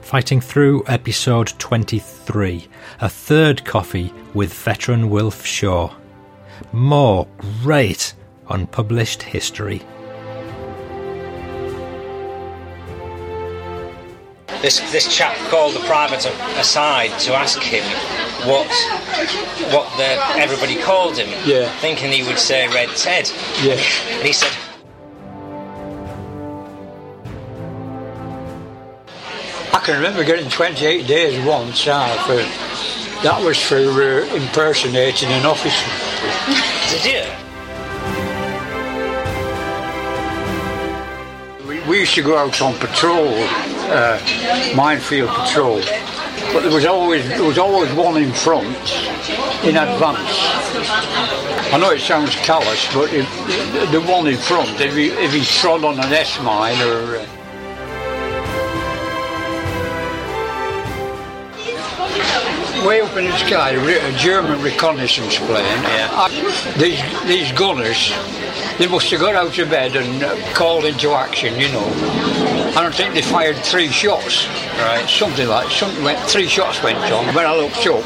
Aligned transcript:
fighting 0.00 0.40
through 0.40 0.84
episode 0.86 1.48
23, 1.58 2.68
a 3.00 3.08
third 3.08 3.64
coffee 3.64 4.12
with 4.34 4.52
veteran 4.52 5.10
Wilf 5.10 5.44
Shaw. 5.44 5.94
More 6.72 7.26
great 7.62 8.14
unpublished 8.48 9.22
history. 9.22 9.82
This 14.62 14.80
this 14.92 15.14
chap 15.14 15.36
called 15.50 15.74
the 15.74 15.80
private 15.80 16.24
aside 16.58 17.18
to 17.20 17.34
ask 17.34 17.60
him 17.60 17.84
what 18.48 18.66
what 19.74 19.94
the 19.98 20.16
everybody 20.40 20.76
called 20.80 21.18
him, 21.18 21.28
Yeah. 21.44 21.68
thinking 21.80 22.10
he 22.10 22.22
would 22.22 22.38
say 22.38 22.66
Red 22.68 22.88
Ted. 22.96 23.30
Yeah. 23.62 23.74
And 23.74 24.26
he 24.26 24.32
said, 24.32 24.52
I 29.74 29.80
can 29.80 29.96
remember 29.96 30.22
getting 30.22 30.48
28 30.48 31.04
days 31.04 31.44
once 31.44 31.88
uh, 31.88 32.06
for 32.28 32.36
that 33.24 33.42
was 33.44 33.60
for 33.60 33.74
uh, 33.74 34.24
impersonating 34.32 35.30
an 35.30 35.44
officer. 35.44 35.90
"Did 36.92 37.04
you?" 37.10 37.24
We, 41.66 41.80
we 41.90 41.98
used 41.98 42.14
to 42.14 42.22
go 42.22 42.38
out 42.38 42.62
on 42.62 42.74
patrol, 42.78 43.34
uh, 43.90 44.20
minefield 44.76 45.30
patrol, 45.30 45.80
but 46.52 46.60
there 46.60 46.72
was 46.72 46.86
always 46.86 47.26
there 47.26 47.42
was 47.42 47.58
always 47.58 47.92
one 47.94 48.16
in 48.22 48.32
front 48.32 48.76
in 49.64 49.76
advance. 49.76 50.38
I 51.74 51.78
know 51.80 51.90
it 51.90 52.00
sounds 52.00 52.36
callous, 52.36 52.86
but 52.94 53.12
if, 53.12 53.28
the 53.90 54.00
one 54.02 54.28
in 54.28 54.36
front, 54.36 54.80
if 54.80 54.94
he 54.94 55.08
if 55.08 55.32
he 55.32 55.42
trod 55.42 55.82
on 55.82 55.98
an 55.98 56.12
S 56.12 56.40
mine 56.40 56.80
or 56.80 57.16
uh, 57.16 57.26
way 62.84 63.00
up 63.00 63.16
in 63.16 63.24
the 63.24 63.36
sky, 63.38 63.70
a 63.70 64.18
German 64.18 64.60
reconnaissance 64.60 65.38
plane. 65.38 65.64
Yeah. 65.84 66.28
These 66.76 67.00
these 67.26 67.52
gunners, 67.52 68.12
they 68.78 68.86
must 68.86 69.10
have 69.10 69.20
got 69.20 69.34
out 69.34 69.58
of 69.58 69.70
bed 69.70 69.96
and 69.96 70.22
uh, 70.22 70.36
called 70.54 70.84
into 70.84 71.12
action, 71.12 71.58
you 71.58 71.68
know. 71.68 71.86
I 72.76 72.82
don't 72.82 72.94
think 72.94 73.14
they 73.14 73.22
fired 73.22 73.56
three 73.56 73.88
shots. 73.88 74.46
Right. 74.78 75.08
Something 75.08 75.48
like 75.48 75.70
something 75.70 76.04
went. 76.04 76.18
Three 76.28 76.46
shots 76.46 76.82
went 76.82 76.98
on. 77.10 77.34
When 77.34 77.46
I 77.46 77.56
looked 77.56 77.86
up, 77.86 78.04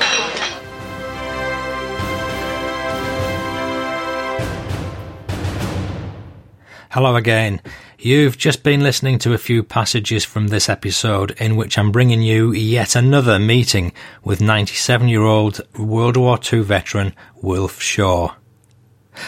Hello 6.91 7.17
again. 7.17 7.61
You've 8.01 8.39
just 8.39 8.63
been 8.63 8.85
listening 8.85 9.19
to 9.19 9.33
a 9.33 9.39
few 9.39 9.65
passages 9.65 10.25
from 10.25 10.47
this 10.47 10.69
episode 10.69 11.33
in 11.33 11.57
which 11.57 11.77
I'm 11.77 11.91
bringing 11.91 12.23
you 12.23 12.53
yet 12.53 12.95
another 12.95 13.41
meeting 13.41 13.93
with 14.23 14.41
97 14.41 15.09
year 15.09 15.25
old 15.25 15.61
World 15.77 16.17
War 16.17 16.39
II 16.53 16.61
veteran 16.61 17.13
Wilf 17.43 17.83
Shaw. 17.83 18.37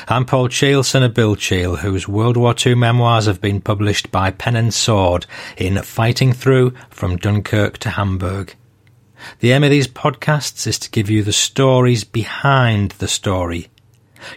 I'm 0.06 0.24
Paul 0.24 0.46
Cheall, 0.46 0.84
son 0.84 1.02
of 1.02 1.14
Bill 1.14 1.34
Cheall, 1.34 1.78
whose 1.78 2.06
World 2.06 2.36
War 2.36 2.54
II 2.64 2.76
memoirs 2.76 3.26
have 3.26 3.40
been 3.40 3.60
published 3.60 4.12
by 4.12 4.30
Pen 4.30 4.54
and 4.54 4.72
Sword 4.72 5.26
in 5.56 5.82
Fighting 5.82 6.32
Through 6.32 6.72
from 6.90 7.16
Dunkirk 7.16 7.76
to 7.78 7.90
Hamburg. 7.90 8.54
The 9.40 9.50
aim 9.50 9.64
of 9.64 9.70
these 9.70 9.88
podcasts 9.88 10.68
is 10.68 10.78
to 10.78 10.90
give 10.90 11.10
you 11.10 11.24
the 11.24 11.32
stories 11.32 12.04
behind 12.04 12.92
the 12.92 13.08
story. 13.08 13.69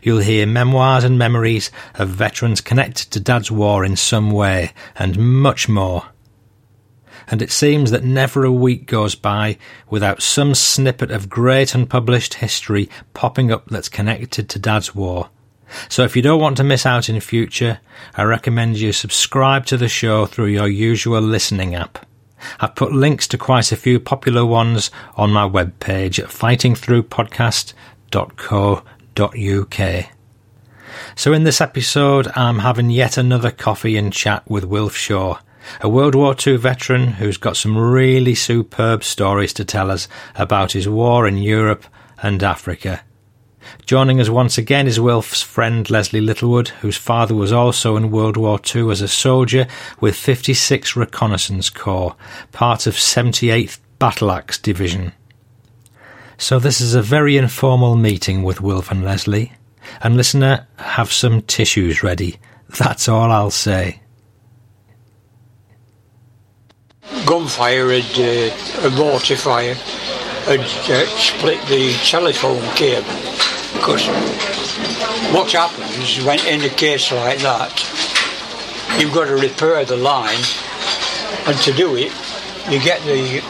You'll 0.02 0.20
hear 0.20 0.46
memoirs 0.46 1.04
and 1.04 1.18
memories 1.18 1.72
of 1.96 2.10
veterans 2.10 2.62
connected 2.62 3.12
to 3.12 3.20
Dad's 3.20 3.52
war 3.52 3.84
in 3.84 3.96
some 3.96 4.32
way, 4.32 4.72
and 4.96 5.18
much 5.18 5.68
more. 5.68 6.06
And 7.28 7.42
it 7.42 7.52
seems 7.52 7.92
that 7.92 8.04
never 8.04 8.44
a 8.44 8.52
week 8.52 8.86
goes 8.86 9.16
by 9.16 9.58
without 9.90 10.22
some 10.22 10.56
snippet 10.56 11.12
of 11.12 11.30
great 11.30 11.74
unpublished 11.74 12.36
history 12.36 12.90
popping 13.14 13.52
up 13.52 13.70
that's 13.70 13.90
connected 13.90 14.50
to 14.50 14.60
Dad's 14.60 14.94
war. 14.94 15.30
So 15.90 16.04
if 16.04 16.16
you 16.16 16.22
don't 16.22 16.42
want 16.42 16.58
to 16.58 16.64
miss 16.64 16.86
out 16.86 17.10
in 17.10 17.20
future, 17.20 17.80
I 18.16 18.24
recommend 18.24 18.78
you 18.78 18.94
subscribe 18.94 19.66
to 19.68 19.78
the 19.78 19.88
show 19.88 20.26
through 20.26 20.48
your 20.48 20.68
usual 20.68 21.22
listening 21.22 21.76
app. 21.76 22.06
I've 22.60 22.76
put 22.76 22.92
links 22.92 23.28
to 23.30 23.38
quite 23.38 23.72
a 23.72 23.78
few 23.78 24.00
popular 24.00 24.46
ones 24.46 24.92
on 25.16 25.32
my 25.32 25.48
webpage 25.48 26.20
at 26.20 26.30
fightingthroughpodcast.co.uk. 26.30 28.86
So 31.16 31.34
in 31.34 31.44
this 31.44 31.62
episode, 31.62 32.28
I'm 32.36 32.60
having 32.60 32.90
yet 32.90 33.18
another 33.18 33.52
coffee 33.52 33.98
and 33.98 34.12
chat 34.12 34.50
with 34.50 34.64
Wilf 34.64 34.96
Shaw, 34.96 35.40
a 35.82 35.90
World 35.90 36.16
War 36.16 36.36
II 36.46 36.58
veteran 36.58 37.08
who's 37.14 37.38
got 37.38 37.58
some 37.58 37.78
really 37.78 38.36
superb 38.36 39.04
stories 39.04 39.54
to 39.54 39.66
tell 39.66 39.90
us 39.92 40.08
about 40.36 40.74
his 40.74 40.88
war 40.88 41.28
in 41.28 41.38
Europe 41.38 41.86
and 42.22 42.44
Africa. 42.44 43.02
Joining 43.86 44.20
us 44.20 44.30
once 44.30 44.58
again 44.58 44.88
is 44.88 45.00
Wilf's 45.00 45.42
friend 45.42 45.90
Leslie 45.90 46.22
Littlewood, 46.22 46.70
whose 46.70 46.98
father 46.98 47.34
was 47.34 47.52
also 47.52 47.96
in 47.96 48.12
World 48.12 48.38
War 48.38 48.60
II 48.74 48.92
as 48.92 49.02
a 49.02 49.08
soldier 49.08 49.68
with 50.00 50.16
56 50.16 50.96
Reconnaissance 50.96 51.70
Corps, 51.70 52.16
part 52.52 52.88
of 52.88 52.96
78th 52.96 53.80
Battle 54.00 54.32
Axe 54.32 54.58
Division. 54.58 55.14
So 56.38 56.60
this 56.60 56.82
is 56.82 56.96
a 56.96 57.02
very 57.02 57.38
informal 57.38 57.96
meeting 57.96 58.44
with 58.44 58.62
Wilf 58.62 58.92
and 58.92 59.04
Leslie. 59.04 59.54
And 60.02 60.18
listener, 60.18 60.68
have 60.78 61.12
some 61.12 61.42
tissues 61.42 62.04
ready. 62.04 62.38
That's 62.80 63.08
all 63.08 63.32
I'll 63.32 63.52
say. 63.52 64.00
gunfire 67.26 67.90
had 67.90 68.20
uh, 68.20 68.88
a 68.88 68.90
mortar 68.92 69.36
fire 69.36 69.76
had 70.46 70.60
uh, 70.60 71.06
split 71.18 71.62
the 71.68 71.94
telephone 72.04 72.62
cable. 72.76 73.08
Because 73.74 74.08
what 75.34 75.52
happens 75.52 76.24
when 76.26 76.40
in 76.46 76.62
a 76.62 76.70
case 76.70 77.12
like 77.12 77.40
that, 77.40 77.72
you've 79.00 79.14
got 79.14 79.26
to 79.26 79.36
repair 79.36 79.86
the 79.86 79.98
line, 79.98 80.44
and 81.48 81.58
to 81.60 81.72
do 81.74 81.96
it, 81.96 82.12
you 82.70 82.80
get 82.84 83.02
the 83.04 83.42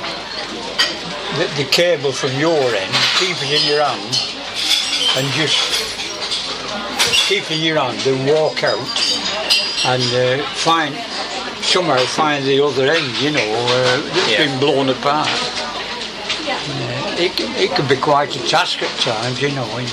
the, 1.37 1.63
the 1.63 1.69
cable 1.69 2.11
from 2.11 2.31
your 2.39 2.53
end, 2.75 2.93
keep 3.19 3.35
it 3.41 3.51
in 3.61 3.67
your 3.69 3.83
hand, 3.83 4.13
and 5.17 5.27
just 5.33 5.57
keep 7.27 7.43
it 7.49 7.57
in 7.57 7.61
your 7.63 7.79
hand 7.79 7.99
and 8.07 8.27
walk 8.29 8.63
out 8.63 8.79
and 9.85 10.03
uh, 10.13 10.43
find 10.55 10.95
somehow 11.63 11.97
find 11.97 12.45
the 12.45 12.59
other 12.63 12.87
end, 12.87 13.21
you 13.21 13.31
know, 13.31 13.39
uh, 13.39 14.01
that's 14.13 14.31
Yeah. 14.31 14.45
been 14.45 14.59
blown 14.59 14.89
apart. 14.89 15.27
Uh, 16.45 17.15
it, 17.17 17.35
can- 17.35 17.55
it 17.55 17.71
can 17.75 17.87
be 17.87 17.95
quite 17.95 18.35
a 18.35 18.39
task 18.47 18.81
at 18.83 18.99
times, 18.99 19.41
you 19.41 19.51
know, 19.51 19.65
and 19.77 19.89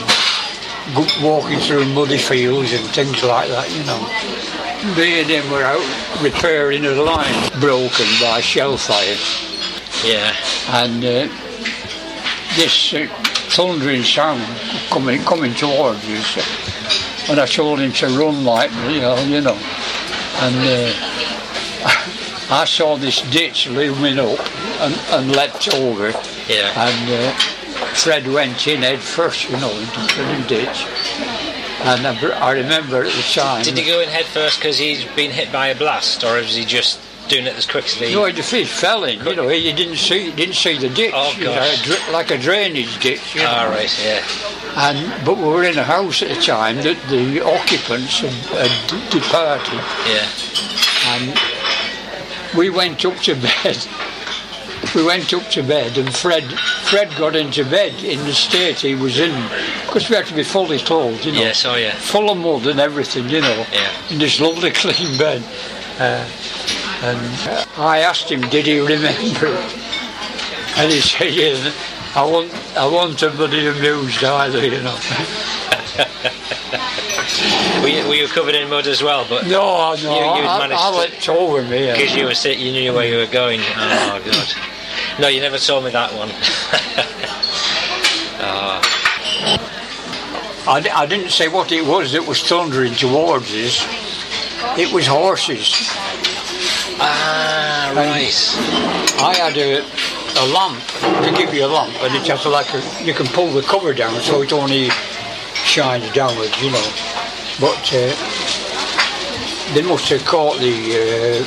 go, 0.94 1.06
walking 1.26 1.58
through 1.60 1.84
muddy 1.86 2.18
fields 2.18 2.72
and 2.72 2.84
things 2.90 3.22
like 3.22 3.48
that, 3.48 3.70
you 3.70 3.82
know. 3.84 4.00
They 4.94 5.20
and 5.20 5.30
them 5.30 5.50
were 5.50 5.62
out 5.62 5.84
repairing 6.22 6.84
a 6.86 6.92
line 6.92 7.50
broken 7.60 8.06
by 8.20 8.40
shell 8.40 8.76
fire, 8.76 9.16
Yeah. 10.04 10.34
and 10.68 11.04
uh, 11.04 11.28
this 12.56 12.94
uh, 12.94 13.06
thundering 13.54 14.02
sound 14.02 14.42
coming 14.90 15.22
coming 15.22 15.54
towards 15.54 16.00
us, 16.08 17.28
and 17.30 17.38
I 17.40 17.46
told 17.46 17.78
him 17.80 17.92
to 17.92 18.06
run 18.18 18.44
like 18.44 18.70
you 18.88 19.00
know, 19.00 19.18
you 19.24 19.40
know, 19.40 19.58
and. 20.40 20.56
Uh, 20.56 21.16
I 22.52 22.64
saw 22.64 22.96
this 22.96 23.22
ditch 23.30 23.68
looming 23.68 24.18
up 24.18 24.40
and, 24.80 24.92
and 25.12 25.30
leapt 25.36 25.72
over, 25.72 26.08
Yeah. 26.48 26.72
and 26.74 27.08
uh, 27.08 27.32
Fred 27.94 28.26
went 28.26 28.66
in 28.66 28.82
head 28.82 28.98
first, 28.98 29.48
you 29.48 29.56
know, 29.58 29.70
into 29.70 30.24
the 30.24 30.44
ditch. 30.48 30.84
And 31.84 32.04
I, 32.04 32.48
I 32.48 32.50
remember 32.54 33.04
at 33.04 33.12
the 33.12 33.22
time. 33.32 33.62
Did 33.62 33.78
he 33.78 33.84
go 33.86 34.00
in 34.00 34.08
head 34.08 34.24
first 34.24 34.58
because 34.58 34.78
he's 34.78 35.04
been 35.14 35.30
hit 35.30 35.52
by 35.52 35.68
a 35.68 35.76
blast, 35.76 36.24
or 36.24 36.38
was 36.38 36.56
he 36.56 36.64
just 36.64 36.98
doing 37.30 37.46
it 37.46 37.56
as 37.56 37.66
quickly? 37.66 38.12
No, 38.12 38.30
the 38.30 38.42
fish 38.42 38.70
fell 38.70 39.04
in. 39.04 39.18
You 39.24 39.34
know, 39.36 39.48
you 39.48 39.72
didn't 39.72 39.96
see 39.96 40.26
you 40.26 40.32
didn't 40.32 40.56
see 40.56 40.76
the 40.76 40.88
ditch. 40.90 41.12
Oh, 41.14 41.34
you 41.38 41.44
know, 41.46 42.12
like 42.12 42.30
a 42.30 42.36
drainage 42.38 42.98
ditch. 43.00 43.34
You 43.34 43.42
know. 43.42 43.48
Ah, 43.50 43.68
right, 43.70 44.04
yeah. 44.04 44.22
And 44.76 45.24
but 45.24 45.36
we 45.38 45.44
were 45.44 45.64
in 45.64 45.78
a 45.78 45.82
house 45.84 46.22
at 46.22 46.28
the 46.28 46.40
time 46.42 46.76
that 46.76 46.96
the 47.08 47.40
occupants 47.44 48.20
had, 48.20 48.32
had 48.54 49.10
departed, 49.10 49.80
Yeah. 50.06 50.28
and 51.14 51.38
we 52.58 52.68
went 52.70 53.04
up 53.04 53.16
to 53.22 53.34
bed. 53.64 53.78
We 54.94 55.04
went 55.04 55.32
up 55.34 55.46
to 55.50 55.62
bed, 55.62 55.98
and 55.98 56.14
Fred 56.14 56.44
Fred 56.90 57.14
got 57.16 57.36
into 57.36 57.64
bed 57.64 58.02
in 58.02 58.18
the 58.24 58.32
state 58.32 58.78
he 58.80 58.94
was 58.94 59.18
in, 59.20 59.32
because 59.86 60.08
we 60.08 60.16
had 60.16 60.26
to 60.26 60.34
be 60.34 60.42
fully 60.42 60.78
clothed, 60.78 61.24
you 61.26 61.32
know, 61.32 61.40
Yes, 61.40 61.64
oh 61.64 61.74
yeah. 61.76 61.94
full 61.94 62.30
of 62.30 62.38
mud 62.38 62.66
and 62.66 62.80
everything, 62.80 63.28
you 63.28 63.40
know, 63.42 63.66
Yeah. 63.72 63.90
in 64.10 64.18
this 64.18 64.40
lovely 64.40 64.70
clean 64.82 65.18
bed. 65.18 65.42
Uh, 65.98 66.24
and 67.02 67.18
I 67.78 68.00
asked 68.00 68.30
him, 68.30 68.40
did 68.42 68.66
he 68.66 68.78
remember 68.80 69.46
it? 69.46 69.76
And 70.76 70.92
he 70.92 71.00
said, 71.00 71.32
yeah, 71.34 71.72
I 72.14 72.24
want, 72.24 72.52
I 72.76 72.86
want 72.86 73.18
somebody 73.18 73.66
amused 73.66 74.22
either, 74.24 74.64
you 74.64 74.82
know. 74.82 74.98
Were 77.82 77.88
you, 77.88 78.06
were 78.08 78.14
you 78.14 78.28
covered 78.28 78.54
in 78.54 78.68
mud 78.68 78.86
as 78.86 79.02
well? 79.02 79.26
But 79.28 79.46
No, 79.46 79.94
no, 79.94 79.94
You- 79.94 80.42
you'd 80.42 80.46
I, 80.48 80.58
managed 80.58 80.80
I 80.80 80.90
to- 80.90 80.96
let 80.96 81.28
over 81.28 81.62
me. 81.62 81.90
because 81.92 82.14
you 82.14 82.24
were 82.26 82.34
sit, 82.34 82.58
you 82.58 82.72
knew 82.72 82.92
where 82.92 83.06
you 83.06 83.16
were 83.16 83.26
going. 83.32 83.60
Oh 83.76 84.20
god. 84.24 84.54
No, 85.20 85.28
you 85.28 85.40
never 85.40 85.58
told 85.58 85.84
me 85.84 85.90
that 85.92 86.12
one. 86.14 86.30
Ah, 88.42 88.80
I, 90.66 91.02
I 91.02 91.04
didn't 91.06 91.28
say 91.30 91.48
what 91.48 91.72
it 91.72 91.84
was 91.84 92.12
that 92.12 92.26
was 92.26 92.42
thundering 92.42 92.94
towards 92.94 93.50
us. 93.52 93.84
It 94.78 94.90
was 94.94 95.06
horses. 95.06 95.74
Ah, 97.00 97.92
right. 97.96 98.30
I 99.22 99.36
had 99.36 99.56
a, 99.56 99.82
a 100.40 100.46
lamp 100.52 100.80
to 101.24 101.32
give 101.36 101.52
you 101.54 101.64
a 101.64 101.66
lamp, 101.66 101.94
and 102.02 102.14
it 102.14 102.24
just 102.24 102.46
like 102.46 102.72
a, 102.74 103.04
you 103.04 103.14
can 103.14 103.26
pull 103.26 103.50
the 103.50 103.62
cover 103.62 103.92
down 103.92 104.20
so 104.20 104.42
it 104.42 104.52
only 104.52 104.90
shines 105.64 106.10
downwards, 106.12 106.60
you 106.62 106.70
know. 106.70 106.92
But 107.60 107.92
uh, 107.92 108.14
they 109.74 109.82
must 109.82 110.08
have 110.08 110.24
caught 110.24 110.58
the 110.58 111.40
uh, 111.40 111.44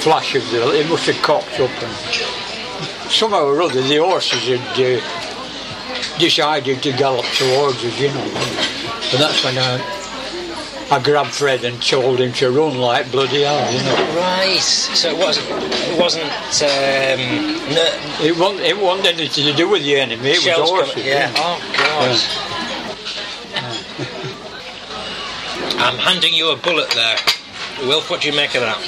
flash 0.00 0.34
of 0.34 0.48
the. 0.50 0.78
It 0.78 0.88
must 0.88 1.06
have 1.06 1.20
cocked 1.22 1.60
up, 1.60 1.70
and 1.82 3.10
somehow 3.10 3.46
or 3.46 3.62
other 3.62 3.82
the 3.82 3.96
horses 3.96 4.46
had 4.46 4.60
uh, 4.78 6.18
decided 6.18 6.82
to 6.82 6.92
gallop 6.92 7.26
towards 7.26 7.84
us, 7.84 8.00
you 8.00 8.08
know. 8.08 8.22
And 9.12 9.20
that's 9.20 9.44
when 9.44 9.58
I, 9.58 9.78
I 10.88 11.00
grabbed 11.02 11.30
Fred 11.34 11.64
and 11.64 11.82
told 11.82 12.20
him 12.20 12.32
to 12.34 12.50
run 12.50 12.78
like 12.78 13.10
bloody 13.10 13.42
hell, 13.42 13.72
you 13.72 13.82
know. 13.82 13.96
Right. 14.16 14.60
So 14.60 15.10
it 15.10 15.18
wasn't. 15.18 15.46
It 15.50 15.98
wasn't. 15.98 16.24
Um, 16.24 17.20
ner- 17.74 17.98
It 18.22 18.36
wasn't, 18.38 18.60
it 18.60 18.78
wasn't 18.78 19.08
anything 19.08 19.44
to 19.46 19.52
do 19.52 19.68
with 19.68 19.82
the 19.82 19.96
enemy, 19.96 20.30
it 20.30 20.40
shells 20.42 20.70
was 20.70 20.92
coming. 20.92 20.94
horses. 20.94 21.06
Yeah. 21.06 21.32
Oh 21.36 21.58
God. 21.76 22.20
I'm 25.78 25.98
handing 25.98 26.34
you 26.34 26.50
a 26.50 26.56
bullet 26.56 26.90
there. 26.90 27.16
Wilf, 27.82 28.08
what 28.08 28.20
do 28.22 28.28
you 28.28 28.36
make 28.36 28.54
of 28.54 28.62
that? 28.62 28.78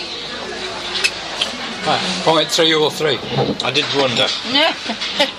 Right, 1.87 2.01
three? 2.91 3.19
I 3.67 3.71
did 3.71 3.85
wonder. 3.97 4.27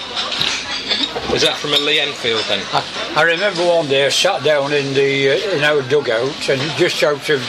Was 1.32 1.44
that 1.44 1.58
from 1.58 1.74
a 1.74 1.78
Lee 1.78 2.00
Enfield 2.00 2.44
then? 2.48 2.66
I, 2.74 3.14
I 3.18 3.22
remember 3.24 3.62
one 3.66 3.88
day 3.88 4.06
I 4.06 4.10
sat 4.10 4.44
down 4.44 4.74
in 4.74 4.94
the 4.94 5.30
uh, 5.30 5.56
in 5.58 5.64
our 5.64 5.82
dugout 5.84 6.50
and 6.50 6.60
just 6.78 7.02
out 7.04 7.30
of 7.30 7.42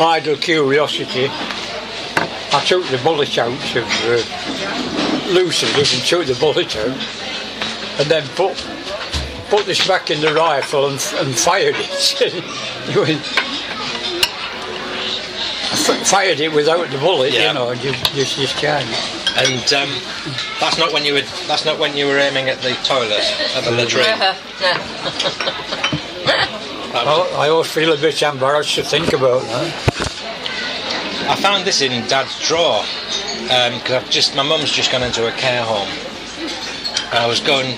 idle 0.00 0.36
curiosity, 0.36 1.26
I 1.28 2.64
took 2.66 2.86
the 2.86 2.98
bullet 3.02 3.36
out 3.36 3.50
of 3.52 3.84
uh, 4.06 5.32
loosened 5.32 5.72
it 5.76 5.92
and 5.92 6.02
took 6.04 6.26
the 6.26 6.36
bullet 6.38 6.76
out, 6.76 6.96
and 8.00 8.08
then 8.08 8.26
put 8.36 8.56
put 9.50 9.66
this 9.66 9.86
back 9.86 10.10
in 10.10 10.20
the 10.20 10.32
rifle 10.32 10.86
and, 10.88 11.00
and 11.18 11.34
fired 11.36 11.74
it. 11.76 12.44
It 12.90 12.96
was- 12.96 13.38
f- 15.72 16.06
fired 16.06 16.38
it 16.40 16.52
without 16.52 16.88
the 16.90 16.98
bullet, 16.98 17.32
Yeah. 17.32 17.48
you 17.48 17.54
know, 17.54 17.74
just 17.74 18.14
just 18.14 18.36
just 18.38 18.56
can't. 18.56 18.86
And 19.38 19.72
um, 19.72 19.88
that's 20.60 20.78
not 20.78 20.92
when 20.92 21.04
you 21.04 21.14
were. 21.14 21.22
That's 21.46 21.64
not 21.64 21.78
when 21.78 21.96
you 21.96 22.06
were 22.06 22.18
aiming 22.18 22.48
at 22.48 22.58
the 22.58 22.74
toilet 22.84 23.22
at 23.54 23.62
the 23.64 23.70
latrine. 23.70 24.04
That 26.92 27.04
was- 27.06 27.32
I, 27.34 27.46
I 27.46 27.48
always 27.48 27.70
feel 27.70 27.92
a 27.92 27.96
bit 27.96 28.20
embarrassed 28.22 28.74
to 28.76 28.82
think 28.82 29.12
about 29.12 29.42
that. 29.42 29.74
I 31.30 31.36
found 31.36 31.64
this 31.66 31.82
in 31.82 32.06
Dad's 32.08 32.38
drawer 32.48 32.82
because 33.42 33.92
I've 33.92 34.10
just 34.10 34.34
my 34.34 34.42
mum's 34.42 34.72
just 34.72 34.90
gone 34.90 35.02
into 35.02 35.28
a 35.28 35.32
care 35.32 35.62
home. 35.62 35.88
And 37.10 37.18
I 37.18 37.26
was 37.26 37.40
going 37.40 37.76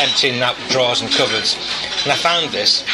emptying 0.00 0.40
out 0.42 0.56
drawers 0.68 1.00
and 1.02 1.10
cupboards, 1.10 1.56
and 2.04 2.12
I 2.12 2.16
found 2.16 2.50
this, 2.52 2.84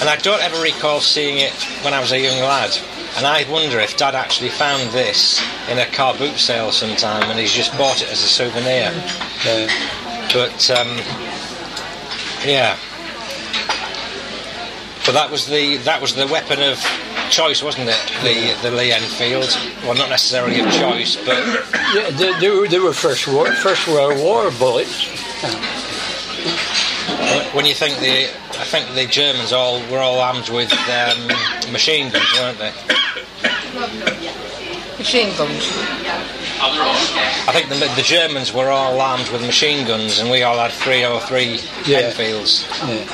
and 0.00 0.08
I 0.08 0.16
don't 0.16 0.42
ever 0.42 0.60
recall 0.62 1.00
seeing 1.00 1.38
it 1.38 1.52
when 1.84 1.94
I 1.94 2.00
was 2.00 2.12
a 2.12 2.18
young 2.20 2.38
lad. 2.40 2.76
And 3.16 3.26
I 3.26 3.44
wonder 3.50 3.78
if 3.78 3.96
Dad 3.96 4.14
actually 4.14 4.48
found 4.48 4.90
this 4.90 5.42
in 5.68 5.78
a 5.78 5.86
car 5.86 6.14
boot 6.14 6.38
sale 6.38 6.72
sometime, 6.72 7.30
and 7.30 7.38
he's 7.38 7.52
just 7.52 7.76
bought 7.76 8.00
it 8.02 8.10
as 8.10 8.22
a 8.22 8.28
souvenir. 8.28 8.90
Uh, 9.46 9.68
But 10.32 10.70
um, 10.70 10.88
yeah, 12.46 12.76
but 15.04 15.12
that 15.12 15.28
was 15.30 15.46
the 15.46 15.76
that 15.84 16.00
was 16.00 16.14
the 16.14 16.26
weapon 16.26 16.62
of 16.62 16.78
choice, 17.28 17.62
wasn't 17.62 17.88
it? 17.90 18.00
The 18.22 18.56
the 18.62 18.74
Lee 18.74 18.92
Enfield. 18.92 19.50
Well, 19.84 19.94
not 19.94 20.08
necessarily 20.08 20.60
of 20.60 20.70
choice, 20.72 21.16
but 21.16 21.36
Yeah, 21.94 22.08
they, 22.10 22.32
they, 22.40 22.48
were, 22.50 22.66
they 22.66 22.78
were 22.78 22.94
First, 22.94 23.28
war, 23.28 23.46
First 23.52 23.86
World 23.88 24.18
War 24.24 24.50
bullets. 24.58 25.04
When 27.54 27.64
you 27.66 27.74
think 27.74 27.98
the 27.98 28.24
I 28.60 28.64
think 28.64 28.94
the 28.94 29.06
Germans 29.06 29.52
all 29.52 29.80
were 29.90 29.98
all 29.98 30.18
armed 30.20 30.48
with 30.50 30.72
um, 30.88 31.26
machine 31.72 32.10
guns, 32.10 32.32
weren't 32.38 32.58
they? 32.58 32.72
Machine 34.98 35.36
guns. 35.36 35.72
I 36.64 37.50
think 37.52 37.68
the, 37.68 37.76
the 37.96 38.02
Germans 38.02 38.52
were 38.52 38.68
all 38.70 39.00
armed 39.00 39.28
with 39.30 39.42
machine 39.42 39.86
guns, 39.86 40.18
and 40.20 40.30
we 40.30 40.42
all 40.42 40.56
had 40.58 40.70
303 40.72 41.60
Yeah. 41.86 41.98
Enfields. 42.06 42.66
Yeah. 42.86 43.04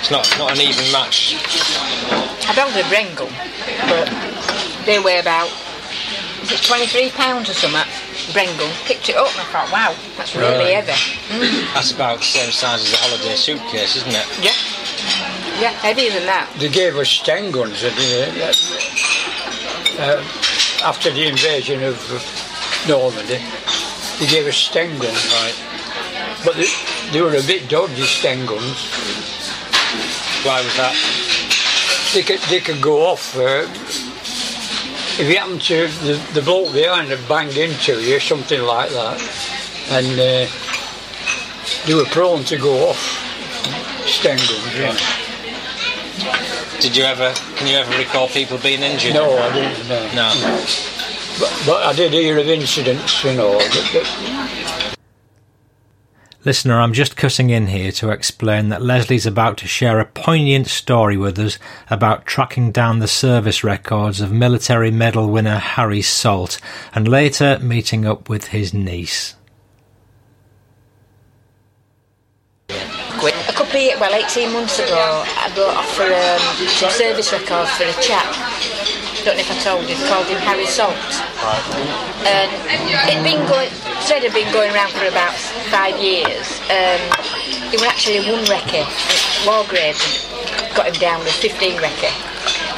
It's 0.00 0.10
not 0.10 0.28
not 0.38 0.52
an 0.52 0.60
even 0.60 0.90
match. 0.92 1.36
I 2.48 2.52
don't 2.54 2.70
have 2.70 2.84
a 2.84 2.88
Bren 2.92 3.14
gun, 3.14 3.30
but 3.88 4.84
they 4.86 4.98
weigh 4.98 5.20
about 5.20 5.48
is 6.42 6.50
it 6.52 6.62
twenty 6.62 6.86
three 6.86 7.10
pounds 7.10 7.48
or 7.48 7.54
something. 7.54 7.86
Bren 8.32 8.50
gun. 8.58 8.70
Picked 8.84 9.08
it 9.08 9.16
up 9.16 9.30
and 9.32 9.40
I 9.40 9.44
thought, 9.52 9.70
wow, 9.72 9.94
that's 10.16 10.34
really 10.36 10.74
Right. 10.74 10.84
heavy. 10.84 10.92
That's 11.74 11.92
about 11.92 12.18
the 12.18 12.24
same 12.24 12.50
size 12.52 12.82
as 12.82 12.92
a 12.92 12.96
holiday 12.96 13.34
suitcase, 13.36 13.96
isn't 13.96 14.10
it? 14.12 14.26
Yeah. 14.42 14.52
Yeah, 15.60 15.70
heavier 15.80 16.10
than 16.10 16.26
that. 16.26 16.48
They 16.58 16.68
gave 16.68 16.96
us 16.96 17.08
Sten 17.08 17.50
guns 17.50 17.82
uh, 17.84 17.90
after 20.84 21.10
the 21.10 21.26
invasion 21.28 21.82
of 21.82 21.96
Normandy. 22.88 23.40
They 24.18 24.26
gave 24.26 24.46
us 24.46 24.56
Sten 24.56 24.98
guns, 24.98 25.32
Right. 25.32 25.54
but 26.44 26.56
they, 26.56 26.66
they 27.12 27.20
were 27.20 27.34
a 27.36 27.42
bit 27.46 27.68
dodgy 27.68 28.02
Sten 28.02 28.46
guns. 28.46 28.88
Why 30.44 30.62
was 30.64 30.74
that? 30.76 30.94
They 32.14 32.22
could, 32.22 32.40
they 32.50 32.60
could 32.60 32.80
go 32.82 33.06
off. 33.06 33.36
Uh, 33.36 33.66
if 35.20 35.28
you 35.28 35.36
happen 35.36 35.58
to, 35.58 35.86
the, 36.06 36.16
the 36.32 36.42
bloke 36.42 36.72
behind 36.72 37.08
had 37.08 37.28
banged 37.28 37.56
into 37.56 38.00
you, 38.00 38.18
something 38.18 38.62
like 38.62 38.88
that, 38.90 39.20
and 39.90 40.06
uh, 40.18 40.48
they 41.86 41.94
were 41.94 42.06
prone 42.06 42.42
to 42.44 42.56
go 42.56 42.88
off. 42.88 42.98
Sten 44.06 44.38
guns, 44.38 44.76
yeah. 44.76 44.96
Did 46.80 46.96
you 46.96 47.04
ever? 47.04 47.34
Can 47.56 47.66
you 47.66 47.76
ever 47.76 47.98
recall 47.98 48.28
people 48.28 48.56
being 48.58 48.80
injured? 48.82 49.14
No, 49.14 49.36
I 49.36 49.52
didn't 49.52 49.88
know. 49.88 50.10
No. 50.14 50.64
But, 51.38 51.62
but 51.66 51.82
I 51.84 51.92
did 51.92 52.12
hear 52.12 52.38
of 52.38 52.48
incidents, 52.48 53.22
you 53.22 53.34
know. 53.34 53.58
That, 53.58 53.90
that, 53.92 54.96
Listener, 56.42 56.80
I'm 56.80 56.94
just 56.94 57.18
cutting 57.18 57.50
in 57.50 57.66
here 57.66 57.92
to 57.92 58.08
explain 58.08 58.70
that 58.70 58.80
Leslie's 58.80 59.26
about 59.26 59.58
to 59.58 59.68
share 59.68 60.00
a 60.00 60.06
poignant 60.06 60.68
story 60.68 61.18
with 61.18 61.38
us 61.38 61.58
about 61.90 62.24
tracking 62.24 62.72
down 62.72 62.98
the 62.98 63.06
service 63.06 63.62
records 63.62 64.22
of 64.22 64.32
military 64.32 64.90
medal 64.90 65.28
winner 65.28 65.58
Harry 65.58 66.00
Salt 66.00 66.58
and 66.94 67.06
later 67.06 67.58
meeting 67.58 68.06
up 68.06 68.30
with 68.30 68.46
his 68.46 68.72
niece. 68.72 69.34
A 72.70 73.52
couple 73.52 73.76
of 73.76 73.82
years, 73.82 74.00
well, 74.00 74.14
18 74.14 74.50
months 74.50 74.78
ago, 74.78 75.22
I 75.36 75.52
got 75.54 75.76
off 75.76 75.94
for 75.94 76.04
um, 76.04 76.68
some 76.68 76.90
service 76.90 77.30
records 77.34 77.70
for 77.72 77.84
a 77.84 77.92
chap. 78.02 78.99
I 79.20 79.22
don't 79.22 79.36
know 79.36 79.44
if 79.44 79.52
I 79.52 79.60
told 79.60 79.84
you, 79.84 80.00
called 80.08 80.32
him 80.32 80.40
Harry 80.48 80.64
Salt. 80.64 80.96
And 82.24 82.48
it'd 83.04 83.20
been 83.20 83.44
going, 83.44 83.68
Fred 84.08 84.24
had 84.24 84.32
been 84.32 84.48
going 84.48 84.72
around 84.72 84.96
for 84.96 85.04
about 85.04 85.36
five 85.68 85.92
years. 86.00 86.56
Um, 86.72 86.96
he 87.68 87.76
was 87.76 87.84
actually 87.84 88.24
one 88.24 88.40
recce. 88.48 88.80
Wargrave 89.44 90.00
got 90.72 90.88
him 90.88 90.96
down 90.96 91.20
with 91.20 91.36
15 91.36 91.84
recce. 91.84 92.08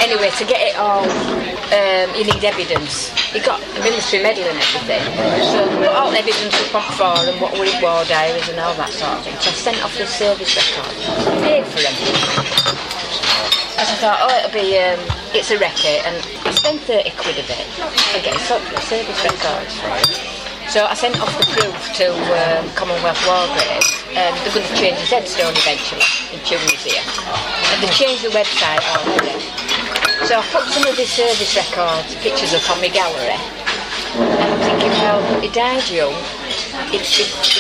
Anyway, 0.03 0.35
to 0.35 0.43
get 0.43 0.59
it 0.67 0.75
all, 0.83 1.07
um, 1.07 2.11
you 2.19 2.27
need 2.27 2.43
evidence. 2.43 3.15
He 3.31 3.39
got 3.39 3.63
a 3.63 3.79
military 3.79 4.27
medal 4.27 4.43
and 4.43 4.59
everything. 4.59 4.99
So 5.47 5.63
we 5.79 5.87
put 5.87 5.95
all 5.95 6.11
evidence 6.11 6.59
up 6.75 6.91
for 6.99 7.23
and 7.23 7.39
what 7.39 7.55
were 7.55 7.71
in 7.71 7.79
war 7.79 8.03
diaries 8.11 8.51
and 8.51 8.59
all 8.59 8.75
that 8.83 8.91
sort 8.91 9.15
of 9.15 9.23
thing. 9.23 9.39
So 9.39 9.47
I 9.47 9.79
sent 9.79 9.79
off 9.87 9.95
the 9.95 10.11
service 10.11 10.59
record, 10.59 10.91
paid 11.47 11.63
for 11.71 11.87
them. 11.87 12.92
And 13.83 13.91
I 13.91 13.99
thought, 13.99 14.23
oh, 14.23 14.31
it'll 14.39 14.55
be, 14.55 14.79
um, 14.79 14.95
it's 15.35 15.51
a 15.51 15.59
record, 15.59 16.07
and 16.07 16.15
I 16.47 16.55
spent 16.55 16.87
30 16.87 17.03
quid 17.19 17.35
of 17.43 17.51
it 17.51 17.67
to 18.15 18.23
get 18.23 18.31
a 18.31 18.43
service 18.79 19.19
record. 19.27 19.67
So 20.71 20.87
I 20.87 20.95
sent 20.95 21.19
off 21.19 21.35
the 21.35 21.51
proof 21.51 21.75
to 21.99 22.15
um, 22.15 22.71
Commonwealth 22.79 23.19
War 23.27 23.43
Grave, 23.59 23.83
and 24.15 24.39
they're 24.47 24.55
going 24.55 24.71
to 24.71 24.79
change 24.79 25.03
his 25.03 25.11
headstone 25.11 25.51
eventually 25.67 26.07
in 26.31 26.39
Tunisia. 26.47 27.03
And 27.75 27.83
they 27.83 27.91
changed 27.91 28.23
the 28.23 28.31
website 28.31 28.87
already. 28.87 29.43
So 30.31 30.39
I 30.39 30.47
put 30.55 30.63
some 30.71 30.87
of 30.87 30.95
his 30.95 31.11
service 31.11 31.51
records, 31.59 32.15
pictures 32.23 32.55
up 32.55 32.63
on 32.71 32.79
my 32.79 32.87
gallery. 32.87 33.35
And 33.35 34.47
I'm 34.47 34.63
thinking, 34.63 34.95
well, 35.03 35.19
he 35.43 35.51
died 35.51 35.83
young. 35.91 36.15
He'd, 36.95 37.03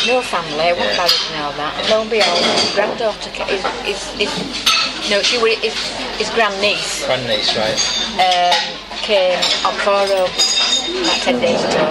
no 0.06 0.22
family, 0.22 0.70
wasn't 0.70 1.02
married 1.02 1.18
and 1.34 1.42
all 1.42 1.54
that. 1.58 1.74
And 1.82 1.90
lo 1.90 2.06
and 2.06 2.10
behold, 2.14 2.46
his 2.62 2.70
granddaughter, 2.78 3.26
his, 3.50 3.66
his, 3.82 3.98
his, 4.22 4.30
no, 5.11 5.23
she 5.23 5.38
was 5.42 5.54
his, 5.59 5.75
his 6.18 6.30
grandniece 6.30 7.04
Grandniece, 7.06 7.56
right? 7.56 7.78
um, 8.23 8.54
came 9.02 9.38
on 9.66 9.75
forum 9.82 10.09
about 10.11 11.18
ten 11.26 11.40
days 11.40 11.59
ago 11.64 11.82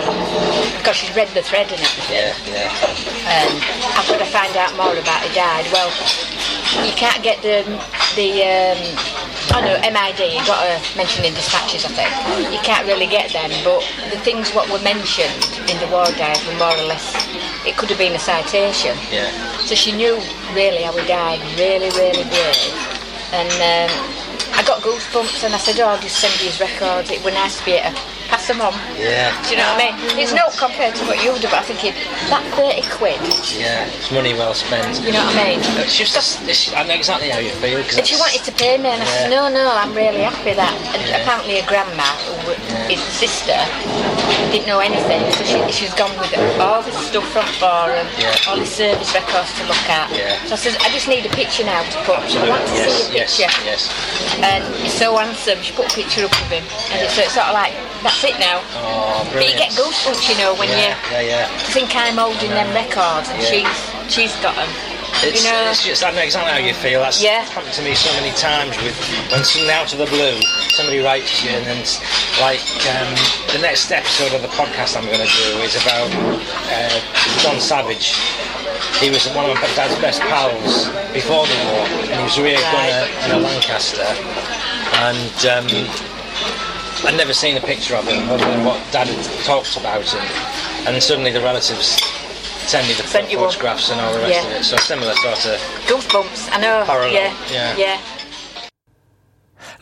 because 0.78 0.96
she's 0.96 1.14
read 1.16 1.28
the 1.36 1.42
thread 1.42 1.68
and 1.72 1.80
everything. 1.82 2.16
Yeah, 2.16 2.34
yeah. 2.48 2.72
And 3.28 3.52
I've 4.00 4.08
got 4.08 4.20
to 4.20 4.26
find 4.32 4.56
out 4.58 4.72
more 4.78 4.96
about 4.96 5.22
her 5.22 5.34
dad. 5.34 5.68
Well, 5.74 5.92
you 6.86 6.94
can't 6.96 7.22
get 7.22 7.42
the 7.44 7.64
the 8.16 8.44
um, 8.48 8.80
oh 9.56 9.62
no 9.62 9.76
MID. 9.84 10.20
You've 10.34 10.48
got 10.48 10.64
to 10.64 10.98
mention 10.98 11.26
in 11.26 11.34
dispatches, 11.34 11.86
I 11.86 11.92
think. 11.92 12.12
You 12.54 12.60
can't 12.64 12.88
really 12.88 13.08
get 13.08 13.32
them, 13.34 13.52
but 13.64 13.84
the 14.10 14.18
things 14.24 14.52
what 14.52 14.70
were 14.72 14.82
mentioned 14.82 15.36
in 15.70 15.78
the 15.84 15.88
war 15.92 16.06
diary 16.16 16.40
were 16.48 16.58
more 16.58 16.76
or 16.76 16.88
less. 16.88 17.12
It 17.68 17.78
could 17.78 17.90
have 17.90 18.00
been 18.00 18.14
a 18.16 18.20
citation. 18.20 18.98
Yeah. 19.12 19.30
So 19.68 19.76
she 19.76 19.92
knew 19.92 20.16
really 20.56 20.82
how 20.84 20.94
he 20.98 21.06
died, 21.08 21.40
really, 21.60 21.90
really 22.00 22.24
brave. 22.24 23.01
And 23.34 23.48
um, 23.48 23.92
I 24.54 24.64
got 24.68 24.82
goosebumps 24.82 25.46
and 25.46 25.54
I 25.56 25.58
said, 25.58 25.80
oh, 25.80 25.88
I'll 25.88 26.02
just 26.02 26.20
send 26.20 26.34
you 26.42 26.52
his. 26.52 27.10
It 27.10 27.24
would 27.24 27.34
nice 27.34 27.60
to 27.60 27.66
be 27.66 27.72
able 27.74 27.96
to 27.96 28.02
pass 28.42 28.48
them 28.50 28.62
on. 28.62 28.74
Yeah. 28.98 29.30
Do 29.46 29.52
you 29.54 29.58
know 29.58 29.70
what 29.74 29.84
I 29.86 29.94
mean? 29.94 30.18
It's 30.20 30.34
not 30.34 30.52
compared 30.58 30.96
to 30.96 31.06
what 31.06 31.24
you 31.24 31.32
would 31.32 31.42
have, 31.46 31.52
but 31.54 31.62
I 31.62 31.66
think 31.70 31.86
it, 31.86 31.94
that 32.34 32.42
30 32.58 32.82
quid, 32.98 33.22
Yeah, 33.54 33.86
it's 33.86 34.12
money 34.12 34.34
well 34.34 34.54
spent. 34.54 34.98
you 35.06 35.14
know 35.14 35.22
what 35.24 35.36
I 35.38 35.58
mean? 35.58 35.60
It's 35.78 35.94
just, 35.98 36.42
I 36.74 36.84
know 36.84 36.94
exactly 36.94 37.30
how 37.30 37.40
you 37.40 37.52
feel. 37.62 37.82
Cause 37.84 37.98
And 37.98 38.08
she 38.08 38.18
wanted 38.18 38.42
to 38.46 38.52
pay 38.58 38.78
me, 38.78 38.90
and 38.90 39.02
I 39.02 39.06
said, 39.06 39.30
no, 39.30 39.50
no, 39.50 39.70
I'm 39.70 39.94
really 39.94 40.22
happy 40.26 40.54
that. 40.58 40.74
And 40.98 41.02
Yeah. 41.06 41.22
apparently, 41.22 41.62
her 41.62 41.68
grandma, 41.70 42.08
who 42.26 42.34
w- 42.50 42.62
his 42.90 43.02
sister, 43.22 43.58
didn't 44.50 44.68
know 44.68 44.80
anything, 44.82 45.22
so 45.38 45.44
she, 45.46 45.60
she's 45.72 45.94
gone 45.94 46.12
with 46.18 46.34
all 46.60 46.82
this 46.82 46.98
stuff 47.08 47.26
from 47.32 47.46
forum, 47.62 48.08
Yeah. 48.18 48.34
all 48.50 48.58
the 48.58 48.66
service 48.66 49.14
records 49.14 49.54
to 49.60 49.64
look 49.70 49.86
at. 49.90 50.10
Yeah. 50.12 50.34
So 50.50 50.54
I 50.54 50.60
said, 50.60 50.76
I 50.82 50.90
just 50.90 51.08
need 51.08 51.26
a 51.26 51.34
picture 51.34 51.64
now 51.64 51.84
to 51.84 51.98
put. 52.10 52.20
I 52.26 52.50
want 52.50 52.66
to 52.68 52.74
yes, 52.74 52.90
see 53.08 53.14
a 53.14 53.22
yes, 53.22 53.38
picture. 53.38 53.64
yes. 53.70 53.82
And 54.42 54.64
he's 54.82 54.94
so 54.94 55.16
handsome. 55.18 55.62
She 55.62 55.74
put 55.74 55.92
a 55.92 55.96
picture 55.96 56.26
up 56.26 56.34
of 56.34 56.50
him, 56.50 56.64
and 56.92 57.06
so 57.12 57.22
it's 57.22 57.34
sort 57.38 57.48
of 57.48 57.54
like, 57.54 57.74
that's 58.04 58.24
it 58.26 58.31
now. 58.40 58.62
Oh, 58.78 59.28
But 59.34 59.44
you 59.50 59.56
get 59.58 59.72
goosebumps, 59.74 60.30
you 60.30 60.38
know, 60.38 60.56
when 60.56 60.70
yeah, 60.70 60.96
you 61.10 61.28
yeah, 61.28 61.48
yeah. 61.48 61.58
think 61.74 61.96
I'm 61.96 62.18
holding 62.18 62.52
them 62.52 62.70
records, 62.74 63.30
and 63.30 63.42
Yeah. 63.42 63.50
she's 63.50 64.14
she's 64.14 64.36
got 64.44 64.56
them. 64.56 64.70
It's, 65.24 65.44
you 65.44 65.52
know, 65.52 65.70
it's 65.70 65.84
just, 65.86 66.04
I 66.04 66.10
know 66.12 66.22
exactly 66.24 66.52
how 66.52 66.58
you 66.58 66.74
feel. 66.74 67.02
That's 67.02 67.22
Yeah. 67.22 67.44
happened 67.46 67.74
to 67.74 67.84
me 67.84 67.94
so 67.94 68.10
many 68.20 68.32
times 68.38 68.76
with 68.82 68.96
when 69.30 69.44
something 69.44 69.70
out 69.70 69.92
of 69.94 70.00
the 70.00 70.08
blue, 70.08 70.40
somebody 70.74 71.00
writes 71.00 71.44
you 71.44 71.52
and 71.52 71.66
then 71.68 71.78
like 72.42 72.64
um, 72.90 73.12
the 73.54 73.60
next 73.62 73.92
episode 73.92 74.34
of 74.34 74.42
the 74.42 74.48
podcast 74.50 74.98
I'm 74.98 75.06
going 75.06 75.22
to 75.22 75.30
do 75.30 75.62
is 75.62 75.76
about 75.78 76.10
uh, 76.74 76.98
John 77.44 77.60
Savage. 77.60 78.16
He 79.00 79.10
was 79.12 79.28
one 79.36 79.46
of 79.50 79.56
my 79.62 79.68
dad's 79.76 80.00
best 80.02 80.22
pals 80.22 80.88
before 81.14 81.46
the 81.46 81.58
war, 81.70 81.86
and 82.10 82.18
he 82.18 82.24
was 82.24 82.38
a 82.40 82.44
rear 82.44 82.58
gunner 82.72 83.06
in 83.26 83.32
a 83.32 83.38
Lancaster. 83.38 84.08
And 85.06 85.38
um, 85.46 85.68
I'd 87.06 87.18
never 87.18 87.34
seen 87.34 87.58
a 87.58 87.62
picture 87.62 87.96
of 87.96 88.08
him 88.08 88.30
other 88.30 88.46
than 88.46 88.64
what 88.64 88.80
Dad 88.92 89.08
had 89.08 89.46
talked 89.46 89.76
about 89.78 90.04
him. 90.04 90.22
And 90.86 90.94
then 90.96 91.02
suddenly 91.02 91.32
the 91.32 91.42
relatives 91.42 92.00
send 92.70 92.88
me 92.88 92.94
the 92.94 93.04
Sent 93.04 93.28
photographs 93.32 93.90
and 93.92 94.00
all 94.00 94.14
the 94.14 94.20
rest 94.20 94.34
Yeah. 94.34 94.46
of 94.48 94.62
it. 94.62 94.64
So 94.64 94.78
similar 94.78 95.14
sort 95.16 95.46
of 95.46 95.60
goosebumps. 95.88 96.50
I 96.52 96.62
know. 96.62 96.84
Parallel, 96.86 97.12
Yeah, 97.14 97.34
yeah. 97.52 97.76
yeah. 97.78 98.02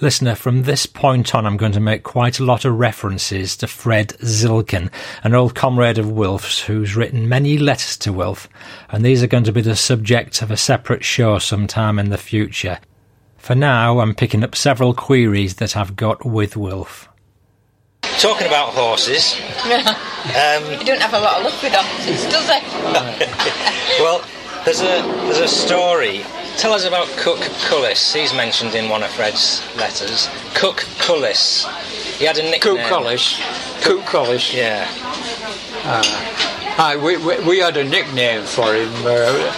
Listener, 0.02 0.34
from 0.36 0.64
this 0.64 0.86
point 0.86 1.36
on, 1.36 1.46
I'm 1.46 1.58
going 1.58 1.74
to 1.74 1.82
make 1.82 2.04
quite 2.04 2.40
a 2.40 2.46
lot 2.46 2.64
of 2.64 2.80
references 2.80 3.58
to 3.58 3.68
Fred 3.68 4.10
Zilkin, 4.22 4.90
an 5.26 5.34
old 5.36 5.56
comrade 5.56 5.98
of 5.98 6.10
Wilf's 6.10 6.62
who's 6.62 6.96
written 6.96 7.28
many 7.28 7.58
letters 7.58 7.98
to 7.98 8.14
Wilf, 8.14 8.48
and 8.90 9.04
these 9.04 9.22
are 9.22 9.28
going 9.28 9.44
to 9.44 9.52
be 9.52 9.60
the 9.62 9.76
subject 9.76 10.42
of 10.42 10.52
a 10.52 10.58
separate 10.58 11.04
show 11.04 11.38
sometime 11.38 12.00
in 12.00 12.10
the 12.12 12.18
future. 12.18 12.80
For 13.40 13.56
now, 13.56 14.00
I'm 14.00 14.14
picking 14.14 14.44
up 14.44 14.56
several 14.56 14.94
queries 14.94 15.56
that 15.56 15.76
I've 15.76 15.96
got 15.96 16.26
with 16.26 16.56
Wilf. 16.56 17.10
talking 18.20 18.48
about 18.48 18.70
horses. 18.74 19.34
um, 19.66 20.80
You 20.80 20.86
don't 20.86 21.02
have 21.02 21.14
a 21.14 21.20
lot 21.20 21.38
of 21.40 21.46
luck 21.46 21.64
with 21.64 21.74
horses, 21.74 22.24
does 22.32 22.50
it? 22.50 22.64
well, 24.02 24.24
there's 24.66 24.82
a 24.82 25.02
there's 25.26 25.40
a 25.40 25.48
story. 25.48 26.22
Tell 26.58 26.74
us 26.74 26.86
about 26.86 27.08
Cook 27.18 27.40
Cullis. 27.70 28.14
He's 28.14 28.34
mentioned 28.34 28.76
in 28.76 28.90
one 28.90 29.02
of 29.04 29.10
Fred's 29.12 29.64
letters. 29.78 30.28
Cook 30.54 30.82
Cullis. 31.00 31.66
He 32.18 32.26
had 32.26 32.38
a 32.38 32.44
nickname. 32.44 32.76
Cooke-Collis. 32.76 33.40
Cook 33.82 34.06
Collis. 34.06 34.54
Yeah. 34.54 34.86
Aye, 36.78 36.98
we, 37.02 37.16
we, 37.18 37.40
we 37.48 37.60
had 37.60 37.78
a 37.78 37.84
nickname 37.86 38.44
for 38.44 38.74
him. 38.76 38.92
Uh, 39.06 39.54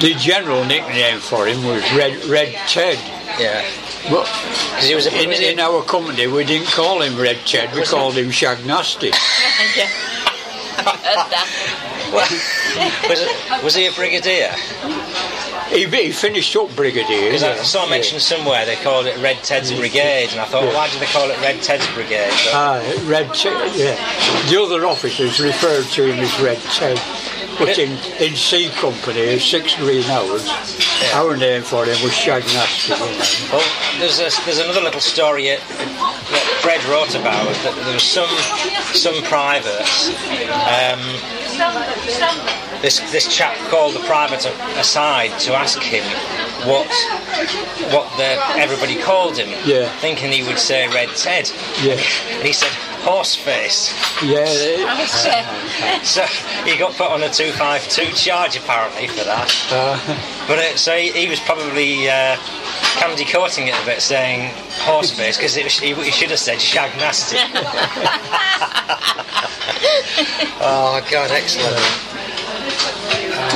the 0.00 0.14
general 0.14 0.64
nickname 0.64 1.20
for 1.20 1.46
him 1.46 1.64
was 1.64 1.82
Red 1.92 2.24
Red 2.26 2.54
Ted. 2.68 2.98
Yeah. 3.38 3.64
But 4.10 4.24
Because 4.74 4.88
he 4.88 4.94
was 4.94 5.06
a 5.06 5.22
in, 5.22 5.28
was 5.30 5.40
in 5.40 5.58
our 5.58 5.82
company, 5.82 6.26
we 6.26 6.44
didn't 6.44 6.68
call 6.68 7.00
him 7.00 7.18
Red 7.18 7.38
Ted. 7.46 7.74
We 7.74 7.84
called 7.84 8.14
him 8.14 8.30
Shag 8.30 8.64
Nasty. 8.66 9.06
yeah. 9.76 9.88
I've 10.76 11.00
heard 11.00 11.30
that. 11.30 11.48
was, 13.08 13.20
it, 13.20 13.64
was 13.64 13.74
he 13.74 13.86
a 13.86 13.92
brigadier? 13.92 14.52
He, 15.68 15.86
he 15.86 16.12
finished 16.12 16.54
up 16.56 16.74
brigadier. 16.76 17.26
Because 17.26 17.42
I 17.42 17.56
saw 17.56 17.88
mentioned 17.88 18.20
somewhere 18.20 18.66
they 18.66 18.76
called 18.76 19.06
it 19.06 19.16
Red 19.18 19.42
Ted's 19.42 19.72
Brigade, 19.72 20.28
and 20.30 20.40
I 20.40 20.44
thought, 20.44 20.72
why 20.74 20.90
do 20.90 20.98
they 20.98 21.06
call 21.06 21.30
it 21.30 21.40
Red 21.40 21.62
Ted's 21.62 21.86
Brigade? 21.94 22.30
Aye, 22.30 22.52
ah, 22.52 23.08
Red 23.08 23.32
Ted, 23.34 23.74
yeah. 23.76 23.96
The 24.50 24.60
other 24.60 24.86
officers 24.86 25.40
referred 25.40 25.84
to 25.86 26.04
him 26.04 26.20
as 26.20 26.40
Red 26.40 26.58
Ted. 26.58 27.00
But 27.58 27.78
in, 27.78 27.90
in 28.20 28.34
C 28.34 28.68
Company, 28.70 29.38
Six 29.38 29.76
Green 29.76 30.02
Howards, 30.02 30.48
our 31.14 31.36
name 31.36 31.62
for 31.62 31.84
him 31.84 31.96
was 32.02 32.12
Shag 32.12 32.42
Nasty. 32.52 32.92
Well, 33.52 33.64
there's 33.98 34.18
a, 34.18 34.30
there's 34.44 34.58
another 34.58 34.80
little 34.80 35.00
story 35.00 35.44
that 35.48 35.60
that 35.68 36.58
Fred 36.62 36.82
wrote 36.86 37.14
about 37.14 37.46
that 37.62 37.74
there 37.84 37.94
was 37.94 38.02
some 38.02 38.28
some 38.94 39.22
privates. 39.24 40.08
Um, 40.66 41.00
this 42.82 42.98
this 43.12 43.34
chap 43.34 43.56
called 43.70 43.94
the 43.94 44.00
private 44.00 44.44
aside 44.78 45.38
to 45.40 45.54
ask 45.54 45.80
him 45.80 46.04
what 46.68 46.86
what 47.92 48.10
the 48.16 48.36
everybody 48.60 48.96
called 49.00 49.36
him, 49.38 49.48
Yeah. 49.64 49.88
thinking 50.00 50.32
he 50.32 50.42
would 50.42 50.58
say 50.58 50.88
Red 50.88 51.10
Ted, 51.16 51.50
Yeah, 51.82 51.92
and 52.34 52.46
he 52.46 52.52
said 52.52 52.70
Horseface. 53.04 53.92
yeah. 54.22 54.46
So 56.04 56.22
he 56.64 56.76
got 56.78 56.92
put 56.94 57.10
on 57.10 57.22
a 57.22 57.28
252 57.30 58.12
charge 58.14 58.56
apparently 58.56 59.06
for 59.08 59.24
that. 59.24 59.50
Uh, 59.70 59.98
But 60.48 60.58
uh, 60.58 60.76
so 60.76 60.96
he, 60.96 61.10
he 61.12 61.28
was 61.28 61.40
probably 61.40 62.08
uh, 62.10 62.36
candy 62.96 63.24
coating 63.24 63.68
it 63.68 63.74
a 63.82 63.84
bit, 63.86 64.00
saying 64.02 64.50
horseface 64.84 65.36
because 65.36 65.54
he, 65.54 65.62
he 65.94 66.10
should 66.10 66.30
have 66.30 66.38
said 66.38 66.60
shag 66.60 66.94
nasty. 66.98 67.36
oh 70.60 71.00
God, 71.10 71.30
excellent. 71.30 71.76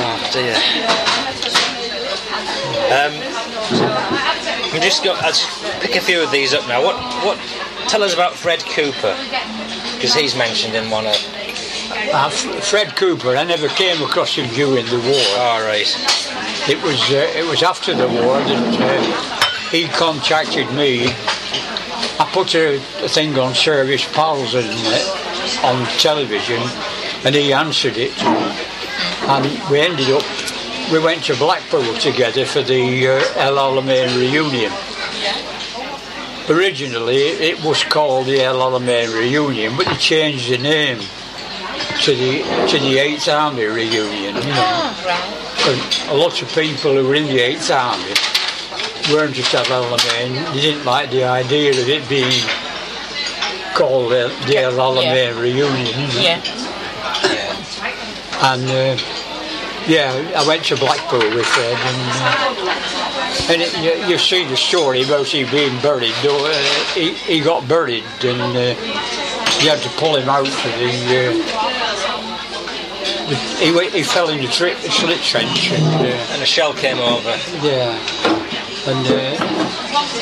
Oh 0.01 0.29
dear. 0.33 0.55
Um, 2.89 3.13
I'm 4.73 4.81
just 4.81 5.03
go. 5.03 5.13
I'll 5.17 5.33
pick 5.81 5.95
a 5.95 6.01
few 6.01 6.21
of 6.23 6.31
these 6.31 6.53
up 6.53 6.67
now. 6.67 6.83
What 6.83 6.95
what? 7.25 7.37
Tell 7.89 8.03
us 8.03 8.13
about 8.13 8.33
Fred 8.35 8.59
Cooper 8.65 9.15
because 9.95 10.13
he's 10.13 10.35
mentioned 10.35 10.75
in 10.75 10.89
one 10.91 11.07
of. 11.07 11.15
uh, 12.13 12.29
Fred 12.29 12.95
Cooper, 12.95 13.35
I 13.35 13.43
never 13.43 13.67
came 13.69 14.01
across 14.03 14.35
him 14.35 14.47
during 14.53 14.85
the 14.85 14.99
war. 14.99 15.39
All 15.41 15.61
right. 15.61 15.87
It 16.69 16.81
was 16.83 16.99
uh, 17.09 17.31
it 17.35 17.49
was 17.49 17.63
after 17.63 17.95
the 17.95 18.07
war 18.07 18.37
that 18.37 18.77
uh, 18.79 19.69
he 19.71 19.87
contacted 19.87 20.71
me. 20.73 21.07
I 22.19 22.29
put 22.31 22.53
a, 22.53 22.75
a 23.03 23.09
thing 23.09 23.37
on 23.39 23.55
Service 23.55 24.05
Pals 24.13 24.53
and, 24.53 24.69
on 25.65 25.85
television, 25.97 26.61
and 27.25 27.33
he 27.33 27.53
answered 27.53 27.97
it. 27.97 28.13
And 28.21 29.45
we 29.71 29.79
ended 29.79 30.09
up, 30.11 30.23
we 30.91 30.99
went 30.99 31.23
to 31.25 31.35
Blackpool 31.37 31.93
together 31.95 32.45
for 32.45 32.61
the 32.61 33.07
uh, 33.07 33.23
El 33.37 33.55
Alamein 33.55 34.15
reunion. 34.15 34.71
Originally, 36.49 37.17
it 37.17 37.63
was 37.63 37.83
called 37.83 38.25
the 38.25 38.41
El 38.41 38.55
Alamein 38.55 39.13
reunion, 39.13 39.77
but 39.77 39.85
they 39.85 39.95
changed 39.95 40.49
the 40.49 40.57
name 40.57 40.97
to 42.01 42.15
the 42.15 42.41
to 42.69 42.79
the 42.79 42.97
Eighth 42.97 43.27
Army 43.27 43.65
reunion. 43.65 44.35
You 44.35 44.41
know. 44.41 44.95
Because 45.55 46.07
a 46.09 46.15
lot 46.15 46.41
of 46.41 46.49
people 46.49 46.95
who 46.95 47.07
were 47.07 47.15
in 47.15 47.27
the 47.27 47.37
8th 47.37 47.69
Army 47.69 48.13
weren't 49.13 49.37
at 49.37 49.69
El 49.69 49.83
Alamein. 49.83 50.53
They 50.53 50.61
didn't 50.61 50.85
like 50.85 51.11
the 51.11 51.23
idea 51.25 51.69
of 51.71 51.87
it 51.87 52.07
being 52.09 52.41
called 53.75 54.11
the, 54.11 54.33
the 54.47 54.57
El 54.57 54.73
Alamein 54.73 55.39
reunion. 55.39 55.85
you 55.85 56.07
know. 56.07 56.21
Yeah. 56.21 56.41
And 58.41 58.63
uh, 58.63 58.97
yeah, 59.87 60.31
I 60.35 60.47
went 60.47 60.63
to 60.65 60.77
Blackpool 60.77 61.19
with 61.19 61.55
them. 61.55 61.77
and, 61.77 62.09
uh, 62.23 63.08
and 63.49 63.61
it, 63.61 63.73
you, 63.79 64.11
you 64.11 64.17
see 64.17 64.45
the 64.45 64.55
story 64.57 65.03
about 65.03 65.27
him 65.27 65.49
being 65.51 65.79
buried. 65.81 66.13
Though 66.23 66.45
uh, 66.45 66.53
he, 66.93 67.13
he 67.13 67.39
got 67.41 67.67
buried, 67.67 68.03
and 68.23 68.41
uh, 68.55 68.75
you 69.61 69.69
had 69.69 69.79
to 69.83 69.89
pull 69.97 70.15
him 70.15 70.29
out 70.29 70.47
for 70.47 70.67
the. 70.69 71.33
Uh, 71.33 71.33
the 73.29 73.35
he, 73.59 73.89
he 73.97 74.03
fell 74.03 74.29
in 74.29 74.39
the 74.41 74.47
tri- 74.47 74.75
slit 74.75 75.21
trench, 75.21 75.71
and 75.71 75.83
uh, 76.07 76.33
And 76.33 76.41
a 76.41 76.45
shell 76.45 76.73
came 76.73 76.97
over. 76.97 77.29
yeah, 77.61 77.97
and 78.87 79.05
uh, 79.07 79.69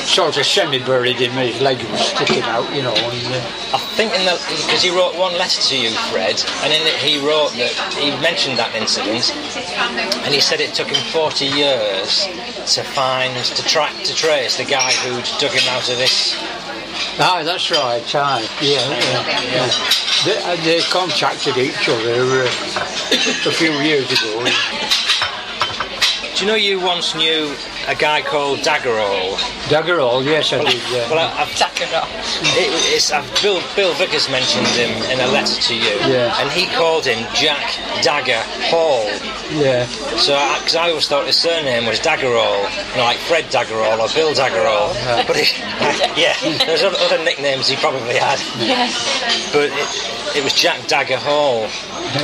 sort 0.04 0.36
of 0.36 0.44
semi-buried 0.46 1.16
him. 1.16 1.32
His 1.32 1.60
leg 1.60 1.78
was 1.90 2.00
sticking 2.00 2.42
out, 2.42 2.64
you 2.74 2.82
know. 2.82 2.94
And, 2.94 3.34
uh, 3.34 3.76
I 3.76 3.78
think 3.96 4.14
in 4.14 4.24
the 4.24 4.34
because 4.66 4.82
he 4.82 4.90
wrote 4.90 5.16
one 5.16 5.32
letter 5.36 5.60
to 5.60 5.76
you, 5.78 5.90
Fred, 6.10 6.42
and 6.62 6.72
in 6.72 6.82
it 6.86 6.94
he 6.96 7.18
wrote 7.24 7.52
that 7.52 7.72
he 7.94 8.10
mentioned 8.20 8.58
that 8.58 8.74
incident, 8.74 9.32
and 10.24 10.34
he 10.34 10.40
said 10.40 10.60
it 10.60 10.74
took 10.74 10.88
him 10.88 11.02
40 11.12 11.46
years 11.46 12.26
to 12.74 12.82
find, 12.82 13.34
to 13.44 13.62
track, 13.64 13.94
to 14.04 14.14
trace 14.14 14.56
the 14.56 14.64
guy 14.64 14.92
who'd 15.04 15.24
dug 15.40 15.52
him 15.52 15.68
out 15.70 15.88
of 15.88 15.96
this. 15.98 16.36
Ah, 17.20 17.42
that's 17.44 17.70
right. 17.70 18.02
Aye. 18.14 18.48
Yeah, 18.60 18.82
yeah, 18.88 19.42
yeah. 19.54 19.70
They, 20.24 20.36
uh, 20.42 20.56
they 20.64 20.80
contacted 20.80 21.56
each 21.56 21.88
other 21.88 22.42
uh, 22.42 22.50
a 23.46 23.52
few 23.52 23.70
years 23.72 24.10
ago. 24.10 24.44
Do 26.38 26.44
you 26.44 26.50
know 26.52 26.56
you 26.56 26.78
once 26.78 27.16
knew 27.16 27.52
a 27.88 27.96
guy 27.96 28.22
called 28.22 28.60
Daggerall? 28.60 29.34
Daggerall, 29.66 30.24
yes, 30.24 30.52
I 30.52 30.62
did. 30.62 30.74
Yeah. 30.88 31.10
Well, 31.10 31.18
I, 31.18 31.42
I've 31.42 31.50
Tackle 31.56 31.88
It, 32.54 32.70
it's, 32.94 33.10
uh, 33.10 33.26
Bill, 33.42 33.60
Bill 33.74 33.92
Vickers 33.94 34.30
mentioned 34.30 34.68
him 34.78 34.90
in 35.10 35.18
a 35.18 35.26
letter 35.32 35.60
to 35.60 35.74
you, 35.74 35.98
Yeah. 36.06 36.32
and 36.40 36.48
he 36.52 36.66
called 36.76 37.04
him 37.06 37.26
Jack 37.34 37.74
Dagger 38.04 38.38
Hall. 38.70 39.02
yeah. 39.50 39.86
So, 40.14 40.38
because 40.60 40.76
I, 40.76 40.90
always 40.90 41.08
thought 41.08 41.26
his 41.26 41.34
surname 41.36 41.86
was 41.86 41.98
Daggerall, 41.98 42.70
you 42.92 42.96
know, 42.98 43.02
like 43.02 43.18
Fred 43.18 43.46
Daggerall 43.46 43.98
or 43.98 44.06
Bill 44.14 44.30
Daggerall. 44.32 44.94
But 45.26 45.34
he, 45.36 45.42
yeah, 46.22 46.34
there's 46.66 46.84
other, 46.84 46.98
other 47.00 47.18
nicknames 47.24 47.66
he 47.66 47.74
probably 47.76 48.14
had, 48.14 48.38
Yes. 48.62 49.50
but 49.52 49.70
it, 49.74 50.38
it 50.38 50.44
was 50.44 50.52
Jack 50.52 50.86
Dagger 50.86 51.16
Hall. 51.16 51.66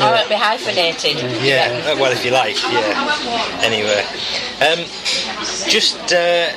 Oh, 0.01 0.15
it'll 0.15 0.29
be 0.29 0.35
hyphenated. 0.35 1.17
Yeah, 1.43 1.83
uh, 1.85 1.97
well, 2.01 2.13
if 2.13 2.25
you 2.25 2.31
like, 2.31 2.57
yeah. 2.63 3.61
Anyway, 3.63 4.04
um, 4.61 4.85
just 5.69 6.13
uh, 6.13 6.53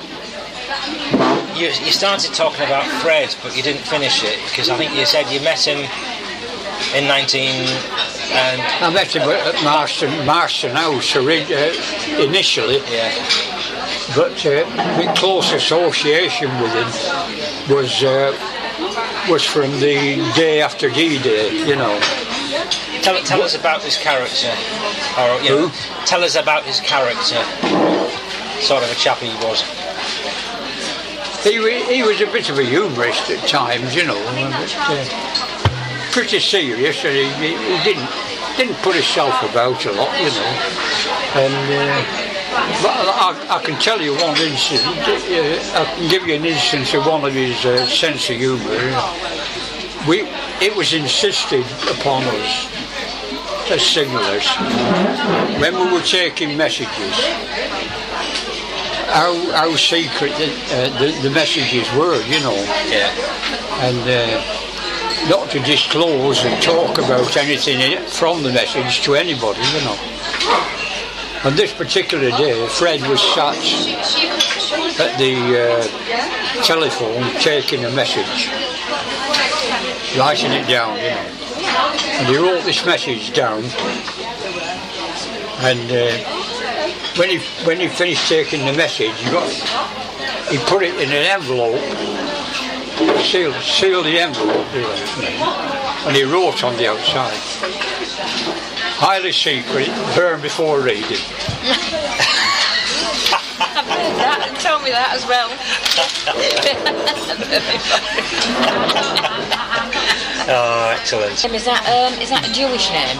you, 1.56 1.68
you 1.68 1.92
started 1.92 2.34
talking 2.34 2.66
about 2.66 2.86
Fred, 3.02 3.36
but 3.42 3.56
you 3.56 3.64
didn't 3.64 3.84
finish 3.84 4.24
it 4.24 4.40
because 4.50 4.70
I 4.70 4.78
think 4.78 4.96
you 4.96 5.06
said 5.06 5.30
you 5.32 5.42
met 5.42 5.66
him 5.66 5.80
in 6.96 7.08
19 7.08 7.68
and 8.32 8.62
I 8.84 8.92
met 8.94 9.16
him 9.16 9.24
at 9.24 9.64
Marston, 9.64 10.26
Marston 10.26 10.76
House 10.76 11.16
uh, 11.16 11.22
initially, 12.20 12.78
yeah, 12.92 13.12
but 14.16 14.46
uh, 14.46 14.66
my 14.98 15.12
close 15.18 15.54
association 15.54 16.50
with 16.62 16.74
him 16.74 17.76
was 17.76 18.04
uh, 18.04 18.34
was 19.30 19.44
from 19.44 19.72
the 19.80 20.16
day 20.36 20.62
after 20.62 20.90
D-Day, 20.90 21.68
you 21.68 21.76
know. 21.76 22.00
Tell, 23.08 23.24
tell 23.24 23.42
us 23.42 23.56
about 23.56 23.82
his 23.84 23.98
character, 23.98 24.52
or 25.18 25.40
you 25.42 25.50
know, 25.50 25.68
Who? 25.70 26.06
tell 26.06 26.24
us 26.24 26.36
about 26.36 26.64
his 26.64 26.80
character. 26.82 27.40
Sort 28.60 28.84
of 28.84 28.92
a 28.92 28.96
chap 28.96 29.20
he 29.20 29.32
was. 29.46 29.62
He, 31.44 31.54
he 31.96 32.04
was 32.04 32.20
a 32.20 32.26
bit 32.26 32.50
of 32.50 32.60
a 32.60 32.66
humorist 32.66 33.30
at 33.30 33.48
times, 33.48 33.96
you 33.96 34.06
know, 34.06 34.20
but, 34.52 34.76
uh, 34.78 36.12
pretty 36.12 36.40
serious, 36.40 37.06
and 37.06 37.16
he, 37.16 37.30
he 37.40 37.56
he 37.56 37.84
didn't 37.84 38.10
didn't 38.58 38.76
put 38.84 38.96
himself 38.96 39.42
about 39.50 39.86
a 39.86 39.92
lot, 39.92 40.12
you 40.20 40.28
know. 40.28 40.54
And 41.36 41.54
uh, 41.72 42.04
but 42.82 42.92
I, 42.92 43.60
I 43.60 43.64
can 43.64 43.80
tell 43.80 44.02
you 44.02 44.14
one 44.16 44.36
incident. 44.36 44.98
Uh, 45.08 45.80
I 45.80 45.86
can 45.96 46.10
give 46.10 46.28
you 46.28 46.34
an 46.34 46.44
instance 46.44 46.94
of 46.94 47.06
one 47.06 47.24
of 47.24 47.34
his 47.34 47.64
uh, 47.64 47.86
sense 47.86 48.30
of 48.30 48.36
humour. 48.36 48.82
We 50.10 50.28
it 50.60 50.76
was 50.76 50.94
insisted 50.94 51.64
upon 51.88 52.24
us 52.24 52.87
as 53.72 53.82
signalers, 53.82 54.48
when 55.60 55.74
we 55.76 55.92
were 55.92 56.02
taking 56.02 56.58
messages 56.58 57.16
how, 59.08 59.34
how 59.52 59.76
secret 59.76 60.32
the, 60.38 60.52
uh, 60.76 61.00
the, 61.00 61.20
the 61.24 61.30
messages 61.30 61.88
were, 61.94 62.22
you 62.24 62.40
know, 62.42 62.54
Yeah, 62.92 63.10
and 63.82 63.98
uh, 64.04 65.30
not 65.30 65.50
to 65.52 65.60
disclose 65.60 66.44
and 66.44 66.62
talk 66.62 66.98
about 66.98 67.36
anything 67.38 67.80
in 67.80 67.94
it 67.94 68.10
from 68.10 68.44
the 68.44 68.52
message 68.52 69.02
to 69.04 69.16
anybody, 69.16 69.62
you 69.74 69.82
know. 69.86 69.98
On 71.46 71.56
this 71.56 71.74
particular 71.74 72.30
day, 72.32 72.68
Fred 72.68 73.02
was 73.08 73.22
sat 73.34 73.58
at 75.00 75.18
the 75.18 75.36
uh, 75.58 76.64
telephone 76.64 77.24
taking 77.40 77.86
a 77.86 77.92
message, 77.92 78.50
writing 80.18 80.52
it 80.52 80.68
down, 80.68 80.98
you 80.98 81.10
know. 81.12 81.47
And 82.18 82.28
he 82.28 82.38
wrote 82.38 82.64
this 82.64 82.84
message 82.84 83.32
down, 83.34 83.64
and 85.62 85.92
uh, 85.92 86.12
when 87.16 87.30
he 87.30 87.38
when 87.64 87.80
he 87.80 87.88
finished 87.88 88.28
taking 88.28 88.66
the 88.66 88.74
message, 88.74 89.14
he 89.20 89.30
got 89.30 89.48
he 90.50 90.58
put 90.66 90.82
it 90.82 90.96
in 90.96 91.10
an 91.10 91.26
envelope, 91.26 91.80
sealed 93.22 93.54
sealed 93.62 94.06
the 94.08 94.18
envelope, 94.20 94.66
and 96.08 96.16
he 96.16 96.24
wrote 96.24 96.64
on 96.64 96.76
the 96.78 96.88
outside, 96.90 97.38
highly 98.98 99.32
secret, 99.32 99.90
burn 100.16 100.42
before 100.42 100.82
reading. 100.82 101.22
That, 104.18 104.58
tell 104.60 104.80
me 104.80 104.90
that 104.90 105.14
as 105.14 105.28
well. 105.28 105.50
oh, 110.48 110.96
excellent. 110.98 111.34
Is 111.34 111.66
that 111.66 111.84
um, 111.88 112.20
is 112.22 112.30
that 112.30 112.48
a 112.48 112.52
Jewish 112.54 112.90
name? 112.92 113.18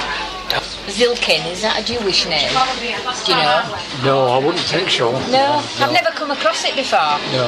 Zilkin, 0.88 1.44
is 1.52 1.62
that 1.64 1.82
a 1.82 1.84
Jewish 1.84 2.26
name? 2.28 2.48
Do 2.48 3.32
you 3.32 3.38
know? 3.38 3.60
No, 4.06 4.28
I 4.32 4.38
wouldn't 4.40 4.64
think 4.64 4.90
so. 4.90 5.12
No, 5.28 5.60
I've 5.84 5.92
never 5.92 6.12
come 6.12 6.32
across 6.32 6.64
it 6.64 6.76
before. 6.78 7.20
No. 7.36 7.44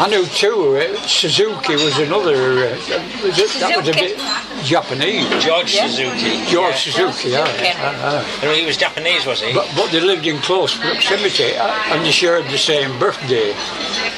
I 0.00 0.08
knew 0.08 0.24
too. 0.24 0.78
Uh, 0.78 0.96
Suzuki 1.06 1.74
was 1.74 1.98
another. 1.98 2.32
Uh, 2.34 2.76
was 3.22 3.38
it- 3.38 3.60
that 3.60 3.76
was 3.76 3.88
a 3.88 3.92
bit 3.92 4.16
Japanese. 4.64 5.28
George 5.44 5.74
Yeah. 5.74 5.88
Suzuki. 5.88 6.46
George 6.46 6.86
Yeah. 6.86 6.92
Suzuki, 7.12 7.28
yeah. 7.28 7.44
Suzuki. 7.44 7.68
aye, 7.68 8.24
aye. 8.42 8.54
He 8.56 8.64
was 8.64 8.78
Japanese, 8.78 9.26
was 9.26 9.42
he? 9.42 9.52
But, 9.52 9.68
but 9.76 9.90
they 9.92 10.00
lived 10.00 10.26
in 10.26 10.38
close 10.38 10.74
proximity 10.74 11.54
uh, 11.54 11.68
and 11.92 12.02
they 12.04 12.10
shared 12.12 12.46
the 12.48 12.56
same 12.58 12.98
birthday, 12.98 13.52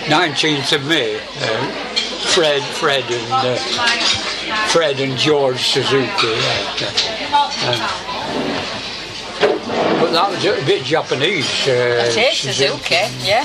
19th 0.07 0.73
of 0.73 0.87
May. 0.87 1.17
Uh, 1.17 1.67
Fred, 2.31 2.63
Fred 2.63 3.03
and 3.11 3.33
uh, 3.33 3.57
Fred 4.69 5.01
and 5.01 5.17
George 5.17 5.61
Suzuki. 5.61 6.07
uh, 6.07 7.51
uh, 7.63 7.91
but 10.01 10.13
that 10.13 10.31
was 10.31 10.45
a 10.45 10.65
bit 10.67 10.85
Japanese. 10.85 11.47
Uh, 11.67 12.07
It 12.09 12.17
is 12.17 12.39
Suzuki, 12.39 12.95
yeah. 13.23 13.45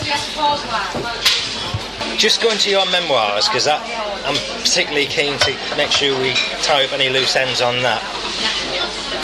Just 2.18 2.42
going 2.42 2.58
to 2.60 2.70
your 2.70 2.86
memoirs, 2.92 3.48
because 3.48 3.66
that 3.66 3.82
I'm 4.26 4.38
particularly 4.64 5.06
keen 5.08 5.38
to 5.40 5.52
make 5.78 5.92
sure 5.92 6.18
we 6.22 6.34
tie 6.64 6.86
up 6.86 6.94
any 6.94 7.10
loose 7.10 7.36
ends 7.36 7.62
on 7.62 7.82
that. 7.84 8.02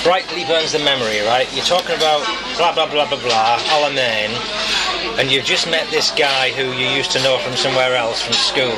Brightly 0.03 0.43
burns 0.45 0.71
the 0.73 0.79
memory, 0.79 1.21
right? 1.25 1.47
You're 1.55 1.63
talking 1.65 1.95
about 1.95 2.25
blah 2.57 2.73
blah 2.73 2.87
blah 2.89 3.07
blah 3.07 3.21
blah, 3.21 3.57
Alamein, 3.73 4.33
and 5.17 5.31
you've 5.31 5.45
just 5.45 5.69
met 5.69 5.89
this 5.89 6.11
guy 6.11 6.51
who 6.51 6.71
you 6.71 6.87
used 6.89 7.11
to 7.11 7.23
know 7.23 7.37
from 7.39 7.55
somewhere 7.55 7.95
else 7.95 8.21
from 8.21 8.33
school, 8.33 8.75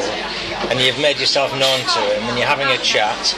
and 0.70 0.80
you've 0.80 1.00
made 1.00 1.20
yourself 1.20 1.52
known 1.52 1.80
to 1.80 2.00
him, 2.14 2.24
and 2.30 2.38
you're 2.38 2.48
having 2.48 2.68
a 2.68 2.78
chat, 2.78 3.36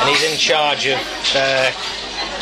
and 0.00 0.08
he's 0.08 0.24
in 0.30 0.38
charge 0.38 0.86
of. 0.86 0.98
Uh, 1.34 1.70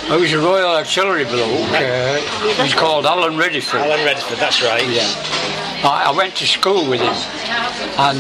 I 0.09 0.17
was 0.17 0.33
a 0.33 0.39
Royal 0.39 0.71
Artillery 0.71 1.25
bloke. 1.25 1.69
Uh, 1.73 2.19
he 2.55 2.63
was 2.63 2.75
called 2.75 3.07
Alan 3.07 3.37
Redford. 3.37 3.81
Alan 3.81 4.05
Redford, 4.05 4.39
that's 4.39 4.63
right. 4.63 4.87
Yeah. 4.89 5.03
I, 5.83 6.07
I 6.09 6.17
went 6.17 6.37
to 6.37 6.47
school 6.47 6.89
with 6.89 7.01
him, 7.01 7.15
and 7.99 8.19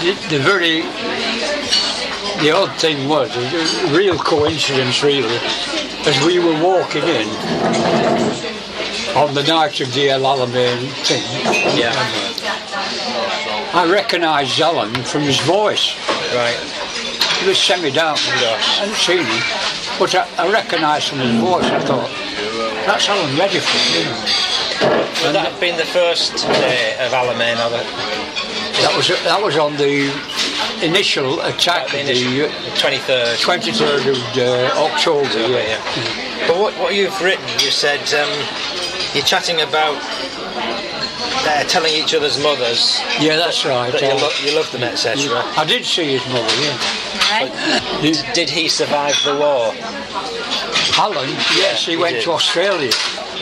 the, 0.00 0.16
the 0.30 0.38
very 0.38 0.82
the 2.40 2.52
odd 2.52 2.72
thing 2.78 3.08
was, 3.08 3.34
a 3.36 3.96
real 3.96 4.16
coincidence 4.16 5.02
really, 5.02 5.38
as 6.06 6.24
we 6.24 6.38
were 6.38 6.62
walking 6.62 7.02
in 7.02 8.57
on 9.18 9.34
the 9.34 9.42
night 9.42 9.80
of 9.80 9.92
the 9.94 10.10
El 10.10 10.20
Alamein 10.22 10.78
thing, 11.06 11.22
Yeah. 11.76 11.92
I 13.74 13.88
recognised 13.90 14.60
Alan 14.60 14.94
from 15.04 15.22
his 15.22 15.38
voice. 15.40 15.96
Right. 16.34 16.56
He 17.40 17.48
was 17.48 17.58
semi-down, 17.58 18.16
I 18.16 18.58
hadn't 18.78 18.94
seen 18.96 19.18
him, 19.24 19.42
but 19.98 20.14
I, 20.14 20.26
I 20.38 20.50
recognised 20.52 21.08
from 21.08 21.18
his 21.20 21.34
voice. 21.40 21.64
I 21.64 21.80
thought, 21.80 22.10
that's 22.86 23.08
Alan 23.08 23.30
Rediford. 23.36 23.94
You 23.94 24.04
know. 24.04 25.24
Would 25.26 25.34
that 25.34 25.50
have 25.50 25.60
been 25.60 25.76
the 25.76 25.84
first 25.84 26.36
day 26.46 26.96
of 27.00 27.12
Alamein? 27.12 27.56
The, 27.70 27.82
That 28.82 28.94
was 28.96 29.08
that 29.08 29.42
was 29.42 29.56
on 29.58 29.76
the 29.76 30.06
initial 30.82 31.40
attack, 31.40 31.88
the 31.90 32.00
of 32.00 32.08
initial, 32.08 32.30
the 32.30 32.70
the 32.70 32.74
23rd? 32.78 33.36
23rd 33.42 34.04
of 34.14 34.20
uh, 34.38 34.86
October. 34.86 35.38
Yeah, 35.50 35.74
Yeah. 35.74 36.46
But 36.46 36.58
what, 36.58 36.74
what 36.78 36.94
you've 36.94 37.20
written, 37.20 37.44
you 37.58 37.70
said 37.70 37.98
um, 38.14 38.30
you're 39.14 39.24
chatting 39.24 39.60
about 39.60 39.96
uh, 41.46 41.64
telling 41.64 41.92
each 41.92 42.14
other's 42.14 42.38
mothers 42.42 43.00
Yeah, 43.20 43.36
that's 43.36 43.64
right. 43.64 43.90
that 43.92 44.02
you, 44.02 44.08
Uh, 44.08 44.20
lo- 44.20 44.32
you 44.44 44.52
love 44.54 44.70
them, 44.72 44.82
etc. 44.82 45.42
I 45.56 45.64
did 45.64 45.84
see 45.84 46.12
his 46.16 46.26
mother. 46.28 46.54
Yeah. 46.60 46.76
Right? 47.30 47.52
Did- 48.02 48.24
Did 48.34 48.50
he 48.50 48.68
survive 48.68 49.16
the 49.24 49.34
war? 49.36 49.72
Alan, 50.98 51.28
yes, 51.56 51.84
he 51.86 51.92
he 51.92 51.96
went 51.96 52.16
did. 52.16 52.24
to 52.24 52.32
Australia. 52.32 52.90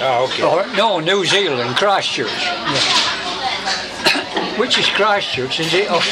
Oh, 0.03 0.25
okay. 0.29 0.43
Or, 0.43 0.67
no, 0.77 1.01
New 1.01 1.25
Zealand, 1.25 1.75
Christchurch. 1.77 2.29
Yeah. 2.45 2.83
Which 4.61 4.79
is 4.79 4.87
Christchurch, 4.91 5.59
is 5.61 5.73
it? 5.73 5.87
Oh, 5.91 6.03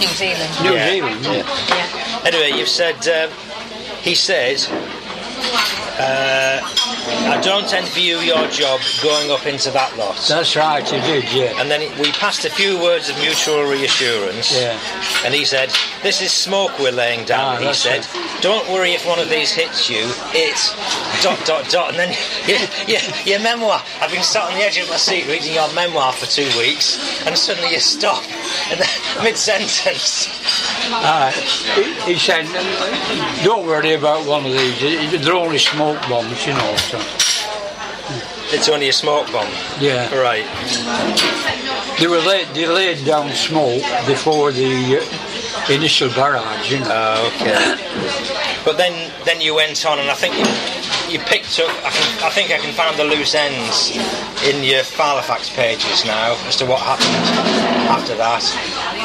New 0.00 0.08
Zealand. 0.08 0.50
New 0.62 0.74
Yeah. 0.74 0.88
Zealand, 0.90 1.24
yeah. 1.24 1.44
Yeah. 1.68 2.26
Anyway, 2.26 2.52
you've 2.58 2.68
said. 2.68 2.96
Um, 3.08 3.30
he 4.02 4.14
said. 4.16 4.58
Uh, 6.00 6.60
I 7.28 7.38
don't 7.42 7.72
envy 7.74 8.00
you 8.00 8.18
your 8.20 8.48
job 8.48 8.80
going 9.02 9.30
up 9.30 9.46
into 9.46 9.70
that 9.72 9.96
lot. 9.98 10.16
That's 10.28 10.56
right, 10.56 10.80
you 10.90 11.00
did, 11.02 11.30
yeah. 11.32 11.60
And 11.60 11.70
then 11.70 11.80
we 12.00 12.10
passed 12.12 12.44
a 12.46 12.50
few 12.50 12.80
words 12.80 13.10
of 13.10 13.18
mutual 13.18 13.64
reassurance. 13.64 14.50
Yeah. 14.56 14.80
And 15.24 15.34
he 15.34 15.44
said, 15.44 15.70
This 16.02 16.22
is 16.22 16.32
smoke 16.32 16.78
we're 16.78 16.92
laying 16.92 17.26
down. 17.26 17.56
Ah, 17.56 17.68
he 17.68 17.74
said, 17.74 18.06
Don't 18.40 18.66
worry 18.70 18.92
if 18.92 19.06
one 19.06 19.18
of 19.18 19.28
these 19.28 19.52
hits 19.52 19.90
you. 19.90 20.08
It's 20.32 20.72
dot, 21.22 21.38
dot, 21.44 21.68
dot. 21.68 21.90
And 21.90 21.98
then 21.98 22.16
your, 23.26 23.40
memoir. 23.40 23.82
I've 24.00 24.10
been 24.10 24.22
sat 24.22 24.44
on 24.44 24.54
the 24.54 24.64
edge 24.64 24.78
of 24.78 24.88
my 24.88 24.96
seat 24.96 25.26
reading 25.26 25.52
your 25.52 25.72
memoir 25.74 26.12
for 26.12 26.26
two 26.26 26.48
weeks, 26.58 26.96
and 27.26 27.36
suddenly 27.36 27.72
you 27.72 27.80
stop 27.80 28.24
mid 29.22 29.36
sentence. 29.36 30.28
Uh, 30.92 31.30
he, 31.76 32.14
he 32.14 32.18
said, 32.18 32.46
don't 33.44 33.66
worry 33.66 33.94
about 33.94 34.26
one 34.26 34.46
of 34.46 34.52
these. 34.52 35.22
They're 35.24 35.34
only 35.34 35.58
smoke 35.58 35.89
bombs, 36.08 36.46
you 36.46 36.52
know. 36.52 36.76
So. 36.76 36.98
It's 38.52 38.68
only 38.68 38.88
a 38.88 38.92
smoke 38.92 39.30
bomb. 39.30 39.46
Yeah. 39.80 40.12
Right. 40.18 40.44
They 42.00 42.08
were 42.08 42.18
laid, 42.18 42.48
they 42.48 42.66
laid 42.66 43.04
down 43.06 43.30
smoke 43.30 43.82
before 44.06 44.50
the 44.50 44.98
uh, 44.98 45.72
initial 45.72 46.08
barrage, 46.10 46.70
you 46.72 46.80
know. 46.80 46.88
Oh, 46.90 47.26
okay. 47.36 48.64
But 48.64 48.76
then, 48.76 49.10
then 49.24 49.40
you 49.40 49.54
went 49.54 49.86
on, 49.86 49.98
and 49.98 50.10
I 50.10 50.14
think 50.14 50.34
you, 50.34 50.44
you 51.12 51.24
picked 51.24 51.60
up. 51.60 51.70
I, 51.84 51.90
can, 51.90 52.24
I 52.24 52.30
think 52.30 52.50
I 52.50 52.58
can 52.58 52.74
find 52.74 52.98
the 52.98 53.04
loose 53.04 53.34
ends 53.34 53.96
in 54.44 54.64
your 54.64 54.82
Halifax 54.82 55.48
pages 55.50 56.04
now 56.04 56.36
as 56.48 56.56
to 56.56 56.66
what 56.66 56.80
happened 56.80 57.14
after 57.88 58.16
that. 58.16 58.42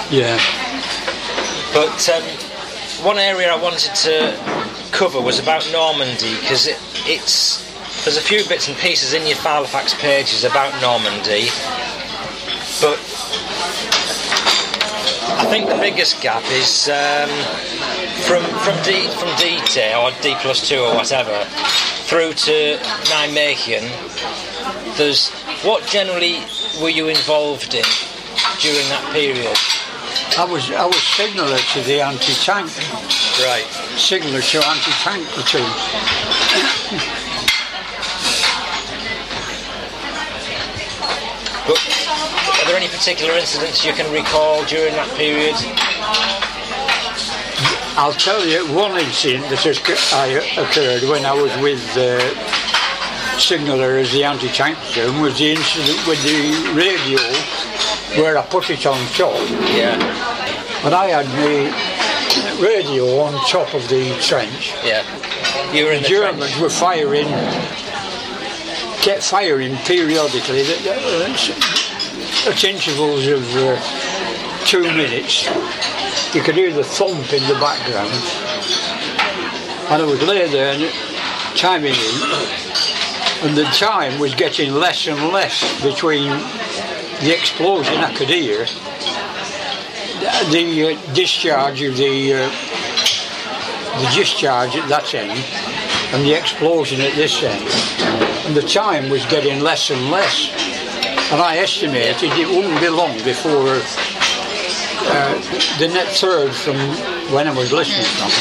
yeah. 0.09 0.39
But 1.73 2.09
um, 2.09 2.23
one 3.05 3.19
area 3.19 3.51
I 3.51 3.61
wanted 3.61 3.93
to 3.93 4.54
cover 4.95 5.19
was 5.19 5.39
about 5.39 5.67
Normandy 5.73 6.39
because 6.39 6.67
it, 6.67 6.79
it's 7.05 7.60
there's 8.05 8.15
a 8.15 8.21
few 8.21 8.47
bits 8.47 8.69
and 8.69 8.77
pieces 8.77 9.13
in 9.13 9.27
your 9.27 9.36
Halifax 9.36 9.93
pages 9.95 10.45
about 10.45 10.71
Normandy, 10.81 11.51
but 12.79 12.95
I 15.36 15.45
think 15.49 15.67
the 15.67 15.77
biggest 15.81 16.21
gap 16.21 16.43
is 16.49 16.88
um, 16.88 17.27
from 18.23 18.41
from 18.63 18.81
D 18.84 19.08
from 19.19 19.27
DT 19.36 19.91
or 19.99 20.12
D 20.21 20.34
plus 20.39 20.67
two 20.67 20.79
or 20.79 20.95
whatever 20.95 21.43
through 22.08 22.31
to 22.47 22.79
Nijmegen. 23.12 23.84
There's 24.95 25.29
what 25.65 25.86
generally 25.88 26.39
were 26.81 26.89
you 26.89 27.10
involved 27.10 27.73
in 27.73 27.84
during 28.62 28.88
that 28.88 29.10
period? 29.12 29.74
I 30.37 30.43
was 30.43 30.69
I 30.69 30.85
was 30.85 31.01
signaller 31.15 31.57
to 31.57 31.81
the 31.83 32.01
anti-tank, 32.01 32.67
Right. 33.39 33.65
signaller 33.95 34.41
to 34.41 34.57
anti-tank 34.67 35.25
platoon. 35.29 35.71
But 41.65 41.79
are 41.79 42.65
there 42.67 42.75
any 42.75 42.89
particular 42.89 43.33
incidents 43.33 43.85
you 43.85 43.93
can 43.93 44.11
recall 44.11 44.65
during 44.65 44.93
that 44.93 45.07
period? 45.15 45.55
I'll 47.97 48.11
tell 48.11 48.45
you 48.45 48.67
one 48.75 48.99
incident 48.99 49.47
that 49.49 49.63
has 49.63 49.79
I, 50.11 50.43
occurred 50.59 51.07
when 51.09 51.25
I 51.25 51.31
was 51.31 51.55
with 51.63 51.79
the 51.95 52.19
signaller 53.39 53.97
as 53.97 54.11
the 54.11 54.25
anti-tank 54.25 54.77
platoon 54.79 55.21
was 55.21 55.37
the 55.39 55.51
incident 55.51 56.05
with 56.05 56.21
the 56.23 56.75
radio 56.75 57.23
where 58.17 58.38
I 58.38 58.45
put 58.45 58.69
it 58.69 58.86
on 58.86 58.97
top. 59.13 59.36
Yeah. 59.75 59.97
But 60.84 60.93
I 60.93 61.08
had 61.08 61.25
the 61.43 62.63
radio 62.63 63.19
on 63.21 63.34
top 63.47 63.73
of 63.73 63.88
the 63.89 64.15
trench. 64.21 64.73
Yeah. 64.84 65.04
You 65.73 65.86
were 65.86 65.91
in 65.91 66.04
the 66.04 66.10
Germans 66.10 66.51
trench. 66.51 66.62
were 66.62 66.69
firing, 66.69 67.28
kept 69.01 69.23
firing 69.23 69.75
periodically 69.78 70.62
at, 70.62 70.86
at- 70.88 72.63
intervals 72.63 73.25
of 73.28 73.43
uh, 73.56 74.65
two 74.65 74.84
minutes. 74.84 75.45
You 76.36 76.41
could 76.41 76.56
hear 76.56 76.71
the 76.73 76.84
thump 76.84 77.34
in 77.34 77.43
the 77.47 77.58
background. 77.60 78.13
And 79.91 80.01
I 80.01 80.06
would 80.06 80.21
lay 80.23 80.47
there 80.47 80.73
and 80.73 81.58
timing 81.58 81.93
in, 81.93 83.47
and 83.47 83.58
the 83.58 83.65
time 83.73 84.19
was 84.19 84.34
getting 84.36 84.73
less 84.73 85.08
and 85.08 85.32
less 85.32 85.82
between 85.84 86.32
the 87.21 87.34
explosion 87.36 87.95
I 87.97 88.13
could 88.13 88.30
hear, 88.30 88.65
the 90.51 90.97
uh, 90.97 91.13
discharge 91.13 91.82
of 91.82 91.97
the 91.97 92.34
uh, 92.34 92.49
the 94.01 94.12
discharge 94.15 94.75
at 94.75 94.89
that 94.89 95.13
end 95.13 95.32
and 96.13 96.25
the 96.25 96.34
explosion 96.34 97.01
at 97.01 97.13
this 97.15 97.43
end. 97.43 97.63
And 98.45 98.56
the 98.56 98.62
time 98.62 99.10
was 99.10 99.25
getting 99.25 99.62
less 99.62 99.89
and 99.89 100.12
less. 100.12 100.51
And 101.32 101.41
I 101.41 101.58
estimated 101.58 102.32
it 102.38 102.47
wouldn't 102.47 102.80
be 102.80 102.89
long 102.89 103.15
before 103.23 103.80
uh, 105.08 105.34
the 105.80 105.88
net 105.88 106.08
third 106.10 106.54
from 106.54 106.75
when 107.34 107.47
I 107.47 107.56
was 107.56 107.71
listening 107.71 108.06
from. 108.19 108.32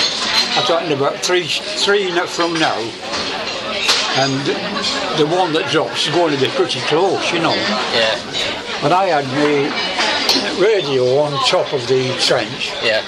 I'm 0.57 0.67
talking 0.67 0.93
about 0.93 1.17
three, 1.19 1.47
three 1.47 2.11
from 2.29 2.55
now. 2.55 2.79
And 4.17 4.47
the 5.19 5.27
one 5.27 5.53
that 5.55 5.69
drops 5.73 6.07
is 6.07 6.15
going 6.15 6.35
to 6.35 6.41
be 6.41 6.49
pretty 6.51 6.81
close, 6.81 7.33
you 7.33 7.41
know. 7.41 7.55
Yeah. 7.95 8.64
But 8.85 8.93
I 8.93 9.07
had 9.07 9.25
the 9.41 10.63
radio 10.63 11.19
on 11.21 11.33
top 11.47 11.73
of 11.73 11.87
the 11.89 12.15
trench. 12.21 12.71
Yeah. 12.83 13.01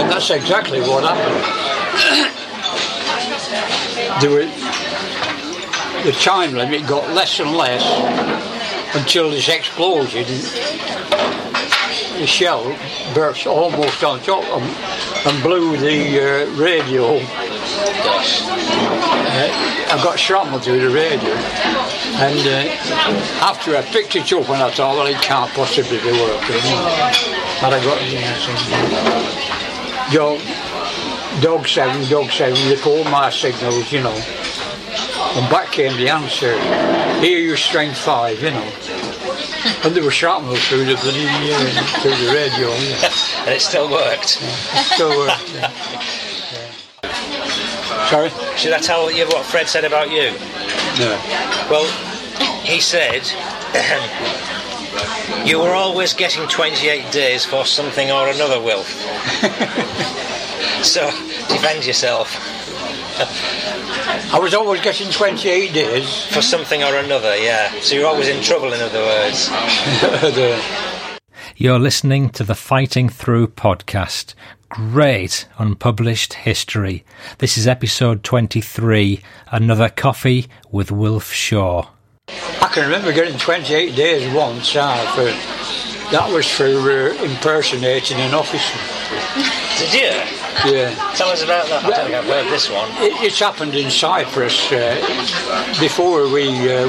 And 0.00 0.10
that's 0.10 0.30
exactly 0.30 0.80
what 0.80 1.04
happened. 1.04 1.44
there 4.20 4.30
were, 4.30 4.46
the 6.02 6.10
time 6.18 6.54
limit 6.54 6.88
got 6.88 7.08
less 7.10 7.38
and 7.38 7.52
less 7.52 7.84
until 8.96 9.30
this 9.30 9.48
explosion, 9.48 10.24
the 12.18 12.26
shell 12.26 12.64
burst 13.14 13.46
almost 13.46 14.02
on 14.02 14.18
top 14.22 14.42
and, 14.42 14.64
and 15.24 15.40
blew 15.44 15.76
the 15.76 16.18
uh, 16.18 16.50
radio. 16.56 17.18
Uh, 19.24 19.48
I 19.88 20.00
got 20.02 20.18
shrapnel 20.18 20.58
through 20.58 20.80
the 20.80 20.90
radio. 20.92 21.32
And 22.14 22.38
uh, 22.46 23.44
after 23.44 23.76
I 23.76 23.82
picked 23.82 24.14
it 24.16 24.32
up 24.32 24.48
and 24.48 24.62
I 24.62 24.70
thought, 24.70 24.96
well, 24.96 25.06
it 25.06 25.16
can't 25.22 25.50
possibly 25.52 25.98
be 25.98 26.12
working. 26.12 26.62
And 27.62 27.74
I 27.74 27.80
got, 27.82 27.98
so, 28.38 28.52
Yo, 30.12 30.38
dog 31.40 31.66
seven, 31.66 32.08
dog 32.10 32.30
seven, 32.30 32.70
report 32.70 33.10
my 33.10 33.30
signals, 33.30 33.90
you 33.90 34.02
know. 34.02 34.14
And 35.34 35.50
back 35.50 35.72
came 35.72 35.96
the 35.96 36.10
answer, 36.10 36.58
here 37.20 37.38
you 37.38 37.56
strength 37.56 37.98
five, 37.98 38.40
you 38.42 38.50
know. 38.50 38.72
And 39.84 39.94
there 39.96 40.04
was 40.04 40.14
shrapnel 40.14 40.54
through 40.56 40.84
the 40.84 40.96
bloody, 40.96 41.26
uh, 41.26 41.82
through 42.02 42.16
the 42.16 42.32
radio, 42.34 42.68
yeah. 42.68 43.12
And 43.46 43.50
it 43.50 43.60
still 43.60 43.90
worked. 43.90 44.28
Still 44.94 45.16
worked. 45.18 45.54
yeah. 45.54 45.70
Sorry? 48.10 48.30
Should 48.56 48.74
I 48.74 48.78
tell 48.78 49.10
you 49.10 49.26
what 49.26 49.44
Fred 49.46 49.66
said 49.66 49.84
about 49.84 50.10
you? 50.10 50.32
No. 50.98 51.18
Well, 51.70 51.86
he 52.62 52.80
said 52.80 53.22
you 55.46 55.58
were 55.58 55.74
always 55.74 56.12
getting 56.12 56.48
28 56.48 57.10
days 57.12 57.44
for 57.44 57.64
something 57.64 58.10
or 58.10 58.28
another, 58.28 58.60
Wilf. 58.60 58.88
so 60.84 61.06
defend 61.48 61.86
yourself 61.86 62.36
I 64.34 64.38
was 64.40 64.54
always 64.54 64.80
getting 64.80 65.10
28 65.10 65.72
days. 65.72 66.24
for 66.26 66.40
something 66.42 66.82
or 66.82 66.96
another. 66.96 67.36
Yeah. 67.36 67.70
So 67.80 67.94
you're 67.94 68.06
always 68.06 68.28
in 68.28 68.42
trouble, 68.42 68.72
in 68.72 68.80
other 68.80 69.00
words. 69.00 69.50
You're 71.56 71.78
listening 71.78 72.30
to 72.30 72.44
the 72.44 72.54
Fighting 72.54 73.08
Through 73.10 73.48
podcast. 73.48 74.34
Great 74.72 75.46
unpublished 75.58 76.32
history. 76.32 77.04
This 77.38 77.58
is 77.58 77.66
episode 77.66 78.24
23, 78.24 79.20
Another 79.48 79.90
Coffee 79.90 80.46
with 80.70 80.90
Wilf 80.90 81.30
Shaw. 81.30 81.88
I 82.28 82.70
can 82.72 82.84
remember 82.84 83.12
getting 83.12 83.36
28 83.36 83.94
days 83.94 84.34
once. 84.34 84.74
Uh, 84.74 84.96
for, 85.14 85.24
that 86.10 86.32
was 86.32 86.48
for 86.48 86.64
uh, 86.64 87.12
impersonating 87.22 88.16
an 88.16 88.32
officer. 88.32 88.78
Did 89.78 89.92
you? 89.92 90.72
Yeah. 90.72 91.12
Tell 91.16 91.28
us 91.28 91.42
about 91.42 91.66
that. 91.68 91.84
I 91.84 91.90
don't 91.90 92.04
think 92.06 92.14
I've 92.14 92.24
heard 92.24 92.50
this 92.50 92.70
one. 92.70 92.88
It, 92.92 93.12
it's 93.20 93.40
happened 93.40 93.74
in 93.74 93.90
Cyprus 93.90 94.72
uh, 94.72 95.76
before 95.80 96.32
we 96.32 96.48
uh, 96.72 96.88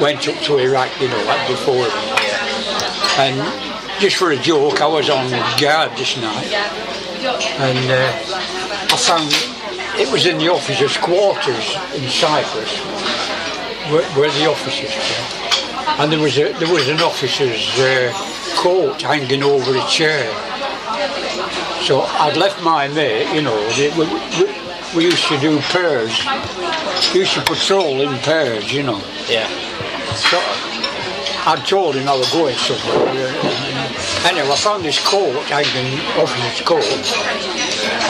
went 0.00 0.26
up 0.28 0.42
to 0.44 0.56
Iraq, 0.56 0.98
you 0.98 1.08
know, 1.08 1.24
like 1.24 1.46
before. 1.46 1.74
Yeah. 1.76 3.20
And 3.20 3.65
just 3.98 4.16
for 4.16 4.30
a 4.30 4.36
joke, 4.36 4.80
I 4.80 4.86
was 4.86 5.08
on 5.08 5.30
guard 5.60 5.96
this 5.96 6.16
night. 6.16 6.46
And 7.58 7.90
uh, 7.90 8.12
I 8.92 8.96
found 8.96 9.32
it 9.98 10.10
was 10.12 10.26
in 10.26 10.38
the 10.38 10.48
officers' 10.48 10.96
quarters 10.96 11.76
in 11.94 12.08
Cyprus, 12.08 12.78
where, 13.90 14.04
where 14.12 14.30
the 14.30 14.46
officers 14.46 14.94
were. 14.94 16.02
And 16.02 16.12
there 16.12 16.20
was 16.20 16.36
a, 16.36 16.52
there 16.58 16.72
was 16.72 16.88
an 16.88 17.00
officer's 17.00 17.66
uh, 17.78 18.12
coat 18.56 19.00
hanging 19.00 19.42
over 19.42 19.76
a 19.76 19.86
chair. 19.88 20.30
So 21.82 22.02
I'd 22.02 22.36
left 22.36 22.62
my 22.62 22.88
mate, 22.88 23.32
you 23.34 23.42
know, 23.42 23.56
we, 23.78 23.88
we, 23.96 24.96
we 24.96 25.04
used 25.04 25.26
to 25.28 25.38
do 25.38 25.58
pairs. 25.60 26.12
We 27.14 27.20
used 27.20 27.34
to 27.34 27.42
patrol 27.42 28.00
in 28.00 28.18
pairs, 28.18 28.72
you 28.72 28.82
know. 28.82 29.00
Yeah. 29.28 29.48
So 30.16 30.38
I 31.48 31.62
told 31.64 31.94
him 31.94 32.08
I 32.08 32.16
was 32.16 32.30
going 32.32 32.56
somewhere. 32.56 33.65
Anyway, 34.26 34.50
I 34.50 34.56
found 34.56 34.84
this 34.84 34.98
coat 35.06 35.32
hanging 35.46 36.00
off 36.18 36.34
his 36.34 36.60
coat, 36.66 36.82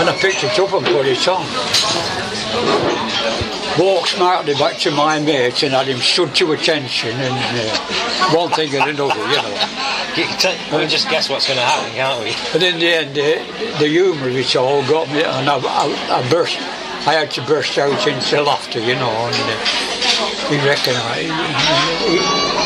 and 0.00 0.08
I 0.08 0.16
picked 0.18 0.44
it 0.44 0.58
up 0.58 0.72
and 0.72 0.86
put 0.86 1.04
it 1.04 1.28
on. 1.28 1.44
Walked 3.78 4.08
smartly 4.08 4.54
back 4.54 4.78
to 4.78 4.90
my 4.90 5.20
mate 5.20 5.62
and 5.62 5.74
had 5.74 5.86
him 5.86 5.98
stood 5.98 6.34
to 6.36 6.52
attention 6.52 7.10
and 7.10 7.34
uh, 7.34 8.34
one 8.34 8.50
thing 8.52 8.74
and 8.74 8.88
another, 8.88 9.20
you 9.28 9.36
know. 9.36 9.56
You 10.16 10.24
can, 10.24 10.56
we 10.72 10.78
can 10.78 10.88
just 10.88 11.10
guess 11.10 11.28
what's 11.28 11.46
going 11.46 11.58
to 11.58 11.64
happen, 11.64 11.92
can't 11.92 12.24
we? 12.24 12.32
But 12.50 12.62
in 12.62 12.78
the 12.80 12.88
end, 12.88 13.10
uh, 13.10 13.78
the 13.78 13.86
humour 13.86 14.30
of 14.30 14.36
it 14.36 14.56
all 14.56 14.80
got 14.88 15.08
me, 15.08 15.22
and 15.22 15.50
I, 15.50 15.58
I, 15.58 16.22
I 16.22 16.30
burst. 16.30 16.56
I 17.06 17.12
had 17.14 17.30
to 17.32 17.42
burst 17.46 17.78
out 17.78 18.06
into 18.06 18.42
laughter, 18.42 18.80
you 18.80 18.94
know, 18.96 19.10
and 19.10 19.34
uh, 19.34 19.56
he 20.50 20.56
recognised. 20.66 21.30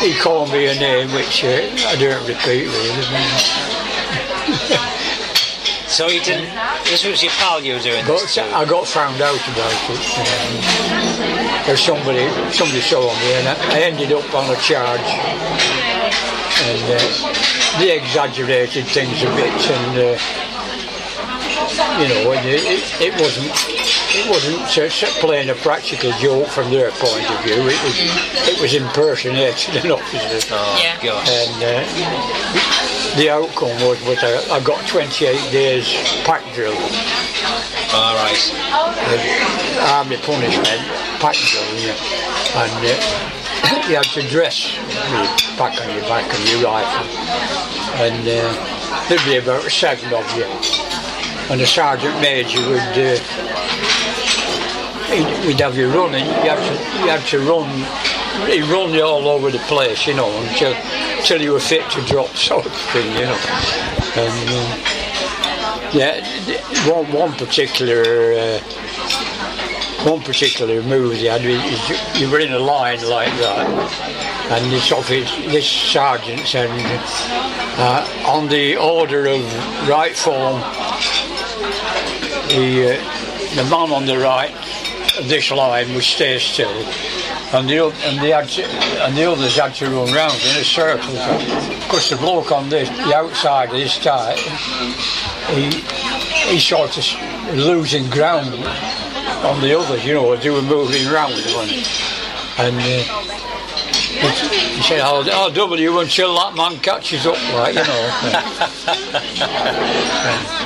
He, 0.01 0.13
he 0.13 0.19
called 0.19 0.51
me 0.51 0.65
a 0.67 0.75
name 0.75 1.13
which 1.13 1.43
uh, 1.43 1.69
I 1.87 1.95
don't 1.95 2.27
repeat 2.27 2.65
really. 2.65 3.07
So 5.91 6.07
you 6.07 6.21
didn't. 6.21 6.47
This 6.85 7.03
was 7.03 7.21
your 7.21 7.33
pal 7.33 7.61
you 7.61 7.73
were 7.73 7.79
doing 7.81 8.05
But 8.07 8.21
this 8.21 8.35
to. 8.35 8.43
I 8.55 8.63
got 8.63 8.87
found 8.87 9.21
out 9.21 9.35
about 9.35 9.75
it. 9.91 9.99
Um, 10.23 11.67
there's 11.67 11.83
somebody, 11.83 12.31
somebody 12.53 12.79
saw 12.79 13.11
me, 13.19 13.33
and 13.35 13.49
I, 13.49 13.75
I 13.75 13.81
ended 13.81 14.13
up 14.13 14.23
on 14.33 14.49
a 14.49 14.55
charge. 14.55 15.03
And 16.63 16.83
uh, 16.95 17.77
they 17.77 17.97
exaggerated 17.99 18.85
things 18.87 19.21
a 19.21 19.29
bit, 19.35 19.51
and 19.51 20.15
uh, 20.15 20.50
you 21.99 22.07
know, 22.07 22.31
it, 22.31 22.45
it, 22.45 23.01
it 23.01 23.13
wasn't. 23.19 23.51
It 24.13 24.29
wasn't 24.29 24.67
just 24.69 25.01
playing 25.21 25.49
a 25.49 25.55
practical 25.55 26.11
joke 26.19 26.47
from 26.47 26.69
their 26.69 26.91
point 26.91 27.23
of 27.31 27.43
view. 27.45 27.53
It 27.63 27.79
was, 27.81 27.95
it 28.49 28.59
was 28.61 28.73
impersonating 28.73 29.77
an 29.85 29.91
officer. 29.91 30.49
Oh, 30.53 30.77
Yeah. 30.83 30.99
gosh. 31.01 31.29
And 31.31 31.63
uh, 31.63 33.15
the 33.15 33.29
outcome 33.29 33.71
was, 33.87 34.01
was 34.03 34.19
I, 34.21 34.35
I 34.53 34.59
got 34.65 34.85
28 34.85 35.51
days 35.53 35.87
pack 36.27 36.43
drill. 36.53 36.75
All 37.95 38.15
right. 38.19 38.41
army 39.95 40.17
punishment, 40.17 40.81
pack 41.23 41.35
drill, 41.35 41.79
you 41.79 41.87
know. 41.87 41.95
and 42.59 42.83
uh, 42.83 43.87
you 43.87 43.95
had 43.95 44.03
to 44.11 44.27
dress 44.27 44.75
with 44.75 45.57
pack 45.57 45.79
on 45.79 45.87
your 45.95 46.03
back 46.11 46.27
and 46.35 46.49
your 46.49 46.63
rifle, 46.67 47.07
and 48.03 48.27
uh, 48.27 49.07
there'd 49.07 49.23
be 49.23 49.37
about 49.37 49.63
seven 49.71 50.13
of 50.13 50.27
you, 50.35 50.43
and 51.49 51.59
the 51.59 51.65
sergeant 51.65 52.19
major 52.21 52.59
would. 52.69 52.79
Uh, 52.79 53.19
we'd 55.45 55.59
have 55.59 55.77
you 55.77 55.89
running. 55.89 56.25
You 56.25 56.31
had 56.31 56.55
to, 56.57 56.73
you 57.01 57.09
had 57.09 57.25
to 57.27 57.39
run. 57.39 57.69
He'd 58.49 58.63
run 58.63 58.93
you 58.93 59.03
all 59.03 59.27
over 59.27 59.51
the 59.51 59.59
place, 59.59 60.07
you 60.07 60.13
know, 60.13 60.29
until 60.43 60.73
until 60.73 61.41
you 61.41 61.51
were 61.51 61.59
fit 61.59 61.89
to 61.91 62.01
drop, 62.05 62.29
sort 62.35 62.65
of 62.65 62.73
thing, 62.93 63.11
you 63.15 63.25
know. 63.25 63.39
And 64.15 64.49
uh, 64.49 64.77
yeah, 65.93 66.89
one 66.89 67.11
one 67.11 67.33
particular. 67.33 68.33
Uh, 68.33 68.59
one 70.03 70.21
particular 70.21 70.81
move 70.81 71.11
they 71.11 71.27
had 71.27 71.43
you 72.19 72.27
were 72.31 72.39
in 72.39 72.51
a 72.51 72.57
line 72.57 73.07
like 73.07 73.29
that, 73.37 73.69
and 74.49 74.71
this 74.71 74.91
office, 74.91 75.29
this 75.51 75.67
sergeant 75.67 76.39
said, 76.47 76.69
uh, 77.77 78.25
on 78.25 78.47
the 78.49 78.75
order 78.77 79.27
of 79.27 79.41
right 79.87 80.15
form, 80.15 80.59
the 82.51 82.97
uh, 82.97 83.55
the 83.55 83.63
man 83.69 83.91
on 83.91 84.05
the 84.05 84.17
right 84.17 84.51
of 85.17 85.27
this 85.27 85.51
line 85.51 85.93
would 85.93 86.03
stay 86.03 86.37
still, 86.39 86.69
and 87.53 87.69
the 87.69 87.85
and 88.05 88.19
to, 88.49 88.63
and 88.63 89.17
the 89.17 89.31
others 89.31 89.57
had 89.57 89.73
to 89.75 89.85
run 89.85 90.13
round 90.13 90.33
in 90.33 90.57
a 90.59 90.63
circle. 90.63 91.17
Of 91.17 91.87
course, 91.89 92.09
the 92.09 92.17
bloke 92.17 92.51
on 92.51 92.69
this, 92.69 92.89
the 92.89 93.15
outside 93.15 93.69
of 93.69 93.75
this 93.75 93.97
he 95.49 95.69
he 96.51 96.59
sort 96.59 96.97
of 96.97 97.55
losing 97.55 98.09
ground 98.09 98.53
on 99.45 99.61
the 99.61 99.77
others, 99.77 100.05
you 100.05 100.13
know, 100.13 100.33
as 100.33 100.43
they 100.43 100.49
were 100.49 100.61
moving 100.61 101.07
round. 101.07 101.33
And 102.57 102.75
uh, 102.77 103.30
he, 104.21 104.75
he 104.75 104.81
said, 104.83 104.99
I'll, 105.01 105.29
I'll 105.31 105.51
double 105.51 105.79
you 105.79 105.99
until 105.99 106.35
that 106.35 106.55
man 106.55 106.77
catches 106.79 107.25
up, 107.25 107.35
right? 107.53 107.73
you 107.73 107.83
know. 107.83 108.11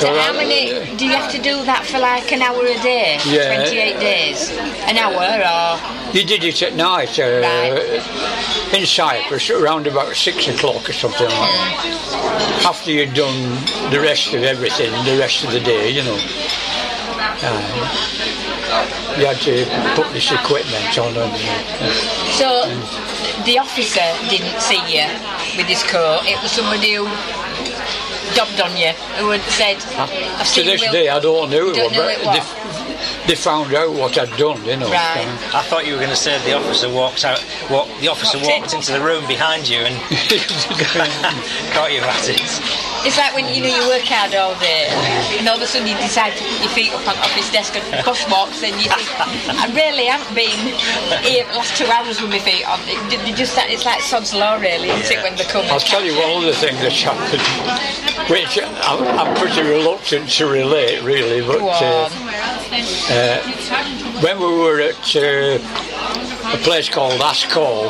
So 0.00 0.08
how 0.18 0.32
many 0.32 0.96
do 0.96 1.04
you 1.06 1.12
have 1.12 1.30
to 1.30 1.38
do 1.40 1.62
that 1.64 1.84
for 1.86 1.98
like 1.98 2.32
an 2.32 2.40
hour 2.42 2.64
a 2.64 2.74
day? 2.82 3.18
Yeah. 3.26 3.64
28 3.66 4.00
days? 4.00 4.50
An 4.88 4.96
hour 4.96 5.14
or 5.14 5.78
He 6.12 6.24
did 6.24 6.42
it 6.42 6.62
at 6.62 6.74
night 6.74 7.18
uh, 7.18 7.40
Right. 7.42 8.74
in 8.74 8.86
Cyprus 8.86 9.50
around 9.50 9.86
about 9.86 10.16
six 10.16 10.48
o'clock 10.48 10.88
or 10.88 10.92
something 10.92 11.26
like 11.28 11.52
that. 11.52 12.62
After 12.66 12.90
you'd 12.90 13.14
done 13.14 13.52
the 13.90 14.00
rest 14.00 14.32
of 14.34 14.42
everything, 14.42 14.90
the 15.04 15.18
rest 15.18 15.44
of 15.44 15.52
the 15.52 15.60
day, 15.60 15.90
you 15.90 16.02
know. 16.02 16.18
You 19.18 19.26
had 19.26 19.40
to 19.44 19.64
put 19.94 20.12
this 20.12 20.30
equipment 20.32 20.98
on 20.98 21.12
and 21.16 21.32
uh, 21.32 21.92
so 22.32 22.64
the 23.44 23.58
officer 23.58 24.00
didn't 24.30 24.60
see 24.60 24.80
you 24.88 25.04
with 25.56 25.66
his 25.66 25.82
coat, 25.84 26.20
it 26.24 26.40
was 26.42 26.50
somebody 26.52 26.94
who 26.94 27.04
dobbed 28.34 28.60
on 28.60 28.76
you 28.76 28.92
who 29.20 29.30
had 29.30 29.42
said 29.52 29.76
I've 29.98 30.08
to 30.38 30.44
seen 30.44 30.66
this 30.66 30.80
Will 30.80 30.92
day 30.92 31.08
I 31.08 31.20
don't 31.20 31.50
know 31.50 31.68
it, 31.68 31.76
was, 31.76 31.92
but 32.24 32.32
they, 32.32 33.28
they 33.28 33.34
found 33.34 33.74
out 33.74 33.92
what 33.92 34.16
I'd 34.16 34.34
done, 34.38 34.64
you 34.64 34.76
know. 34.76 34.90
Right. 34.90 35.26
I 35.54 35.62
thought 35.68 35.86
you 35.86 35.92
were 35.92 35.98
going 35.98 36.10
to 36.10 36.16
say 36.16 36.38
the 36.44 36.56
officer 36.56 36.88
walked 36.88 37.24
out. 37.24 37.44
Walk, 37.70 37.88
the 38.00 38.08
officer 38.08 38.38
Walked 38.38 38.50
in. 38.50 38.60
walked 38.62 38.74
into 38.74 38.92
the 38.92 39.00
room 39.02 39.26
behind 39.26 39.68
you 39.68 39.80
and 39.80 39.94
caught 41.74 41.92
you 41.92 42.00
at 42.00 42.28
it. 42.28 42.91
It's 43.04 43.18
like 43.18 43.34
when 43.34 43.50
you 43.52 43.62
know 43.62 43.72
you 43.74 43.82
work 43.90 44.06
hard 44.06 44.30
all 44.38 44.54
day 44.62 44.86
and 45.38 45.48
all 45.48 45.56
of 45.56 45.62
a 45.62 45.66
sudden 45.66 45.88
you 45.88 45.96
decide 45.98 46.38
to 46.38 46.44
put 46.44 46.60
your 46.62 46.70
feet 46.70 46.92
up 46.94 47.02
on 47.10 47.18
office 47.18 47.50
desk 47.50 47.74
and 47.74 47.82
boss 48.06 48.22
walks 48.30 48.62
and 48.62 48.78
you 48.78 48.86
think, 48.86 49.10
I 49.50 49.66
really 49.74 50.06
haven't 50.06 50.30
been 50.34 50.54
here 51.26 51.42
the 51.50 51.58
last 51.58 51.74
two 51.76 51.90
hours 51.90 52.22
with 52.22 52.30
my 52.30 52.38
feet 52.38 52.62
on. 52.62 52.78
It, 52.86 53.18
it 53.26 53.34
just 53.34 53.58
it's 53.58 53.84
like 53.84 54.00
sod's 54.00 54.32
law 54.32 54.54
really, 54.54 54.88
isn't 54.88 55.18
it, 55.18 55.22
when 55.22 55.34
they 55.34 55.44
come 55.44 55.66
I'll 55.66 55.80
tell 55.82 56.04
you 56.04 56.14
one 56.14 56.46
other 56.46 56.54
thing 56.54 56.78
that's 56.78 57.02
happened, 57.02 57.42
which 58.30 58.54
I'm, 58.62 59.02
I'm 59.18 59.34
pretty 59.34 59.62
reluctant 59.62 60.30
to 60.38 60.46
relate, 60.46 61.02
really, 61.02 61.42
but 61.42 61.58
uh, 61.58 62.06
uh, 63.10 63.42
when 64.22 64.38
we 64.38 64.46
were 64.46 64.80
at 64.80 65.16
uh, 65.16 65.58
a 66.52 66.58
place 66.58 66.88
called 66.88 67.20
Ascall, 67.20 67.88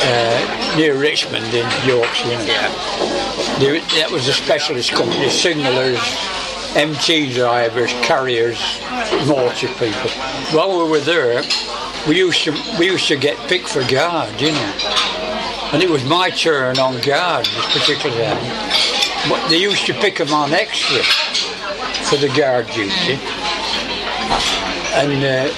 uh, 0.00 0.76
near 0.76 0.98
Richmond 0.98 1.46
in 1.46 1.68
Yorkshire, 1.86 2.38
there, 3.58 3.80
that 3.80 4.08
was 4.10 4.26
a 4.26 4.32
specialist 4.32 4.92
company, 4.92 5.28
signallers, 5.28 6.00
MT 6.74 7.34
drivers, 7.34 7.92
carriers, 8.02 8.58
mortar 9.26 9.68
people. 9.78 10.10
While 10.56 10.82
we 10.82 10.90
were 10.90 11.00
there, 11.00 11.42
we 12.08 12.18
used 12.18 12.42
to 12.44 12.52
we 12.78 12.86
used 12.86 13.08
to 13.08 13.16
get 13.16 13.36
picked 13.48 13.68
for 13.68 13.84
guard, 13.88 14.40
you 14.40 14.52
know. 14.52 14.74
And 15.72 15.82
it 15.82 15.90
was 15.90 16.04
my 16.04 16.30
turn 16.30 16.78
on 16.78 17.00
guard 17.02 17.44
this 17.44 17.78
particular 17.78 18.16
day. 18.16 18.34
But 19.28 19.46
they 19.48 19.58
used 19.58 19.86
to 19.86 19.94
pick 19.94 20.16
them 20.18 20.32
on 20.32 20.52
extra 20.52 21.02
for 22.08 22.16
the 22.16 22.28
guard 22.36 22.66
duty. 22.68 23.20
And 24.96 25.24
uh, 25.24 25.52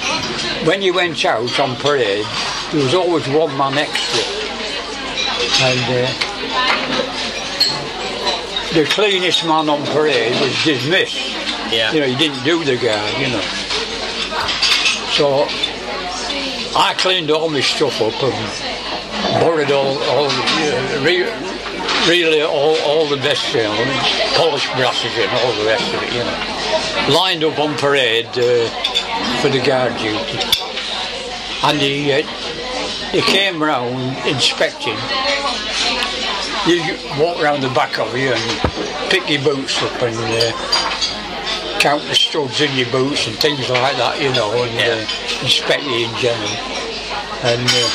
when 0.66 0.81
you 0.81 0.94
went 0.94 1.25
out 1.25 1.61
on 1.61 1.77
parade, 1.77 2.27
there 2.72 2.83
was 2.83 2.94
always 2.94 3.29
one 3.29 3.57
man 3.59 3.77
extra. 3.77 4.25
And 5.61 5.85
uh, 5.92 6.09
the 8.72 8.85
cleanest 8.87 9.44
man 9.44 9.68
on 9.68 9.85
parade 9.87 10.33
was 10.40 10.64
dismissed. 10.64 11.35
Yeah. 11.70 11.92
You 11.92 12.01
know, 12.01 12.07
he 12.07 12.16
didn't 12.16 12.42
do 12.44 12.64
the 12.64 12.77
guard, 12.77 13.12
you 13.20 13.29
know. 13.29 13.42
So 15.12 15.46
I 16.77 16.94
cleaned 16.99 17.31
all 17.31 17.51
my 17.51 17.61
stuff 17.61 18.01
up 18.01 18.22
and 18.22 19.42
borrowed 19.42 19.70
all, 19.70 19.99
all 20.11 20.29
uh, 20.29 21.03
re- 21.05 21.29
really 22.09 22.42
all, 22.42 22.77
all 22.81 23.07
the 23.07 23.16
best, 23.16 23.55
know, 23.55 23.75
polished 24.37 24.72
brushes 24.77 25.12
and 25.16 25.31
all 25.31 25.53
the 25.61 25.66
rest 25.66 25.92
of 25.92 26.03
it, 26.03 26.12
you 26.12 26.25
know. 26.25 27.14
Lined 27.14 27.44
up 27.44 27.59
on 27.59 27.77
parade 27.77 28.29
uh, 28.38 28.68
for 29.40 29.48
the 29.48 29.62
guard 29.64 29.96
duty. 29.98 30.38
And 31.62 31.79
he, 31.79 32.12
uh, 32.12 32.22
he 33.12 33.20
came 33.22 33.62
round 33.62 34.16
inspecting. 34.26 34.96
You 36.66 36.96
walk 37.18 37.42
round 37.42 37.62
the 37.62 37.70
back 37.70 37.98
of 37.98 38.16
you 38.16 38.33
and 38.33 38.61
pick 39.11 39.29
your 39.31 39.42
boots 39.42 39.83
up 39.83 40.02
and 40.02 40.16
uh, 40.16 40.52
count 41.79 42.02
the 42.02 42.14
studs 42.14 42.61
in 42.61 42.76
your 42.76 42.90
boots 42.90 43.26
and 43.29 43.37
things 43.37 43.68
like 43.70 43.96
that, 43.96 44.20
you 44.20 44.33
know, 44.33 44.52
and 44.52 44.79
uh, 44.81 45.07
inspect 45.42 45.85
you 45.85 46.07
in 46.07 46.14
general. 46.16 46.48
And 47.44 47.68
uh, 47.68 47.90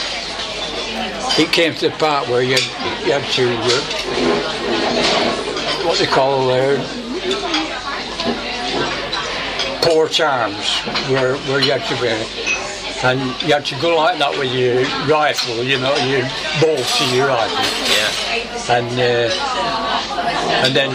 it 1.38 1.52
came 1.52 1.74
to 1.76 1.90
the 1.90 1.96
part 1.98 2.28
where 2.30 2.42
you, 2.42 2.58
you 3.06 3.12
had 3.12 3.24
to 3.34 3.48
uh, 3.52 3.82
what 5.86 5.98
they 5.98 6.06
call 6.06 6.50
uh, 6.50 7.01
port 9.82 10.20
arms, 10.20 10.68
where, 11.10 11.36
where 11.50 11.62
you 11.62 11.72
had 11.72 11.86
to 11.90 12.02
be. 12.02 12.10
And 13.04 13.20
you 13.42 13.54
had 13.54 13.66
to 13.66 13.76
go 13.82 13.96
like 13.98 14.20
that 14.20 14.38
with 14.38 14.54
your 14.54 14.84
rifle, 15.10 15.64
you 15.64 15.80
know, 15.80 15.96
your 16.06 16.22
bolt 16.62 16.86
to 16.86 17.06
your 17.16 17.28
rifle. 17.30 17.66
Yeah. 17.90 18.78
And 18.78 18.94
uh, 19.00 19.34
and 20.64 20.76
then 20.76 20.92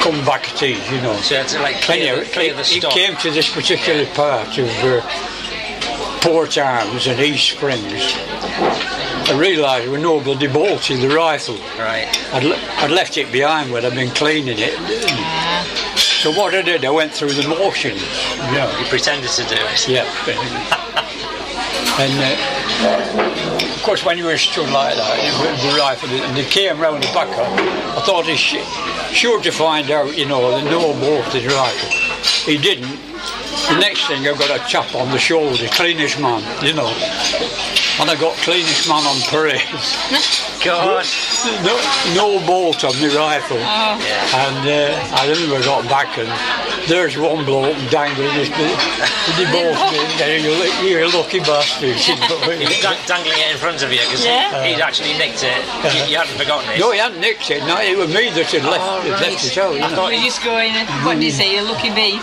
come 0.00 0.24
back 0.24 0.48
at 0.50 0.62
ease, 0.62 0.90
you 0.90 1.00
know. 1.02 1.14
So 1.16 1.34
you 1.34 1.40
had 1.42 1.48
to 1.48 1.60
like 1.60 1.82
clear, 1.82 2.14
Anyway, 2.14 2.28
clear 2.32 2.54
the 2.54 2.60
it 2.60 2.64
stock. 2.80 2.92
came 2.92 3.14
to 3.18 3.30
this 3.30 3.52
particular 3.52 4.06
part 4.14 4.56
of 4.56 4.68
uh, 4.84 5.00
port 6.22 6.56
arms 6.56 7.06
and 7.06 7.20
ease 7.20 7.42
springs. 7.42 8.14
I 9.30 9.36
realised 9.38 9.84
there 9.84 9.90
were 9.92 9.98
no 9.98 10.18
bloody 10.20 10.46
bolts 10.46 10.88
the 10.88 11.08
rifle. 11.08 11.56
Right. 11.78 12.08
I'd, 12.32 12.44
le- 12.44 12.56
I'd 12.78 12.90
left 12.90 13.18
it 13.18 13.30
behind 13.30 13.70
when 13.70 13.84
I'd 13.84 13.94
been 13.94 14.14
cleaning 14.14 14.56
it. 14.58 14.72
So 16.18 16.32
what 16.32 16.52
I 16.52 16.62
did, 16.62 16.84
I 16.84 16.90
went 16.90 17.12
through 17.12 17.30
the 17.30 17.46
motions. 17.48 18.02
Yeah. 18.50 18.66
You 18.80 18.86
pretended 18.86 19.30
to 19.30 19.42
do 19.44 19.54
it. 19.54 19.88
Yeah. 19.88 20.02
and 22.00 22.12
uh, 22.18 23.74
of 23.74 23.82
course, 23.84 24.04
when 24.04 24.18
you 24.18 24.24
were 24.24 24.36
stood 24.36 24.68
like 24.70 24.96
that, 24.96 25.40
with 25.40 25.62
the 25.62 25.78
rifle, 25.78 26.08
and 26.10 26.36
they 26.36 26.44
came 26.44 26.80
round 26.80 27.04
the 27.04 27.12
back, 27.14 27.28
I 27.30 28.02
thought 28.04 28.26
he's 28.26 28.40
sh- 28.40 28.66
sure 29.14 29.40
to 29.42 29.50
find 29.52 29.90
out, 29.92 30.18
you 30.18 30.26
know, 30.26 30.60
the 30.60 30.68
no 30.68 30.92
bolt 30.98 31.32
is 31.36 31.46
rifle. 31.46 31.88
He 32.50 32.58
didn't. 32.58 32.98
The 33.68 33.78
next 33.78 34.06
thing, 34.08 34.26
I 34.26 34.32
got 34.36 34.50
a 34.50 34.58
chap 34.68 34.94
on 34.96 35.10
the 35.12 35.18
shoulder, 35.18 35.68
cleanest 35.70 36.18
man, 36.20 36.42
you 36.64 36.74
know. 36.74 36.90
And 38.00 38.08
I 38.08 38.14
got 38.14 38.36
cleanest 38.46 38.86
man 38.88 39.02
on 39.06 39.18
parade. 39.26 39.58
God. 40.64 41.02
No, 41.66 41.74
no 42.14 42.46
bolt 42.46 42.84
on 42.84 42.94
my 43.02 43.10
rifle. 43.10 43.58
Yeah. 43.58 44.46
And 44.46 44.62
uh, 44.62 45.16
I 45.18 45.26
remember 45.30 45.56
I 45.56 45.62
got 45.66 45.82
back 45.90 46.16
and 46.18 46.30
there's 46.88 47.18
one 47.18 47.44
bloke 47.44 47.76
dangling 47.90 48.30
his 48.38 48.50
the 48.50 49.46
bolt 49.50 49.78
in 49.98 50.06
there. 50.18 50.38
You're 50.82 51.02
a 51.04 51.08
lucky 51.10 51.40
bastard. 51.40 51.98
you 51.98 52.14
know. 52.30 52.38
He 52.54 52.66
was 52.66 52.78
dang- 52.80 53.02
dangling 53.06 53.38
it 53.38 53.50
in 53.52 53.58
front 53.58 53.82
of 53.82 53.90
you 53.92 53.98
because 54.06 54.24
Yeah. 54.24 54.62
he'd 54.64 54.80
actually 54.80 55.14
nicked 55.18 55.42
it. 55.42 55.58
You, 55.94 56.14
you 56.14 56.16
hadn't 56.18 56.38
forgotten 56.38 56.70
it. 56.70 56.78
no, 56.78 56.92
he 56.92 56.98
hadn't 56.98 57.20
nicked 57.20 57.50
it. 57.50 57.62
No, 57.66 57.80
it 57.82 57.98
was 57.98 58.08
me 58.14 58.30
that 58.30 58.46
had 58.46 58.62
left, 58.64 58.78
Oh, 58.82 59.00
had 59.02 59.20
left 59.20 59.44
it 59.44 59.58
out. 59.58 59.74
You 59.74 59.82
I 59.82 59.90
know. 59.90 59.96
thought 59.96 60.10
We're 60.14 60.22
just 60.22 60.42
going, 60.44 60.72
what 61.04 61.18
do 61.18 61.24
you 61.26 61.32
say, 61.34 61.50
you're 61.54 61.66
lucky 61.66 61.90
me. 61.90 62.18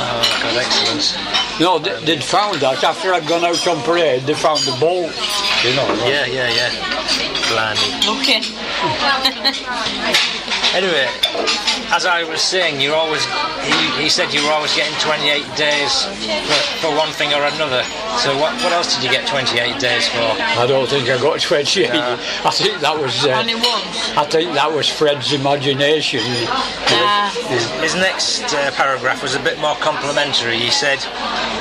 Oh, 0.00 0.40
God, 0.42 0.56
excellent. 0.56 1.60
No, 1.60 1.78
they, 1.78 2.04
they'd 2.04 2.22
found 2.24 2.60
that 2.60 2.82
after 2.84 3.12
I'd 3.12 3.26
gone 3.26 3.44
out 3.44 3.66
on 3.66 3.82
parade. 3.82 4.22
They 4.28 4.34
found 4.34 4.60
the 4.60 4.76
bolts. 4.78 5.16
You 5.64 5.74
know. 5.74 5.88
Yeah, 6.04 6.26
yeah, 6.26 6.52
yeah. 6.52 6.68
Blimey. 7.48 7.80
Lucky. 8.04 8.44
Anyway, 10.74 11.08
as 11.90 12.04
I 12.04 12.24
was 12.28 12.42
saying, 12.42 12.78
you're 12.78 12.94
always. 12.94 13.24
He, 13.64 14.02
he 14.02 14.08
said 14.10 14.34
you 14.34 14.44
were 14.44 14.52
always 14.52 14.74
getting 14.76 14.94
28 15.00 15.56
days 15.56 16.04
for, 16.04 16.88
for 16.88 16.94
one 16.94 17.08
thing 17.08 17.32
or 17.32 17.42
another. 17.42 17.82
So 18.20 18.36
what, 18.36 18.52
what 18.62 18.72
else 18.72 18.94
did 18.94 19.02
you 19.02 19.10
get 19.10 19.26
28 19.26 19.80
days 19.80 20.06
for? 20.08 20.18
I 20.20 20.66
don't 20.68 20.86
think 20.86 21.08
I 21.08 21.16
got 21.16 21.40
28. 21.40 21.88
No. 21.88 22.18
I 22.44 22.50
think 22.50 22.80
that 22.80 23.00
was. 23.00 23.24
Uh, 23.24 23.30
Only 23.30 23.54
once. 23.54 24.12
I 24.14 24.24
think 24.28 24.52
that 24.54 24.70
was 24.70 24.90
Fred's 24.90 25.32
imagination. 25.32 26.20
Ah, 26.20 27.32
His 27.80 27.94
next 27.94 28.52
uh, 28.52 28.70
paragraph 28.72 29.22
was 29.22 29.34
a 29.34 29.40
bit 29.40 29.58
more 29.58 29.74
complimentary. 29.76 30.58
He 30.58 30.70
said, 30.70 30.98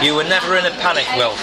You 0.04 0.16
were 0.16 0.26
never 0.26 0.58
in 0.58 0.66
a 0.66 0.72
panic, 0.84 1.08
Wilf. 1.16 1.40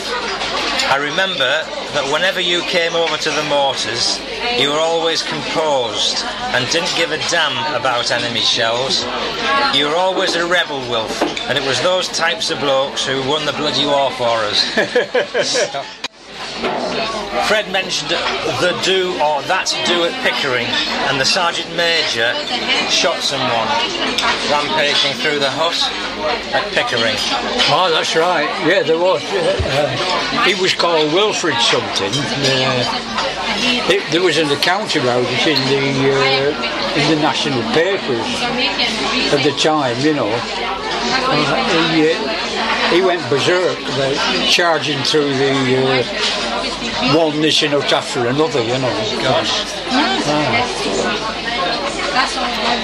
I 0.91 0.97
remember 0.97 1.65
that 1.95 2.11
whenever 2.13 2.41
you 2.41 2.61
came 2.63 2.95
over 2.95 3.17
to 3.17 3.31
the 3.31 3.43
mortars, 3.45 4.21
you 4.59 4.71
were 4.71 4.79
always 4.79 5.23
composed 5.23 6.23
and 6.55 6.71
didn't 6.71 6.95
give 6.97 7.11
a 7.11 7.19
damn 7.31 7.57
about 7.75 8.11
enemy 8.11 8.41
shells. 8.41 9.05
You 9.75 9.89
were 9.89 9.97
always 9.97 10.37
a 10.37 10.47
rebel, 10.47 10.81
Wilf, 10.89 11.23
and 11.49 11.57
it 11.57 11.67
was 11.67 11.81
those 11.83 12.09
types 12.09 12.51
of 12.51 12.61
blokes 12.61 13.05
who 13.07 13.27
won 13.29 13.47
the 13.47 13.53
bloody 13.53 13.87
war 13.87 14.11
for 14.13 14.39
us. 14.45 16.01
Fred 17.47 17.71
mentioned 17.71 18.11
the 18.11 18.73
do 18.83 19.13
or 19.21 19.43
that 19.51 19.69
do 19.85 20.05
at 20.05 20.13
Pickering, 20.23 20.67
and 21.11 21.21
the 21.21 21.25
sergeant 21.25 21.69
major 21.77 22.33
shot 22.89 23.21
someone 23.21 23.69
rampaging 24.49 25.13
through 25.21 25.39
the 25.39 25.51
hut 25.51 25.77
at 26.55 26.65
Pickering. 26.73 27.17
Oh, 27.69 27.91
that's 27.93 28.17
right. 28.17 28.49
Yeah, 28.67 28.83
there 28.83 28.99
was. 28.99 29.23
Uh, 29.29 29.91
he 30.47 30.55
was 30.61 30.75
called 30.75 31.13
Wilfred 31.13 31.61
something. 31.61 32.13
Uh, 32.15 32.85
it, 33.93 34.03
there 34.11 34.23
was 34.23 34.39
an 34.39 34.51
account 34.51 34.97
about 34.97 35.25
it 35.27 35.47
in 35.47 35.61
the 35.69 36.15
uh, 36.15 36.97
in 36.97 37.11
the 37.11 37.17
national 37.21 37.63
papers 37.75 38.41
at 39.35 39.43
the 39.43 39.53
time. 39.59 39.99
You 40.01 40.15
know, 40.15 40.31
uh, 40.31 40.41
he, 42.91 43.01
went 43.03 43.29
berserk, 43.29 43.79
uh, 43.81 44.15
charging 44.47 45.03
through 45.05 45.33
the 45.35 45.53
uh, 45.79 47.17
one 47.17 47.41
mission 47.41 47.73
out 47.73 47.93
after 47.93 48.27
another. 48.27 48.63
You 48.63 48.79
know. 48.79 49.21
Gosh. 49.23 49.75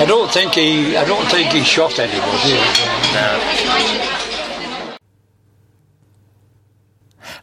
I 0.00 0.04
don't 0.06 0.30
think 0.30 0.54
he. 0.54 0.96
I 0.96 1.04
don't 1.04 1.26
think 1.26 1.50
he 1.52 1.62
shot 1.62 1.98
anybody. 1.98 2.54
No. 3.12 4.10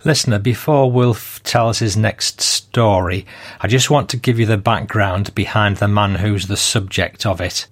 Listener, 0.03 0.39
before 0.39 0.91
Wilf 0.91 1.41
tells 1.43 1.79
his 1.79 1.97
next 1.97 2.39
story, 2.39 3.25
I 3.59 3.67
just 3.67 3.89
want 3.89 4.09
to 4.09 4.17
give 4.17 4.39
you 4.39 4.45
the 4.45 4.57
background 4.57 5.33
behind 5.35 5.77
the 5.77 5.87
man 5.87 6.15
who's 6.15 6.47
the 6.47 6.57
subject 6.57 7.25
of 7.25 7.41
it. 7.41 7.67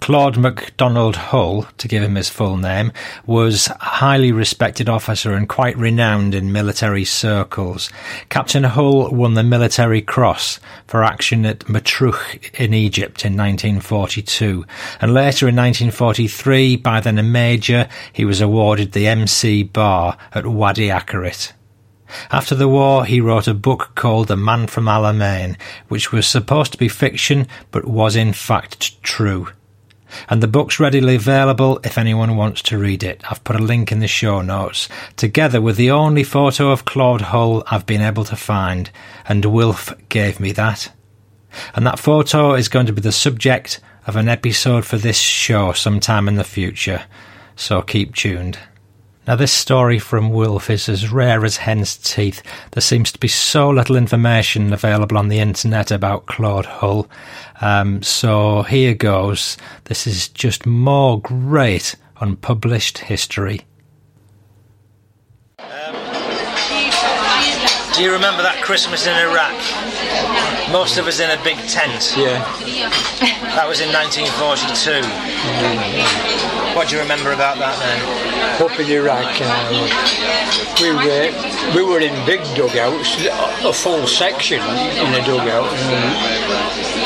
Claude 0.00 0.38
MacDonald 0.38 1.14
Hull, 1.14 1.66
to 1.76 1.86
give 1.86 2.02
him 2.02 2.14
his 2.14 2.30
full 2.30 2.56
name, 2.56 2.90
was 3.26 3.68
a 3.68 3.74
highly 3.78 4.32
respected 4.32 4.88
officer 4.88 5.34
and 5.34 5.48
quite 5.48 5.76
renowned 5.76 6.34
in 6.34 6.52
military 6.52 7.04
circles. 7.04 7.90
Captain 8.30 8.64
Hull 8.64 9.10
won 9.10 9.34
the 9.34 9.42
Military 9.42 10.00
Cross 10.00 10.58
for 10.86 11.04
action 11.04 11.44
at 11.44 11.60
Matruh 11.60 12.16
in 12.58 12.72
Egypt 12.72 13.24
in 13.24 13.36
1942, 13.36 14.64
and 15.00 15.14
later 15.14 15.48
in 15.48 15.56
1943, 15.56 16.76
by 16.76 17.00
then 17.00 17.18
a 17.18 17.22
major, 17.22 17.86
he 18.12 18.24
was 18.24 18.40
awarded 18.40 18.92
the 18.92 19.06
MC 19.06 19.62
Bar 19.62 20.16
at 20.32 20.46
Wadi 20.46 20.88
Akarit. 20.88 21.52
After 22.32 22.54
the 22.54 22.68
war, 22.68 23.04
he 23.04 23.20
wrote 23.20 23.46
a 23.46 23.54
book 23.54 23.92
called 23.94 24.28
The 24.28 24.36
Man 24.36 24.66
from 24.66 24.86
Alamein, 24.86 25.56
which 25.88 26.10
was 26.10 26.26
supposed 26.26 26.72
to 26.72 26.78
be 26.78 26.88
fiction, 26.88 27.46
but 27.70 27.86
was 27.86 28.16
in 28.16 28.32
fact 28.32 29.00
true. 29.02 29.48
And 30.28 30.42
the 30.42 30.48
book's 30.48 30.80
readily 30.80 31.16
available 31.16 31.80
if 31.84 31.98
anyone 31.98 32.36
wants 32.36 32.62
to 32.62 32.78
read 32.78 33.02
it. 33.02 33.22
I've 33.30 33.44
put 33.44 33.56
a 33.56 33.62
link 33.62 33.92
in 33.92 34.00
the 34.00 34.08
show 34.08 34.42
notes, 34.42 34.88
together 35.16 35.60
with 35.60 35.76
the 35.76 35.90
only 35.90 36.24
photo 36.24 36.70
of 36.70 36.84
Claude 36.84 37.20
Hull 37.20 37.62
I've 37.70 37.86
been 37.86 38.02
able 38.02 38.24
to 38.24 38.36
find, 38.36 38.90
and 39.28 39.44
Wilf 39.44 39.92
gave 40.08 40.40
me 40.40 40.52
that. 40.52 40.92
And 41.74 41.86
that 41.86 41.98
photo 41.98 42.54
is 42.54 42.68
going 42.68 42.86
to 42.86 42.92
be 42.92 43.00
the 43.00 43.12
subject 43.12 43.80
of 44.06 44.16
an 44.16 44.28
episode 44.28 44.84
for 44.84 44.98
this 44.98 45.18
show 45.18 45.72
sometime 45.72 46.28
in 46.28 46.36
the 46.36 46.44
future, 46.44 47.04
so 47.56 47.82
keep 47.82 48.14
tuned. 48.14 48.58
Now, 49.30 49.36
this 49.36 49.52
story 49.52 50.00
from 50.00 50.30
Wilf 50.30 50.68
is 50.68 50.88
as 50.88 51.12
rare 51.12 51.44
as 51.44 51.58
hen's 51.58 51.96
teeth. 51.96 52.42
There 52.72 52.80
seems 52.80 53.12
to 53.12 53.18
be 53.20 53.28
so 53.28 53.70
little 53.70 53.94
information 53.94 54.72
available 54.72 55.16
on 55.16 55.28
the 55.28 55.38
internet 55.38 55.92
about 55.92 56.26
Claude 56.26 56.66
Hull. 56.66 57.08
Um, 57.60 58.02
so 58.02 58.62
here 58.62 58.92
goes. 58.92 59.56
This 59.84 60.08
is 60.08 60.26
just 60.26 60.66
more 60.66 61.20
great 61.20 61.94
unpublished 62.20 62.98
history. 62.98 63.60
Do 65.58 65.64
you 68.02 68.12
remember 68.12 68.42
that 68.42 68.60
Christmas 68.64 69.06
in 69.06 69.16
Iraq? 69.16 70.49
Most 70.72 70.98
of 70.98 71.06
us 71.06 71.18
in 71.20 71.30
a 71.30 71.42
big 71.42 71.56
tent. 71.68 72.14
Yeah. 72.16 72.38
That 73.56 73.66
was 73.66 73.80
in 73.80 73.90
1942. 73.92 75.02
What 76.76 76.88
do 76.88 76.94
you 76.94 77.02
remember 77.02 77.32
about 77.32 77.58
that 77.58 77.76
then? 77.78 78.30
up 78.62 78.78
in 78.78 78.86
Iraq, 78.90 79.24
uh, 79.40 79.48
we 80.80 80.90
were 80.92 81.32
we 81.74 81.82
were 81.82 81.98
in 82.00 82.14
big 82.26 82.40
dugouts, 82.54 83.16
a- 83.26 83.68
a 83.68 83.72
full 83.72 84.06
section 84.06 84.60
in 84.60 85.14
a 85.14 85.24
dugout, 85.24 85.66
um, 85.66 86.12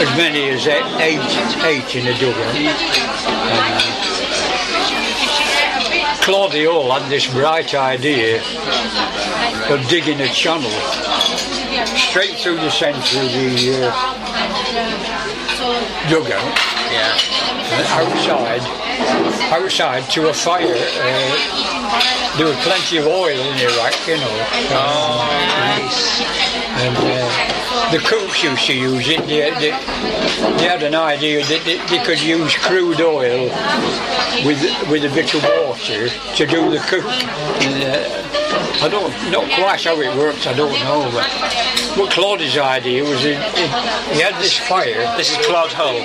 as 0.02 0.10
many 0.18 0.50
as 0.50 0.66
eight, 0.66 0.84
eight, 1.00 1.22
eight 1.64 1.94
in 1.96 2.06
a 2.08 2.14
dugout. 2.18 2.54
Um, 2.54 3.94
Claudio 6.22 6.90
had 6.90 7.08
this 7.10 7.26
bright 7.32 7.74
idea 7.74 8.42
of 9.70 9.86
digging 9.88 10.20
a 10.20 10.28
channel 10.28 10.70
straight 11.86 12.36
through 12.38 12.56
the 12.56 12.70
centre 12.70 12.98
of 12.98 13.32
the 13.32 13.86
uh, 13.86 13.92
dugout 16.08 16.44
Yeah. 16.90 17.16
outside, 17.98 18.62
outside 19.52 20.02
to 20.12 20.28
a 20.28 20.32
fire. 20.32 20.74
Uh, 20.74 22.36
there 22.36 22.46
was 22.46 22.56
plenty 22.64 22.98
of 22.98 23.06
oil 23.06 23.38
in 23.38 23.58
Iraq, 23.58 23.94
you 24.08 24.16
know. 24.16 24.46
Oh, 24.74 25.26
nice. 25.58 26.20
And 26.82 26.96
uh, 26.96 27.90
the 27.92 27.98
cooks 27.98 28.42
used 28.42 28.66
to 28.66 28.74
use 28.74 29.08
it. 29.08 29.20
They, 29.26 29.50
they, 29.50 29.70
they 30.58 30.68
had 30.68 30.82
an 30.82 30.94
idea 30.94 31.44
that 31.44 31.62
they, 31.64 31.78
they 31.86 32.04
could 32.04 32.20
use 32.20 32.54
crude 32.56 33.00
oil 33.00 33.48
with 34.44 34.60
with 34.90 35.04
a 35.04 35.14
bit 35.14 35.32
of 35.34 35.42
water 35.44 36.08
to 36.08 36.46
do 36.46 36.70
the 36.70 36.78
cook. 36.88 37.04
And, 37.04 37.84
uh, 37.84 38.43
I 38.82 38.88
don't 38.88 39.10
not 39.30 39.44
quite 39.58 39.82
how 39.84 40.00
it 40.00 40.16
works. 40.16 40.46
I 40.46 40.52
don't 40.52 40.72
know, 40.84 41.08
but 41.12 41.26
what 41.98 42.10
Claude's 42.10 42.56
idea 42.58 43.02
was 43.04 43.20
he, 43.22 43.34
he, 43.34 43.66
he 44.14 44.20
had 44.20 44.34
this 44.42 44.56
fire. 44.56 45.00
This 45.16 45.30
is 45.30 45.46
Claude 45.46 45.72
Hull. 45.72 46.00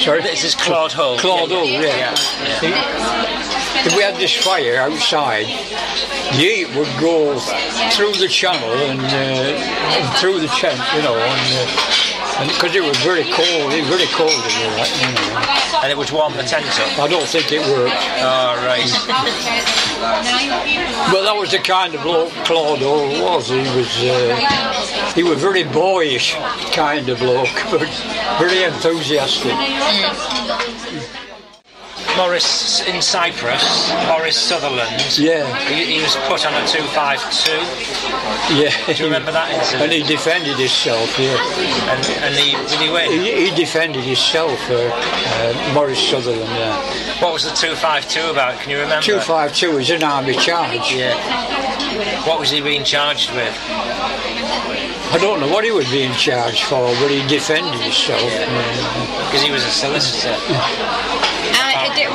Sorry, 0.00 0.20
This 0.22 0.44
is 0.44 0.54
Claude 0.54 0.92
Hull. 0.92 1.18
Claude 1.18 1.50
Hull, 1.50 1.66
yeah. 1.66 2.14
He- 2.60 3.28
if 3.86 3.94
we 3.96 4.02
had 4.02 4.16
this 4.16 4.34
fire 4.34 4.76
outside, 4.76 5.46
the 5.46 6.42
heat 6.42 6.66
would 6.74 6.88
go 7.00 7.38
through 7.94 8.12
the 8.14 8.26
channel 8.28 8.68
and, 8.72 9.00
uh, 9.00 9.54
and 9.94 10.18
through 10.18 10.40
the 10.40 10.48
tent, 10.48 10.80
you 10.96 11.02
know, 11.02 11.14
and 11.16 11.68
because 12.46 12.74
it 12.74 12.82
was 12.82 12.96
very 12.98 13.24
cold, 13.24 13.72
it 13.72 13.80
was 13.82 13.90
very 13.90 14.06
cold 14.14 14.30
in 14.30 14.54
you 14.58 14.70
know. 14.70 15.80
And 15.82 15.90
it 15.90 15.98
would 15.98 16.10
warm 16.10 16.34
the 16.36 16.42
tent 16.42 16.66
up. 16.66 16.98
I 16.98 17.08
don't 17.08 17.26
think 17.26 17.50
it 17.50 17.60
worked. 17.60 17.94
Oh, 18.22 18.54
right. 18.62 18.86
But 21.10 21.22
that 21.22 21.34
was 21.36 21.50
the 21.50 21.58
kind 21.58 21.94
of 21.94 22.02
bloke 22.02 22.30
Claude 22.44 22.78
Hull 22.78 23.08
was. 23.22 23.48
He 23.48 23.58
was 23.58 23.90
uh, 24.04 25.12
he 25.14 25.22
was 25.22 25.40
very 25.40 25.64
boyish 25.64 26.34
kind 26.72 27.08
of 27.08 27.18
bloke, 27.18 27.48
but 27.70 27.88
very 28.38 28.62
enthusiastic. 28.62 29.52
Morris 32.18 32.80
in 32.82 33.00
Cyprus, 33.00 33.90
Morris 34.08 34.36
Sutherland. 34.36 35.16
Yeah, 35.16 35.46
He, 35.68 35.84
he 35.96 36.02
was 36.02 36.16
put 36.26 36.44
on 36.44 36.52
a 36.52 36.66
252. 36.66 37.52
yeah. 38.58 38.74
Do 38.86 38.92
you 38.92 39.04
remember 39.04 39.30
that 39.30 39.54
incident? 39.54 39.84
And 39.84 39.92
incident? 39.92 39.92
he 39.92 40.02
defended 40.02 40.56
himself. 40.58 41.16
Yeah, 41.16 41.38
And, 41.94 42.02
and 42.26 42.34
he, 42.34 42.58
did 42.66 42.80
he 42.82 42.90
win? 42.90 43.22
he, 43.22 43.46
he 43.48 43.54
defended 43.54 44.02
himself. 44.02 44.58
Uh, 44.68 44.90
uh, 44.90 45.72
Morris 45.74 46.02
Sutherland. 46.02 46.50
Yeah, 46.50 46.74
What 47.22 47.32
was 47.32 47.44
the 47.44 47.50
252 47.54 48.30
about? 48.30 48.58
Can 48.60 48.70
you 48.70 48.80
remember? 48.80 49.02
two 49.04 49.20
five 49.20 49.54
two 49.54 49.72
was 49.76 49.88
an 49.90 50.02
army 50.02 50.34
charge. 50.34 50.92
Yeah. 50.92 51.14
What 52.26 52.40
was 52.40 52.50
he 52.50 52.60
being 52.60 52.82
charged 52.84 53.30
with? 53.32 53.54
I 55.10 55.16
don't 55.20 55.40
know 55.40 55.48
what 55.48 55.64
he 55.64 55.70
was 55.70 55.88
being 55.90 56.12
charged 56.14 56.64
for, 56.64 56.82
but 57.00 57.10
he 57.10 57.22
defended 57.28 57.80
himself. 57.80 58.20
Because 59.30 59.40
he 59.42 59.50
was 59.50 59.64
a 59.64 59.70
solicitor. 59.70 60.34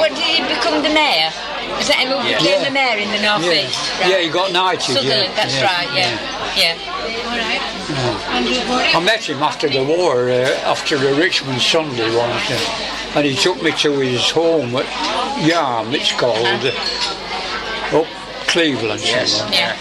Did, 0.04 0.12
what, 0.12 0.20
did 0.20 0.28
he 0.36 0.42
become 0.56 0.82
the 0.84 0.90
mayor? 0.90 1.32
Is 1.80 1.88
that 1.88 1.98
him 2.04 2.10
who 2.12 2.20
Yeah. 2.28 2.38
became 2.38 2.60
Yeah. 2.60 2.68
the 2.68 2.72
mayor 2.72 2.98
in 3.00 3.10
the 3.10 3.18
Yeah, 3.24 3.38
North 3.38 3.48
East? 3.48 3.80
yeah, 4.04 4.20
he 4.20 4.28
got 4.30 4.52
knighted. 4.52 4.96
Sutherland, 4.96 5.32
yeah. 5.32 5.36
that's 5.36 5.56
yeah. 5.56 5.72
right, 5.72 5.90
yeah. 5.96 6.18
Yeah. 6.56 6.76
I 8.96 9.00
met 9.00 9.24
him 9.24 9.42
after 9.42 9.68
the 9.70 9.84
war, 9.84 10.30
uh, 10.30 10.50
after 10.70 10.98
the 10.98 11.14
Richmond 11.16 11.62
Sunday 11.62 12.14
one 12.16 12.30
uh, 12.30 13.16
and 13.16 13.26
he 13.26 13.36
took 13.36 13.62
me 13.62 13.72
to 13.80 13.92
his 14.00 14.30
home 14.30 14.76
at 14.76 14.86
Yarm, 15.42 15.94
it's 15.94 16.12
called, 16.12 16.38
uh, 16.66 18.00
up 18.00 18.08
Cleveland. 18.48 19.02
Yes. 19.02 19.32
somewhere. 19.40 19.56
Yeah. 19.58 19.76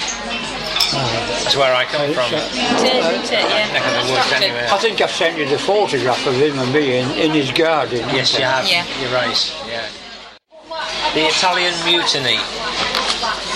That's 1.45 1.57
where 1.57 1.75
I 1.75 1.85
come 1.87 2.13
from. 2.13 2.25
It's, 2.33 2.33
uh, 2.33 2.85
It 2.85 2.95
is, 2.95 3.07
isn't 3.07 3.25
it? 3.25 3.33
Yeah. 3.33 3.73
Neck 3.73 3.85
of 3.87 3.93
the 4.07 4.13
woods 4.13 4.27
Stockton. 4.27 4.43
anyway. 4.43 4.69
I 4.71 4.79
think 4.79 5.01
I've 5.01 5.11
sent 5.11 5.39
you 5.39 5.49
the 5.49 5.59
photograph 5.59 6.27
of 6.27 6.35
him 6.35 6.59
and 6.59 6.73
me 6.73 6.99
in, 6.99 7.11
in 7.13 7.31
his 7.33 7.51
garden. 7.51 8.01
Yes, 8.15 8.37
you 8.39 8.45
have. 8.45 8.67
Yeah. 8.69 8.85
You're 9.01 9.13
right. 9.13 9.55
Yeah. 9.69 9.89
The 11.15 11.27
Italian 11.29 11.75
mutiny. 11.85 12.39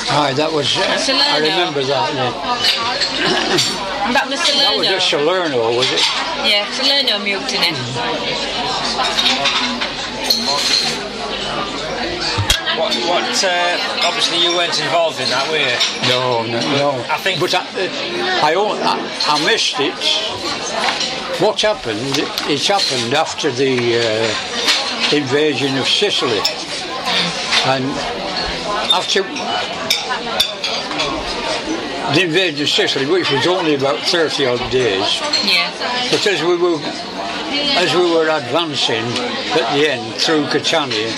Aye, 0.08 0.34
that 0.36 0.52
was, 0.52 0.76
uh, 0.76 0.82
I 0.82 1.38
remember 1.40 1.82
that. 1.84 2.14
Yeah. 2.14 2.30
That 4.12 4.28
was 4.28 4.38
That 4.38 4.76
was 4.76 4.86
Salerno. 4.86 4.96
at 4.96 5.02
Salerno, 5.02 5.76
was 5.76 5.90
it? 5.90 6.04
Yeah, 6.46 6.70
Salerno 6.72 7.18
mutiny. 7.24 7.72
What? 12.78 12.94
What? 13.08 13.42
Uh, 13.44 13.78
obviously, 14.04 14.38
you 14.42 14.50
weren't 14.54 14.78
involved 14.78 15.18
in 15.18 15.28
that, 15.30 15.48
were 15.50 15.56
you? 15.56 15.74
No, 16.12 16.44
no, 16.44 16.60
no. 16.76 17.04
I 17.10 17.16
think- 17.16 17.40
But 17.40 17.54
I, 17.54 17.60
uh, 17.60 18.46
I, 18.46 18.54
own, 18.54 18.78
I, 18.82 19.00
I 19.32 19.44
missed 19.46 19.76
it. 19.80 19.96
What 21.40 21.60
happened? 21.62 22.18
It 22.52 22.66
happened 22.66 23.14
after 23.14 23.50
the 23.50 23.98
uh, 23.98 25.16
invasion 25.16 25.78
of 25.78 25.88
Sicily, 25.88 26.40
and 27.66 27.84
after 28.92 29.22
the 32.14 32.22
invasion 32.22 32.62
of 32.62 32.68
Sicily, 32.68 33.06
which 33.06 33.30
was 33.32 33.46
only 33.46 33.74
about 33.74 33.98
thirty 34.06 34.46
odd 34.46 34.70
days, 34.70 35.20
Yeah. 35.44 35.70
but 36.10 36.24
as 36.26 36.42
we 36.42 36.56
were 36.56 36.78
as 37.78 37.94
we 37.94 38.10
were 38.14 38.28
advancing 38.28 39.04
at 39.58 39.74
the 39.74 39.88
end 39.90 40.14
through 40.14 40.46
Catania, 40.48 41.10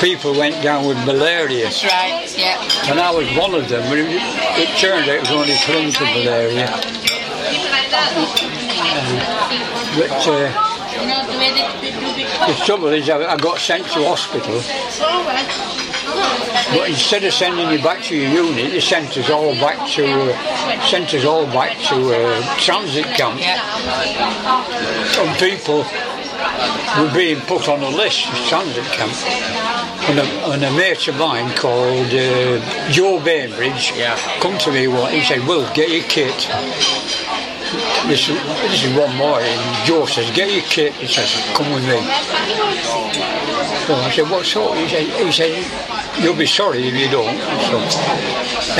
people 0.00 0.32
went 0.34 0.62
down 0.62 0.86
with 0.86 0.96
malaria. 1.04 1.64
That's 1.64 1.84
right. 1.84 2.34
Yeah. 2.38 2.90
And 2.90 2.98
I 2.98 3.10
was 3.10 3.28
one 3.36 3.54
of 3.54 3.68
them, 3.68 3.82
but 3.90 3.98
it, 3.98 4.08
it 4.10 4.68
turned 4.78 5.08
out 5.08 5.16
it 5.16 5.20
was 5.20 5.30
only 5.30 5.54
clinical 5.64 6.06
malaria. 6.06 6.66
But 9.94 10.26
uh, 10.26 10.48
the 12.46 12.54
trouble 12.64 12.88
is, 12.88 13.08
I, 13.08 13.32
I 13.32 13.36
got 13.36 13.58
sent 13.58 13.84
to 13.88 14.04
hospital. 14.04 14.60
But 16.76 16.88
instead 16.88 17.24
of 17.24 17.32
sending 17.32 17.70
you 17.70 17.82
back 17.82 18.02
to 18.04 18.16
your 18.16 18.30
unit, 18.30 18.72
they 18.72 18.80
sent 18.80 19.16
us 19.16 19.30
all 19.30 19.52
back 19.54 19.76
to 19.92 20.04
uh, 20.04 20.86
sent 20.86 21.12
us 21.14 21.24
all 21.24 21.46
back 21.46 21.76
to 21.88 21.96
uh, 22.14 22.56
transit 22.58 23.04
camp. 23.06 23.40
Some 25.12 25.34
people 25.36 25.84
were 26.98 27.14
being 27.14 27.40
put 27.42 27.68
on 27.68 27.82
a 27.82 27.88
list 27.88 28.26
for 28.26 28.36
transit 28.48 28.84
camp. 28.84 29.12
And 30.08 30.18
a, 30.18 30.24
and 30.52 30.64
a 30.64 30.72
mate 30.72 31.06
of 31.08 31.16
mine 31.16 31.54
called 31.54 32.06
uh, 32.12 32.90
Joe 32.90 33.20
Bainbridge 33.24 33.92
Yeah. 33.96 34.16
come 34.40 34.58
to 34.58 34.72
me 34.72 34.88
one. 34.88 35.12
He 35.12 35.22
said, 35.22 35.46
"Will 35.46 35.68
get 35.74 35.90
your 35.90 36.02
kit." 36.04 36.48
This, 38.06 38.26
this 38.28 38.84
is 38.84 38.92
one 38.98 39.14
morning. 39.16 39.56
Joe 39.84 40.06
says, 40.06 40.30
"Get 40.34 40.52
your 40.52 40.64
kit." 40.64 40.92
He 40.94 41.06
says, 41.06 41.32
"Come 41.54 41.72
with 41.72 41.84
me." 41.84 41.98
So 43.86 43.94
I 43.94 44.10
said, 44.14 44.30
"What 44.30 44.44
sort?" 44.44 44.78
He 44.78 44.88
said, 44.88 45.06
"He 45.06 45.32
said 45.32 46.22
you'll 46.22 46.36
be 46.36 46.46
sorry 46.46 46.86
if 46.86 46.94
you 46.94 47.08
don't." 47.10 47.38
So 47.68 47.80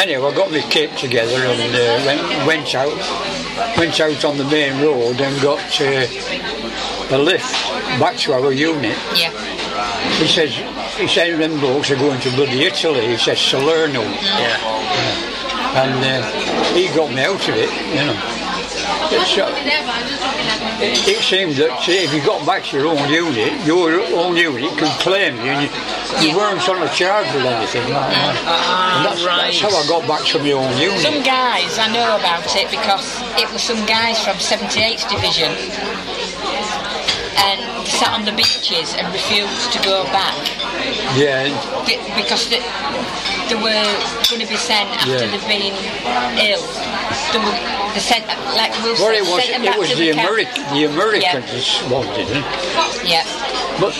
anyway, 0.00 0.30
I 0.30 0.34
got 0.34 0.50
my 0.50 0.60
kit 0.60 0.96
together 0.96 1.36
and 1.36 1.74
uh, 1.74 2.02
went, 2.06 2.46
went 2.46 2.74
out, 2.74 3.78
went 3.78 4.00
out 4.00 4.24
on 4.24 4.36
the 4.38 4.44
main 4.44 4.82
road 4.82 5.20
and 5.20 5.40
got 5.42 5.60
uh, 5.80 7.16
a 7.16 7.18
lift 7.18 7.52
back 7.98 8.16
to 8.16 8.32
our 8.32 8.52
unit. 8.52 8.96
Yeah. 9.14 9.30
He 10.18 10.26
says, 10.28 10.54
he 10.96 11.08
said, 11.08 11.38
them 11.40 11.58
blokes 11.58 11.90
are 11.90 11.96
going 11.96 12.20
to 12.20 12.30
bloody 12.30 12.64
Italy. 12.64 13.06
He 13.08 13.16
says, 13.16 13.40
Salerno. 13.40 14.02
Yeah. 14.02 14.58
And 15.74 16.04
uh, 16.04 16.74
he 16.74 16.88
got 16.94 17.10
me 17.10 17.22
out 17.22 17.48
of 17.48 17.54
it, 17.56 17.70
you 17.88 18.04
know. 18.06 18.41
It's, 19.14 19.36
uh, 19.38 19.48
it, 20.80 21.08
it 21.08 21.20
seemed 21.22 21.54
that 21.56 21.70
uh, 21.70 21.84
if 21.88 22.12
you 22.14 22.24
got 22.24 22.46
back 22.46 22.64
to 22.64 22.76
your 22.78 22.86
own 22.88 23.08
unit, 23.10 23.52
your 23.66 24.00
own 24.16 24.36
unit 24.36 24.70
could 24.78 24.90
claim 25.04 25.36
you, 25.36 25.52
and 25.52 25.68
you, 25.68 26.30
you 26.30 26.36
weren't 26.36 26.66
on 26.68 26.82
a 26.82 26.88
charge 26.90 27.26
with 27.34 27.44
anything 27.44 27.84
like 27.92 28.10
that. 28.10 28.34
and 28.96 29.04
that's, 29.06 29.24
that's 29.24 29.60
how 29.60 29.68
I 29.68 29.86
got 29.86 30.08
back 30.08 30.24
to 30.32 30.38
my 30.38 30.52
own 30.52 30.72
unit. 30.80 31.00
Some 31.00 31.22
guys, 31.22 31.78
I 31.78 31.92
know 31.92 32.16
about 32.16 32.44
it 32.56 32.70
because 32.70 33.20
it 33.36 33.50
was 33.52 33.62
some 33.62 33.84
guys 33.86 34.18
from 34.24 34.36
78th 34.36 35.08
Division 35.08 35.52
and 37.36 37.86
sat 37.86 38.12
on 38.12 38.24
the 38.24 38.32
beaches 38.32 38.94
and 38.98 39.06
refused 39.12 39.72
to 39.72 39.78
go 39.82 40.04
back 40.12 40.36
Yeah, 41.16 41.48
Be- 41.86 42.00
because 42.16 42.48
they, 42.50 42.60
they 43.48 43.56
were 43.56 43.88
going 44.28 44.40
to 44.42 44.48
be 44.48 44.56
sent 44.56 44.88
after 44.96 45.10
Yeah. 45.24 45.30
they've 45.30 45.48
been 45.48 45.74
ill. 46.40 46.62
They 47.32 47.38
were 47.38 47.56
they 47.94 48.00
sent, 48.00 48.26
like 48.56 48.72
Will 48.82 48.94
well, 49.00 49.12
it 49.14 49.20
was, 49.20 49.44
sent 49.44 49.52
them 49.52 49.62
it 49.64 49.66
back 49.66 49.78
was 49.78 49.90
to 49.90 49.96
the. 49.96 50.10
Ameri- 50.12 50.48
the 50.72 50.84
Americans 50.88 51.82
wanted 51.90 52.26
it. 52.30 52.44
Yeah, 53.04 53.24
But 53.80 53.92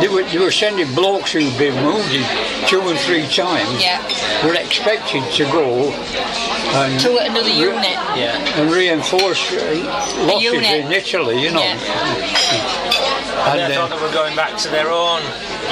they 0.00 0.08
were, 0.08 0.24
they 0.24 0.38
were 0.38 0.50
sending 0.50 0.92
blokes 0.94 1.32
who'd 1.32 1.56
been 1.58 1.74
wounded 1.84 2.26
two 2.66 2.80
and 2.80 2.98
three 2.98 3.26
times. 3.28 3.80
Yeah. 3.80 4.02
Were 4.44 4.54
expected 4.54 5.22
to 5.34 5.44
go 5.44 5.92
and, 5.92 6.98
to 7.00 7.16
another 7.18 7.48
unit. 7.50 7.94
Yeah. 8.18 8.36
and 8.58 8.70
reinforce 8.72 9.52
uh, 9.52 10.26
losses 10.26 10.52
in 10.52 10.90
Italy, 10.92 11.40
you 11.42 11.52
know. 11.52 11.60
Yeah. 11.62 12.35
And 12.36 13.60
And 13.60 13.72
they 13.72 13.76
thought 13.76 13.90
then, 13.90 13.98
they 13.98 14.04
were 14.06 14.12
going 14.12 14.36
back 14.36 14.56
to 14.58 14.68
their 14.68 14.88
own 14.90 15.22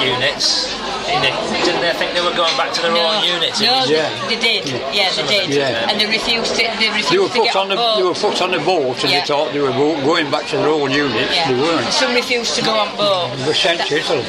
units. 0.01 0.73
Didn't 1.05 1.81
they 1.81 1.93
think 1.93 2.13
they 2.13 2.21
were 2.21 2.35
going 2.35 2.55
back 2.57 2.73
to 2.73 2.81
their 2.81 2.91
No, 2.91 3.05
own 3.05 3.23
units? 3.23 3.61
It 3.61 3.65
no, 3.65 3.77
was- 3.79 3.87
they, 3.87 3.95
Yeah. 3.95 4.27
they 4.27 4.35
did. 4.39 4.63
Yeah, 4.93 5.11
they 5.15 5.27
did. 5.27 5.49
Yeah. 5.53 5.89
And 5.89 5.99
they 5.99 6.05
refused 6.05 6.55
to. 6.55 6.63
They 6.79 6.89
refused 6.89 7.11
they 7.11 7.17
were 7.19 7.27
to 7.29 7.33
put 7.33 7.43
get 7.45 7.55
on 7.55 7.69
the 7.69 7.75
board. 7.75 7.99
they 7.99 8.03
were 8.03 8.13
put 8.13 8.41
on 8.41 8.51
the 8.51 8.59
boat 8.59 8.97
and 9.03 9.11
Yeah. 9.11 9.19
they 9.21 9.25
thought 9.27 9.53
they 9.53 9.59
were 9.59 9.71
going 9.71 10.29
back 10.31 10.47
to 10.49 10.57
their 10.57 10.69
own 10.69 10.91
units. 10.91 11.35
yeah. 11.35 11.51
They 11.51 11.59
weren't. 11.61 11.91
Some 11.93 12.13
refused 12.13 12.55
to 12.55 12.61
go 12.63 12.73
on 12.73 12.95
board. 12.95 13.37
They 13.39 13.47
were 13.47 13.53
sent 13.53 13.81
to 13.87 13.97
Italy. 13.97 14.25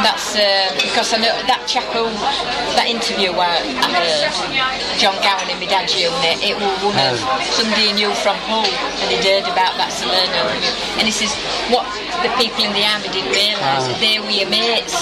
That's 0.00 0.32
uh, 0.32 0.72
because 0.80 1.12
I 1.12 1.20
know 1.20 1.36
that 1.44 1.68
chapel, 1.68 2.08
that 2.80 2.88
interview 2.88 3.28
where 3.36 3.52
I 3.52 3.92
heard 3.92 4.32
John 4.96 5.12
Gowan 5.20 5.52
in 5.52 5.60
my 5.60 5.68
dad's 5.68 5.92
unit. 5.92 6.40
It 6.40 6.56
was 6.56 6.72
one 6.80 6.96
of 6.96 7.20
somebody 7.52 7.92
he 7.92 7.92
knew 7.92 8.12
from 8.24 8.40
Hull, 8.48 8.64
and 8.64 9.08
he'd 9.12 9.20
heard 9.20 9.44
about 9.44 9.76
that 9.76 9.92
Salerno. 9.92 10.48
And 10.96 11.04
he 11.04 11.12
says 11.12 11.36
what 11.68 11.84
the 12.24 12.32
people 12.40 12.64
in 12.64 12.72
the 12.72 12.88
army 12.88 13.12
didn't 13.12 13.36
realise 13.36 13.84
that 13.84 14.00
they 14.00 14.16
were 14.16 14.32
your 14.32 14.48
mates, 14.48 14.96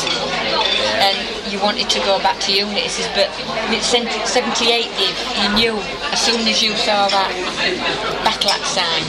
and 0.99 1.17
you 1.51 1.59
wanted 1.61 1.91
to 1.91 1.99
go 2.01 2.19
back 2.23 2.39
to 2.47 2.53
unit. 2.53 2.87
He 2.87 2.89
says, 2.89 3.11
but 3.15 3.29
with 3.71 3.83
78, 3.83 4.23
Div, 4.63 5.15
you 5.43 5.49
knew 5.59 5.75
as 6.15 6.21
soon 6.23 6.47
as 6.47 6.63
you 6.63 6.75
saw 6.79 7.09
that 7.11 7.31
battle 8.23 8.51
axe 8.51 8.79
sign, 8.79 9.03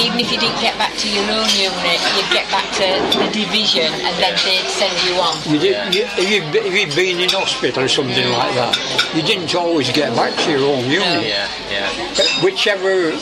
even 0.00 0.18
if 0.20 0.32
you 0.32 0.38
didn't 0.40 0.60
get 0.60 0.76
back 0.78 0.96
to 0.96 1.08
your 1.08 1.24
own 1.28 1.48
unit, 1.56 2.00
you'd 2.16 2.32
get 2.32 2.48
back 2.50 2.64
to 2.80 2.86
the 3.20 3.28
division, 3.32 3.88
and 3.92 4.14
then 4.16 4.34
they'd 4.44 4.68
send 4.72 4.94
you 5.04 5.14
on. 5.20 5.36
You 5.44 5.58
did, 5.60 5.94
you, 5.94 6.04
if, 6.16 6.28
you, 6.30 6.40
if 6.60 6.72
you'd 6.72 6.96
been 6.96 7.20
in 7.20 7.30
hospital 7.30 7.84
or 7.84 7.88
something 7.88 8.28
like 8.32 8.54
that, 8.56 8.76
you 9.14 9.22
didn't 9.22 9.54
always 9.54 9.92
get 9.92 10.14
back 10.16 10.34
to 10.44 10.50
your 10.50 10.64
own 10.64 10.84
unit. 10.90 11.24
Yeah, 11.28 11.48
yeah. 11.70 12.44
Whichever, 12.44 13.12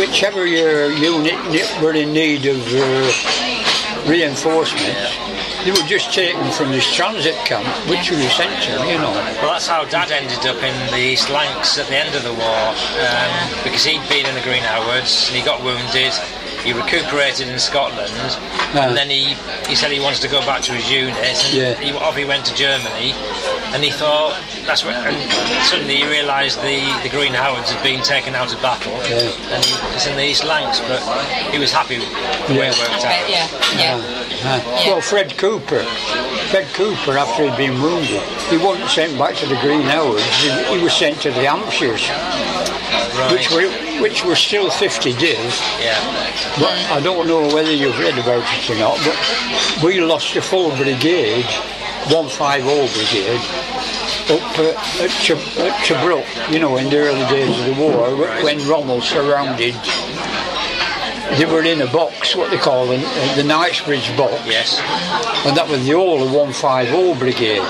whichever 0.00 0.46
your 0.46 0.90
unit 0.92 1.36
ne- 1.50 1.82
were 1.82 1.94
in 1.94 2.12
need 2.12 2.46
of 2.46 2.60
uh, 2.72 4.08
reinforcement, 4.08 4.96
they 5.64 5.70
were 5.70 5.86
just 5.86 6.12
taken 6.12 6.50
from 6.52 6.70
this 6.70 6.92
transit 6.94 7.36
camp, 7.46 7.66
which 7.88 8.10
were 8.10 8.18
sent 8.30 8.62
to, 8.64 8.72
you 8.86 8.98
know. 8.98 9.12
Well, 9.40 9.52
that's 9.52 9.66
how 9.66 9.84
Dad 9.84 10.10
ended 10.10 10.44
up 10.46 10.62
in 10.62 10.74
the 10.90 10.98
East 10.98 11.30
Lancs 11.30 11.78
at 11.78 11.86
the 11.86 11.96
end 11.96 12.14
of 12.14 12.22
the 12.22 12.32
war, 12.32 12.66
um, 12.98 13.62
because 13.62 13.84
he'd 13.84 14.06
been 14.08 14.26
in 14.26 14.34
the 14.34 14.42
Green 14.42 14.62
Howards 14.62 15.28
and 15.28 15.36
he 15.36 15.42
got 15.42 15.62
wounded. 15.62 16.12
He 16.64 16.72
recuperated 16.72 17.48
in 17.48 17.58
Scotland, 17.58 18.12
Yeah. 18.14 18.86
and 18.86 18.96
then 18.96 19.10
he, 19.10 19.34
he 19.68 19.74
said 19.74 19.90
he 19.90 19.98
wanted 19.98 20.22
to 20.22 20.28
go 20.28 20.40
back 20.46 20.62
to 20.62 20.72
his 20.72 20.88
unit, 20.90 21.16
and 21.18 21.52
Yeah. 21.52 21.74
he, 21.74 21.92
off 21.92 22.16
he 22.16 22.24
went 22.24 22.46
to 22.46 22.54
Germany, 22.54 23.14
and 23.74 23.82
he 23.82 23.90
thought 23.90 24.38
that's 24.64 24.84
what. 24.84 24.94
And 24.94 25.16
suddenly 25.66 25.96
he 25.96 26.06
realised 26.06 26.62
the, 26.62 26.78
the 27.02 27.08
Green 27.08 27.34
Howards 27.34 27.70
had 27.72 27.82
been 27.82 28.00
taken 28.02 28.34
out 28.36 28.54
of 28.54 28.62
battle, 28.62 28.92
Yeah. 29.10 29.32
and 29.54 29.64
he 29.64 29.74
was 29.92 30.06
in 30.06 30.14
the 30.16 30.24
East 30.24 30.44
Lancs, 30.44 30.78
but 30.86 31.02
he 31.50 31.58
was 31.58 31.72
happy 31.72 31.98
with 31.98 32.08
the 32.46 32.54
way 32.54 32.68
it 32.68 32.76
Yeah. 32.78 32.82
worked 32.90 33.04
out. 33.04 33.28
yeah, 33.28 33.48
yeah. 33.76 34.00
Uh, 34.44 34.60
Well, 34.86 35.00
Fred 35.00 35.36
Cooper, 35.36 35.82
Fred 36.50 36.66
Cooper, 36.74 37.18
after 37.18 37.42
he'd 37.48 37.56
been 37.56 37.82
wounded, 37.82 38.22
he 38.50 38.56
wasn't 38.56 38.88
sent 38.90 39.18
back 39.18 39.34
to 39.36 39.46
the 39.46 39.56
Green 39.56 39.82
Howards. 39.82 40.22
He, 40.42 40.50
he 40.76 40.82
was 40.82 40.92
sent 40.92 41.20
to 41.22 41.30
the 41.32 41.44
Hampshires, 41.44 42.06
which 43.32 43.50
were 43.50 43.66
which 44.02 44.24
were 44.24 44.34
still 44.34 44.68
50 44.68 45.12
Div. 45.14 45.38
Yeah. 45.80 45.96
But 46.58 46.74
I 46.90 47.00
don't 47.00 47.26
know 47.28 47.42
whether 47.54 47.72
you've 47.72 47.98
read 47.98 48.18
about 48.18 48.42
it 48.44 48.70
or 48.70 48.76
not. 48.78 48.98
But 49.06 49.84
we 49.84 50.00
lost 50.00 50.34
a 50.36 50.42
full 50.42 50.74
brigade, 50.76 51.46
150 52.10 52.98
brigade, 52.98 53.40
up 54.28 54.58
at, 54.58 54.76
at 55.00 55.10
Tobruk. 55.86 56.52
You 56.52 56.58
know, 56.58 56.76
in 56.76 56.90
the 56.90 56.98
early 56.98 57.24
days 57.30 57.58
of 57.60 57.66
the 57.66 57.80
war, 57.80 58.16
when 58.42 58.58
Rommel 58.68 59.00
surrounded. 59.00 59.74
They 61.38 61.46
were 61.46 61.62
in 61.62 61.80
a 61.80 61.86
box, 61.86 62.36
what 62.36 62.50
they 62.50 62.58
call 62.58 62.88
the, 62.88 62.98
the 63.36 63.42
Knightsbridge 63.42 64.14
box 64.18 64.34
Yes. 64.44 64.78
and 65.46 65.56
that 65.56 65.66
was 65.66 65.82
the 65.86 65.92
whole 65.92 66.22
of 66.22 66.30
150 66.30 67.18
Brigade. 67.18 67.62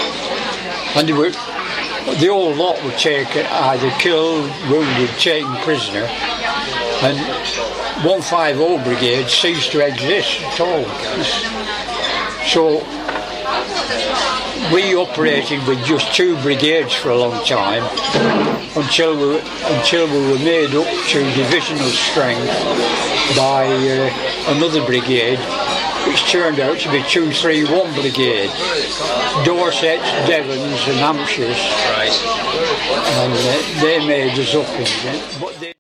And 0.97 1.09
they 1.09 1.13
were, 1.13 1.31
the 2.05 2.27
whole 2.27 2.55
lot 2.55 2.83
were 2.85 2.93
taken, 2.93 3.47
either 3.47 3.91
killed, 3.99 4.51
wounded, 4.71 5.11
taken 5.19 5.55
prisoner, 5.59 6.07
and 7.03 7.19
150 8.05 8.85
Brigade 8.85 9.29
ceased 9.29 9.73
to 9.73 9.87
exist 9.87 10.41
at 10.41 10.61
all. 10.61 10.85
So 12.47 12.81
we 14.73 14.95
operated 14.95 15.67
with 15.67 15.85
just 15.85 16.15
two 16.15 16.37
brigades 16.43 16.95
for 16.95 17.11
a 17.11 17.17
long 17.17 17.45
time 17.45 17.83
until 18.77 19.17
we, 19.17 19.39
until 19.77 20.07
we 20.07 20.33
were 20.33 20.39
made 20.39 20.75
up 20.75 20.87
to 21.09 21.35
divisional 21.35 21.89
strength 21.91 22.49
by 23.37 23.67
uh, 23.67 24.55
another 24.57 24.85
brigade 24.87 25.39
which 26.07 26.23
turned 26.31 26.59
out 26.61 26.79
to 26.79 26.91
be 26.91 27.03
231 27.09 27.93
Brigade, 27.95 28.51
Dorsets, 29.45 30.03
Devons 30.27 30.83
and 30.89 30.99
Hampshires, 30.99 31.59
Right. 31.95 32.13
and 33.23 33.33
uh, 33.33 33.81
they 33.83 33.99
made 34.07 34.39
us 34.39 34.55
up 34.55 34.69
in 34.77 34.83
it. 34.83 35.39
But 35.41 35.55
they, 35.61 35.75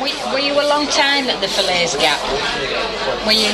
Were, 0.00 0.32
were 0.32 0.38
you 0.38 0.54
a 0.54 0.66
long 0.68 0.86
time 0.88 1.24
at 1.28 1.40
the 1.40 1.48
Falaise 1.48 1.96
Gap? 1.96 2.20
Were 3.26 3.32
you? 3.32 3.52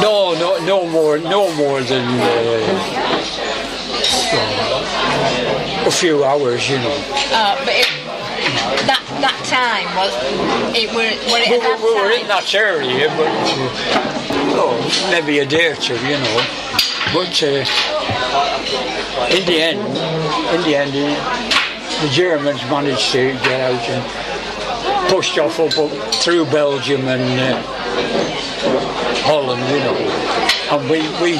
no, 0.00 0.34
no, 0.34 0.58
no 0.64 0.86
more, 0.88 1.18
no 1.18 1.54
more 1.56 1.80
than 1.82 2.04
uh, 2.20 2.26
a 5.86 5.90
few 5.90 6.24
hours, 6.24 6.68
you 6.68 6.76
know. 6.78 6.96
Uh, 7.32 7.56
but 7.64 7.74
it, 7.74 7.86
that 8.86 9.02
that 9.20 9.38
time 9.44 9.88
was 9.98 10.12
it 10.74 10.88
were 10.94 11.10
were 11.32 11.40
it 11.42 11.48
We, 11.50 11.56
at 11.56 11.62
that 11.62 11.78
we 11.82 11.94
were 11.94 12.10
time? 12.10 12.20
in 12.22 12.28
that 12.28 12.54
area, 12.54 13.08
but 13.16 13.28
uh, 13.28 14.27
oh, 14.56 15.08
maybe 15.10 15.38
a 15.40 15.46
day 15.46 15.72
or 15.72 15.76
two, 15.76 15.94
you 15.94 16.18
know. 16.18 16.44
But 17.12 17.42
uh, 17.42 17.64
in 19.30 19.44
the 19.46 19.60
end, 19.60 19.80
in 20.54 20.62
the 20.62 20.76
end, 20.76 20.92
the 22.02 22.08
Germans 22.12 22.62
managed 22.70 23.12
to 23.12 23.32
get 23.32 23.60
out 23.60 23.88
and 23.88 25.10
pushed 25.10 25.38
off 25.38 25.58
up, 25.58 25.76
up 25.78 26.14
through 26.14 26.44
Belgium 26.46 27.08
and 27.08 27.22
uh, 27.40 27.62
Holland, 29.24 29.62
you 29.70 29.78
know. 29.80 29.96
And 30.70 30.90
we, 30.90 31.00
we, 31.22 31.38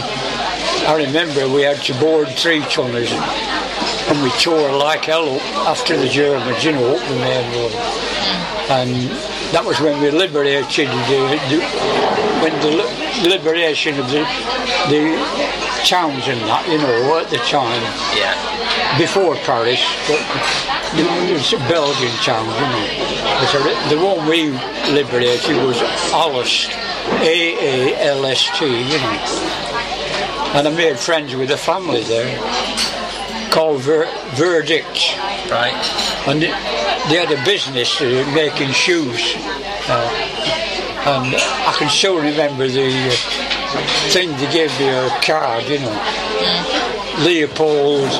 I 0.86 0.96
remember 0.96 1.48
we 1.48 1.62
had 1.62 1.82
to 1.84 1.94
board 2.00 2.28
three 2.28 2.60
tonners 2.60 3.12
and 3.12 4.22
we 4.22 4.30
tore 4.40 4.72
like 4.72 5.04
hell 5.04 5.36
up 5.36 5.42
after 5.68 5.96
the 5.96 6.08
Germans, 6.08 6.64
you 6.64 6.72
know, 6.72 6.96
up 6.96 7.08
the 7.08 7.14
main 7.16 7.44
road. 7.54 7.72
And 8.70 9.10
that 9.52 9.64
was 9.64 9.80
when 9.80 10.00
we 10.02 10.10
liberated 10.10 10.64
the, 10.64 11.40
the 11.50 12.27
when 12.42 12.52
the 12.60 13.28
liberation 13.28 13.98
of 13.98 14.06
the 14.10 14.22
the 14.88 15.02
towns 15.84 16.26
and 16.28 16.40
that, 16.42 16.66
you 16.68 16.78
know, 16.78 17.18
at 17.18 17.30
the 17.30 17.38
time 17.48 17.82
Yeah. 18.16 18.34
before 18.98 19.34
Paris, 19.46 19.80
but 20.08 20.20
the, 20.96 21.02
it's 21.34 21.52
a 21.52 21.58
Belgian 21.68 22.12
town, 22.22 22.46
you 22.46 22.68
know. 22.72 22.86
But 23.40 23.88
the, 23.90 23.96
the 23.96 24.02
one 24.04 24.26
we 24.28 24.50
liberated 24.92 25.56
was 25.64 25.78
Aalst, 26.12 26.70
A 27.22 27.92
A 27.94 28.08
L 28.16 28.24
S 28.26 28.48
T, 28.58 28.66
you 28.66 28.98
know. 28.98 29.18
And 30.54 30.66
I 30.66 30.70
made 30.74 30.98
friends 30.98 31.34
with 31.34 31.50
a 31.50 31.56
family 31.56 32.02
there 32.04 32.36
called 33.50 33.80
Ver, 33.82 34.06
Verdict 34.34 35.16
Right. 35.50 35.72
and 36.26 36.42
they 36.42 36.48
they 37.08 37.16
had 37.24 37.30
a 37.32 37.42
business 37.44 38.00
uh, 38.00 38.04
making 38.34 38.70
shoes. 38.72 39.34
Uh, 39.88 40.47
and 41.08 41.34
I 41.34 41.74
can 41.78 41.88
still 41.88 42.16
remember 42.16 42.68
the 42.68 42.88
uh, 42.88 43.10
thing 44.12 44.30
they 44.36 44.52
gave 44.52 44.78
me 44.78 44.88
a 44.88 45.08
card, 45.22 45.64
you 45.64 45.78
know. 45.78 45.96
Leopold, 47.24 48.10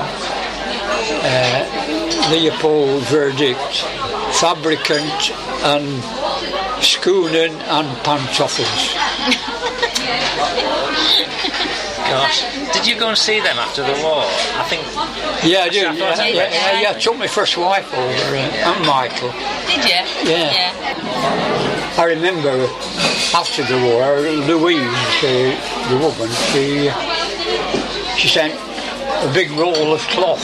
uh, 1.22 2.30
Leopold 2.30 3.02
verdict, 3.04 3.84
fabricant 4.40 5.30
and 5.64 6.02
schoonen 6.80 7.52
and 7.68 7.88
pantoffels. 8.06 8.96
Gosh. 12.10 12.42
Did 12.72 12.86
you 12.86 12.98
go 12.98 13.08
and 13.08 13.18
see 13.18 13.40
them 13.40 13.58
after 13.58 13.82
the 13.82 13.92
war? 14.02 14.22
I 14.56 14.64
think. 14.68 14.82
Yeah, 15.44 15.60
I 15.64 15.68
do. 15.68 15.78
Yeah, 15.78 15.92
Yeah, 15.92 16.24
yeah, 16.24 16.32
yeah, 16.50 16.80
yeah, 16.80 16.90
I 16.90 16.98
took 16.98 17.16
my 17.18 17.26
first 17.26 17.56
wife 17.56 17.92
over, 17.92 18.36
uh, 18.36 18.68
and 18.72 18.86
Michael. 18.86 19.32
Did 19.66 19.84
you? 19.84 20.00
Yeah. 20.32 20.72
I 21.98 22.04
remember 22.04 22.54
after 23.34 23.62
the 23.64 23.78
war, 23.82 24.20
Louise, 24.46 24.78
uh, 25.22 25.52
the 25.90 25.96
woman, 25.98 26.30
she 26.52 26.90
she 28.20 28.28
sent 28.28 28.54
a 28.54 29.30
big 29.32 29.50
roll 29.52 29.92
of 29.92 30.00
cloth 30.08 30.42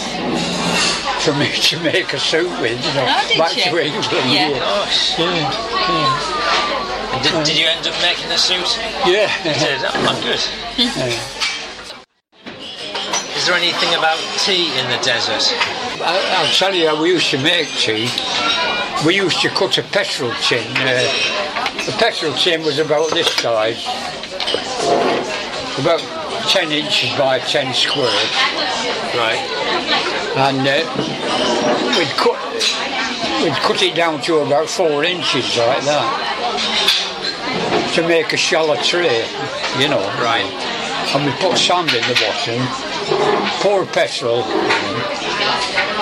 for 1.23 1.33
me 1.35 1.51
to 1.69 1.81
make 1.81 2.13
a 2.13 2.19
suit 2.19 2.51
with, 2.61 2.79
you 2.85 2.95
know, 2.95 3.07
Oh, 3.09 3.29
did 3.29 3.39
back 3.39 3.51
she? 3.51 3.71
to 3.71 3.79
England. 3.85 4.31
Yeah. 4.31 4.51
Gosh. 4.59 5.19
yeah, 5.19 7.15
And 7.15 7.23
Did, 7.23 7.45
did 7.47 7.57
you 7.59 7.67
end 7.67 7.87
up 7.87 7.95
making 8.03 8.29
the 8.29 8.37
suit? 8.37 8.79
yeah. 9.07 9.31
You 9.47 9.55
did. 9.55 9.81
Oh, 9.85 10.21
good. 10.23 10.43
yeah. 10.77 11.54
Is 13.45 13.49
there 13.49 13.59
anything 13.59 13.93
about 13.93 14.17
tea 14.39 14.73
in 14.79 14.89
the 14.89 14.97
desert? 15.05 15.53
I, 16.01 16.17
I'll 16.39 16.51
tell 16.55 16.75
you 16.75 16.89
how 16.89 17.03
we 17.03 17.11
used 17.11 17.29
to 17.29 17.37
make 17.43 17.69
tea. 17.69 18.09
We 19.05 19.17
used 19.17 19.43
to 19.43 19.51
cut 19.51 19.77
a 19.77 19.83
petrol 19.83 20.33
tin. 20.41 20.67
Uh, 20.79 21.05
the 21.85 21.93
petrol 21.99 22.33
tin 22.33 22.63
was 22.63 22.79
about 22.79 23.11
this 23.11 23.29
size, 23.37 23.85
about 25.79 26.01
10 26.49 26.73
inches 26.73 27.11
by 27.19 27.39
10 27.39 27.75
square. 27.75 28.07
Right. 29.13 29.45
And 30.41 30.67
uh, 30.67 30.83
we'd, 31.99 32.17
cut, 32.17 32.41
we'd 33.43 33.61
cut 33.61 33.83
it 33.83 33.95
down 33.95 34.23
to 34.23 34.39
about 34.39 34.71
4 34.71 35.05
inches 35.05 35.55
like 35.59 35.85
that 35.85 37.93
to 37.93 38.03
make 38.09 38.33
a 38.33 38.39
shallow 38.39 38.77
tray, 38.77 39.27
you 39.79 39.89
know. 39.91 40.01
Right. 40.23 40.74
And 41.13 41.27
we 41.27 41.33
put 41.39 41.59
sand 41.59 41.91
in 41.93 42.03
the 42.09 42.15
bottom, 42.17 42.61
pour 43.61 43.85
petrol 43.87 44.43
in, 44.43 44.97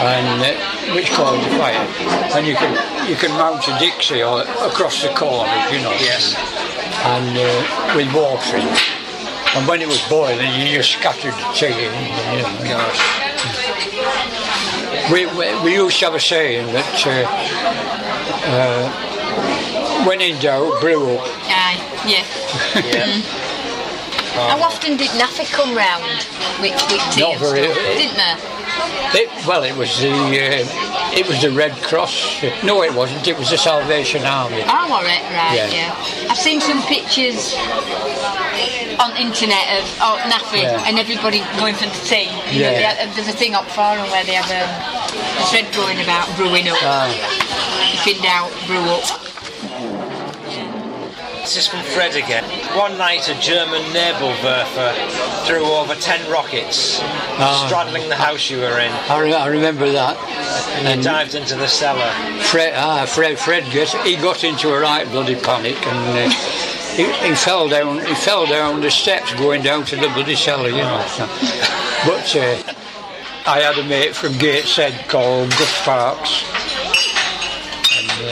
and 0.00 0.40
uh, 0.40 0.94
which 0.94 1.10
called 1.10 1.40
the 1.44 1.50
fire. 1.58 1.86
And 2.34 2.46
you 2.46 2.54
can 2.54 2.72
you 3.08 3.16
can 3.16 3.30
mount 3.32 3.66
a 3.68 3.78
Dixie 3.78 4.22
or, 4.22 4.42
across 4.42 5.02
the 5.02 5.08
corner, 5.10 5.52
you 5.70 5.82
know. 5.82 5.92
Yes. 5.98 6.34
And 7.04 7.36
uh, 7.36 7.96
with 7.96 8.12
water 8.14 8.56
in. 8.56 8.68
And 9.54 9.68
when 9.68 9.82
it 9.82 9.88
was 9.88 10.00
boiling, 10.08 10.48
you 10.60 10.76
just 10.76 10.92
scattered 10.92 11.34
the 11.34 11.52
tea 11.52 11.66
in. 11.66 11.92
You 12.32 12.42
know. 12.42 12.58
Gosh. 12.64 13.00
we, 15.12 15.26
we, 15.26 15.60
we 15.62 15.74
used 15.74 15.98
to 15.98 16.04
have 16.06 16.14
a 16.14 16.20
saying 16.20 16.72
that 16.72 17.06
uh, 17.06 17.26
uh, 18.48 20.06
when 20.06 20.20
in 20.20 20.40
doubt, 20.40 20.80
brew 20.80 21.16
up. 21.16 21.28
Aye, 21.44 21.78
yeah. 22.06 22.24
Yeah. 22.82 23.38
How 24.34 24.60
often 24.62 24.96
did 24.96 25.10
NAAFI 25.10 25.50
come 25.52 25.74
round 25.76 26.04
with 26.60 26.72
tea 26.88 27.20
Not 27.20 27.38
very- 27.38 27.64
stuff? 27.64 27.76
Didn't 27.76 28.16
there? 28.16 28.38
It, 29.14 29.28
well, 29.46 29.62
it 29.64 29.76
was 29.76 30.00
the 30.00 30.10
uh, 30.10 31.12
it 31.12 31.28
was 31.28 31.42
the 31.42 31.50
Red 31.50 31.72
Cross. 31.82 32.42
No, 32.64 32.82
it 32.82 32.94
wasn't. 32.94 33.28
It 33.28 33.36
was 33.38 33.50
the 33.50 33.58
Salvation 33.58 34.24
Army. 34.24 34.62
Oh, 34.64 34.88
all 34.88 35.02
right, 35.04 35.20
right, 35.36 35.54
Yeah. 35.54 35.68
yeah. 35.68 36.30
I've 36.30 36.38
seen 36.38 36.58
some 36.60 36.80
pictures 36.84 37.52
on 38.98 39.12
internet 39.20 39.66
of 39.76 39.84
oh, 40.00 40.16
NAAFI 40.24 40.62
Yeah. 40.62 40.84
and 40.88 40.98
everybody 40.98 41.40
going 41.60 41.74
for 41.74 41.84
the 41.84 42.00
tea. 42.08 42.30
You 42.50 42.62
know, 42.64 42.70
Yeah. 42.70 42.72
they 42.72 42.82
have, 43.04 43.14
there's 43.14 43.28
a 43.28 43.32
thing 43.36 43.54
up 43.54 43.68
forum 43.68 44.08
where 44.10 44.24
they 44.24 44.34
have 44.40 44.48
um, 44.48 44.70
a 45.42 45.44
thread 45.50 45.68
going 45.74 46.00
about 46.00 46.24
brewing 46.36 46.68
up. 46.68 46.78
Ah. 46.80 47.12
if 47.92 48.06
in 48.08 48.22
doubt, 48.22 48.50
brew 48.66 48.80
up. 48.88 49.31
This 51.42 51.56
is 51.56 51.66
from 51.66 51.80
Fred 51.82 52.14
again. 52.16 52.44
One 52.78 52.96
night, 52.96 53.28
a 53.28 53.34
German 53.40 53.82
Nebelwerfer 53.92 55.44
threw 55.46 55.64
over 55.64 55.94
ten 55.96 56.20
rockets, 56.30 57.00
Ah. 57.02 57.64
straddling 57.66 58.08
the 58.08 58.14
house 58.16 58.48
you 58.48 58.58
were 58.58 58.78
in, 58.78 58.92
I, 59.10 59.18
re- 59.20 59.34
I 59.34 59.46
remember 59.48 59.90
that. 59.90 60.16
and 60.86 60.98
you 60.98 61.04
dived 61.04 61.34
into 61.34 61.56
the 61.56 61.66
cellar. 61.66 62.10
Fred, 62.44 62.74
ah, 62.76 63.04
Fred, 63.06 63.38
Fred 63.38 63.64
got, 63.74 63.88
he 64.06 64.16
got 64.16 64.44
into 64.44 64.72
a 64.72 64.80
right 64.80 65.06
bloody 65.10 65.34
panic 65.34 65.76
and 65.86 66.30
uh, 66.30 66.34
he, 66.96 67.04
he 67.28 67.34
fell 67.34 67.68
down. 67.68 67.98
He 68.06 68.14
fell 68.14 68.46
down 68.46 68.80
the 68.80 68.90
steps 68.90 69.34
going 69.34 69.62
down 69.62 69.84
to 69.86 69.96
the 69.96 70.08
bloody 70.14 70.36
cellar, 70.36 70.68
you 70.68 70.76
know. 70.76 71.04
But 72.06 72.34
uh, 72.34 72.62
I 73.46 73.60
had 73.60 73.78
a 73.78 73.84
mate 73.84 74.14
from 74.16 74.36
Gateshead 74.38 75.08
called 75.08 75.50
Gus 75.50 75.82
Parks. 75.84 76.44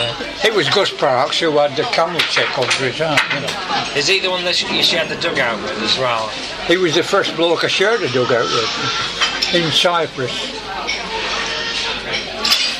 And 0.01 0.17
uh, 0.17 0.47
it 0.49 0.55
was 0.55 0.69
Gus 0.71 0.91
Parks 0.91 1.39
who 1.41 1.51
had 1.59 1.77
the 1.77 1.83
camel 1.85 2.21
check 2.21 2.57
under 2.59 2.73
his 2.73 3.01
arm, 3.01 3.19
you 3.35 3.41
know. 3.41 3.85
Is 3.97 4.09
he 4.09 4.21
the 4.21 4.31
one 4.31 4.45
that 4.45 4.61
you 4.63 4.83
shared 4.83 5.09
the 5.09 5.17
dugout 5.17 5.61
with 5.63 5.83
as 5.83 5.99
well? 5.99 6.29
He 6.67 6.77
was 6.77 6.95
the 6.95 7.03
first 7.03 7.37
bloke 7.37 7.65
I 7.65 7.69
shared 7.69 8.01
a 8.03 8.09
dugout 8.09 8.45
with 8.45 9.55
in 9.55 9.71
Cyprus. 9.71 10.57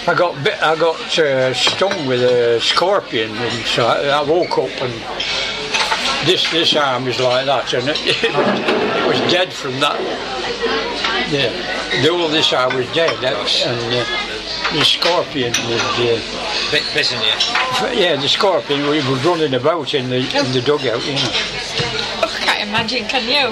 I 0.09 0.15
got 0.15 0.43
bit, 0.43 0.63
I 0.63 0.77
got 0.77 1.19
uh, 1.19 1.53
stung 1.53 2.07
with 2.07 2.23
a 2.23 2.59
scorpion 2.61 3.31
and 3.33 3.67
so 3.67 3.87
I 3.87 4.23
woke 4.23 4.57
up 4.57 4.71
and 4.81 4.93
this 6.27 6.51
this 6.51 6.75
arm 6.75 7.07
is 7.07 7.21
like 7.21 7.47
that, 7.47 7.73
and 7.73 7.89
it, 7.89 7.97
it 8.05 9.07
was 9.07 9.19
dead 9.33 9.53
from 9.53 9.73
that. 9.81 9.99
Yeah, 11.31 12.03
the 12.03 12.15
of 12.15 12.31
this 12.31 12.53
arm 12.53 12.77
was 12.77 12.91
dead, 12.93 13.17
That's- 13.23 13.65
and 13.65 13.95
uh, 13.95 14.40
the 14.73 14.85
scorpion 14.85 15.53
was. 15.69 15.83
Uh, 15.99 16.21
Bit 16.71 16.85
bitten 16.95 17.19
you. 17.23 17.99
yeah, 18.01 18.15
the 18.17 18.29
scorpion 18.29 18.87
was 18.87 19.05
was 19.09 19.25
running 19.25 19.55
about 19.55 19.93
in 19.95 20.09
the 20.09 20.19
in 20.19 20.53
the 20.53 20.61
dugout, 20.65 21.05
you 21.05 21.15
know. 21.15 21.31
Oh, 22.23 22.39
can't 22.41 22.69
imagine, 22.69 23.05
can 23.09 23.25
you? 23.29 23.51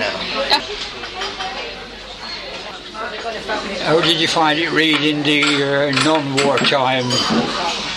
How 3.85 4.01
did 4.01 4.21
you 4.21 4.29
find 4.29 4.59
it 4.59 4.71
reading 4.71 5.23
the 5.23 5.43
uh, 5.43 6.05
non-wartime 6.05 7.09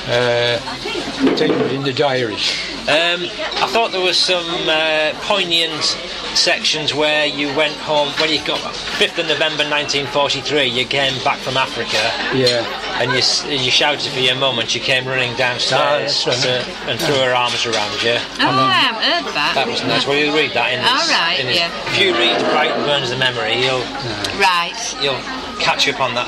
uh, 0.08 0.58
things 1.38 1.72
in 1.72 1.84
the 1.84 1.94
diary? 1.94 2.36
Um, 2.90 3.30
I 3.62 3.68
thought 3.70 3.92
there 3.92 4.02
was 4.02 4.18
some 4.18 4.46
uh, 4.68 5.14
poignant 5.22 5.84
sections 6.34 6.94
where 6.96 7.26
you 7.26 7.48
went 7.56 7.74
home 7.76 8.10
when 8.20 8.30
you 8.32 8.40
got 8.46 8.60
5th 8.98 9.20
of 9.20 9.28
November 9.28 9.64
1943. 9.70 10.64
You 10.66 10.86
came 10.86 11.14
back 11.24 11.38
from 11.40 11.58
Africa 11.58 12.00
Yeah, 12.34 12.64
and 13.02 13.12
you 13.12 13.20
s- 13.20 13.46
you 13.46 13.70
shouted 13.70 14.10
for 14.12 14.20
your 14.20 14.36
mum 14.36 14.58
and 14.60 14.70
she 14.70 14.80
came 14.80 15.06
running 15.06 15.36
downstairs 15.36 16.24
Ah, 16.26 16.32
that's 16.32 16.46
right. 16.48 16.64
to, 16.66 16.90
and 16.90 17.00
threw 17.00 17.16
her 17.22 17.36
arms 17.36 17.66
around 17.66 17.94
you. 18.02 18.16
Oh, 18.40 18.48
I 18.48 18.80
haven't 18.80 19.04
heard 19.04 19.28
that. 19.36 19.52
That 19.56 19.68
was 19.68 19.84
nice. 19.84 20.08
Well, 20.08 20.18
you 20.18 20.34
read 20.34 20.52
that 20.54 20.72
in 20.74 20.80
his, 20.80 20.90
All 20.90 21.06
right, 21.12 21.38
in 21.40 21.48
his- 21.48 21.58
yeah. 21.58 21.70
If 21.92 22.00
you 22.00 22.14
read 22.16 22.40
Bright 22.50 22.74
Burns 22.88 23.10
the 23.12 23.18
Memory, 23.18 23.60
you'll 23.62 23.84
Right. 24.40 24.74
you'll 25.04 25.20
catch 25.62 25.88
up 25.88 26.00
on 26.02 26.14
that. 26.16 26.28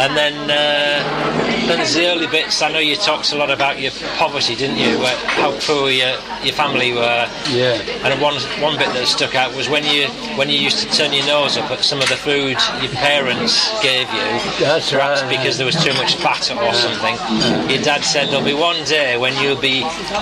And 0.00 0.16
then 0.16 0.34
uh, 0.50 1.66
then 1.66 1.78
there's 1.78 1.94
the 1.94 2.06
early 2.06 2.26
bits. 2.26 2.62
I 2.62 2.70
know 2.70 2.78
you 2.78 2.96
talked 2.96 3.32
a 3.32 3.36
lot 3.36 3.50
about 3.50 3.80
your 3.80 3.92
poverty, 4.16 4.54
didn't 4.54 4.76
you? 4.76 4.98
Where, 4.98 5.16
how 5.40 5.58
poor 5.60 5.90
your 5.90 6.14
your 6.44 6.54
family 6.54 6.92
were. 6.92 7.26
yeah, 7.50 7.80
And 8.04 8.20
one 8.20 8.36
one 8.60 8.78
bit 8.78 8.92
that 8.92 9.06
stuck 9.08 9.34
out 9.34 9.54
was 9.54 9.68
when 9.68 9.84
you 9.84 10.06
when 10.36 10.48
you 10.48 10.58
used 10.58 10.78
to 10.80 10.88
turn 10.96 11.12
your 11.12 11.26
nose 11.26 11.56
up 11.56 11.70
at 11.70 11.80
some 11.82 12.00
of 12.00 12.08
the 12.08 12.16
food 12.16 12.56
your 12.82 12.92
parents 12.92 13.70
gave 13.82 14.06
you. 14.12 14.26
That's 14.60 14.90
perhaps 14.90 15.22
right. 15.22 15.30
because 15.36 15.56
there 15.56 15.66
was 15.66 15.82
too 15.82 15.94
much 15.94 16.16
fat 16.16 16.50
or 16.52 16.72
something. 16.74 17.16
Your 17.70 17.82
dad 17.82 18.02
said 18.04 18.28
there'll 18.28 18.44
be 18.44 18.54
one 18.54 18.84
day 18.84 19.16
when 19.16 19.34
you'll 19.42 19.60
be 19.60 19.80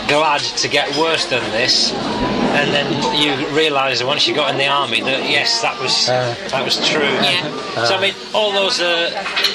glad 0.09 0.41
to 0.41 0.69
get 0.69 0.97
worse 0.97 1.27
than 1.27 1.43
this. 1.51 1.93
And 2.55 2.71
then 2.73 2.87
you 3.21 3.35
realise 3.57 3.99
that 3.99 4.07
once 4.07 4.29
you 4.29 4.35
got 4.35 4.51
in 4.53 4.59
the 4.59 4.69
army 4.69 5.01
that 5.03 5.29
yes, 5.29 5.61
that 5.63 5.79
was 5.81 6.09
Uh. 6.09 6.35
that 6.51 6.65
was 6.65 6.77
true. 6.89 7.03
Yeah. 7.03 7.43
So 7.85 7.97
I 7.97 8.01
mean, 8.01 8.15
all 8.33 8.53
those 8.53 8.81
are. 8.81 9.07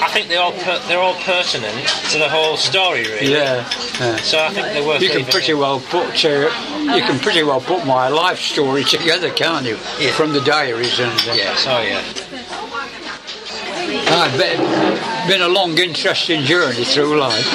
I 0.04 0.08
think 0.12 0.28
they 0.28 0.36
all 0.36 0.52
per, 0.52 0.78
they're 0.86 1.00
all 1.00 1.14
pertinent 1.14 1.74
to 2.12 2.18
the 2.18 2.28
whole 2.28 2.56
story, 2.56 3.04
really. 3.04 3.32
yeah. 3.32 3.66
yeah. 3.98 4.16
So 4.16 4.38
I 4.38 4.50
think 4.50 4.66
they're 4.72 4.86
worth. 4.86 5.00
You 5.02 5.08
can 5.10 5.24
pretty 5.24 5.52
in. 5.52 5.58
well 5.58 5.80
put 5.80 6.24
uh, 6.24 6.50
you 6.94 7.02
can 7.02 7.18
pretty 7.18 7.42
well 7.42 7.60
put 7.60 7.86
my 7.86 8.08
life 8.08 8.38
story 8.38 8.84
together, 8.84 9.30
can't 9.30 9.64
you? 9.66 9.78
Yeah. 9.98 10.12
From 10.12 10.32
the 10.32 10.40
diaries 10.42 10.98
and. 11.00 11.10
Uh, 11.28 11.34
Yes. 11.34 11.64
Oh 11.66 11.80
yeah. 11.80 12.02
I've 14.12 14.36
been, 14.38 15.28
been 15.28 15.42
a 15.42 15.48
long, 15.48 15.76
interesting 15.78 16.42
journey 16.42 16.84
through 16.84 17.18
life. 17.18 17.46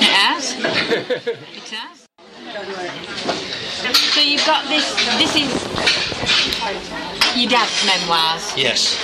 It 0.00 0.10
has. 0.12 0.54
it 4.34 4.40
has. 4.40 4.46
So 4.46 4.46
you've 4.46 4.46
got 4.46 4.64
this. 4.68 4.86
This 5.18 5.36
is 5.36 5.48
your 7.36 7.50
dad's 7.50 7.84
memoirs, 7.84 8.52
Yes. 8.56 8.96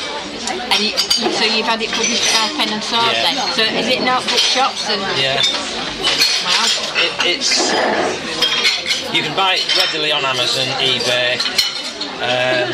and 0.48 0.80
you- 0.82 0.96
so 1.32 1.44
you've 1.44 1.66
had 1.66 1.80
it 1.82 1.90
published 1.90 2.32
by 2.32 2.48
Pen 2.56 2.72
and 2.72 2.82
Sword. 2.82 3.12
Yeah. 3.12 3.22
Then, 3.22 3.36
so 3.54 3.62
is 3.62 3.86
it 3.88 4.02
not 4.02 4.22
bookshops 4.28 4.88
and 4.88 5.00
Yeah. 5.20 5.42
wow? 6.44 6.66
It, 6.96 7.12
it's 7.26 7.72
you 9.12 9.22
can 9.22 9.34
buy 9.36 9.54
it 9.54 9.76
readily 9.76 10.12
on 10.12 10.24
Amazon, 10.24 10.66
eBay. 10.80 11.38
Um, 12.22 12.72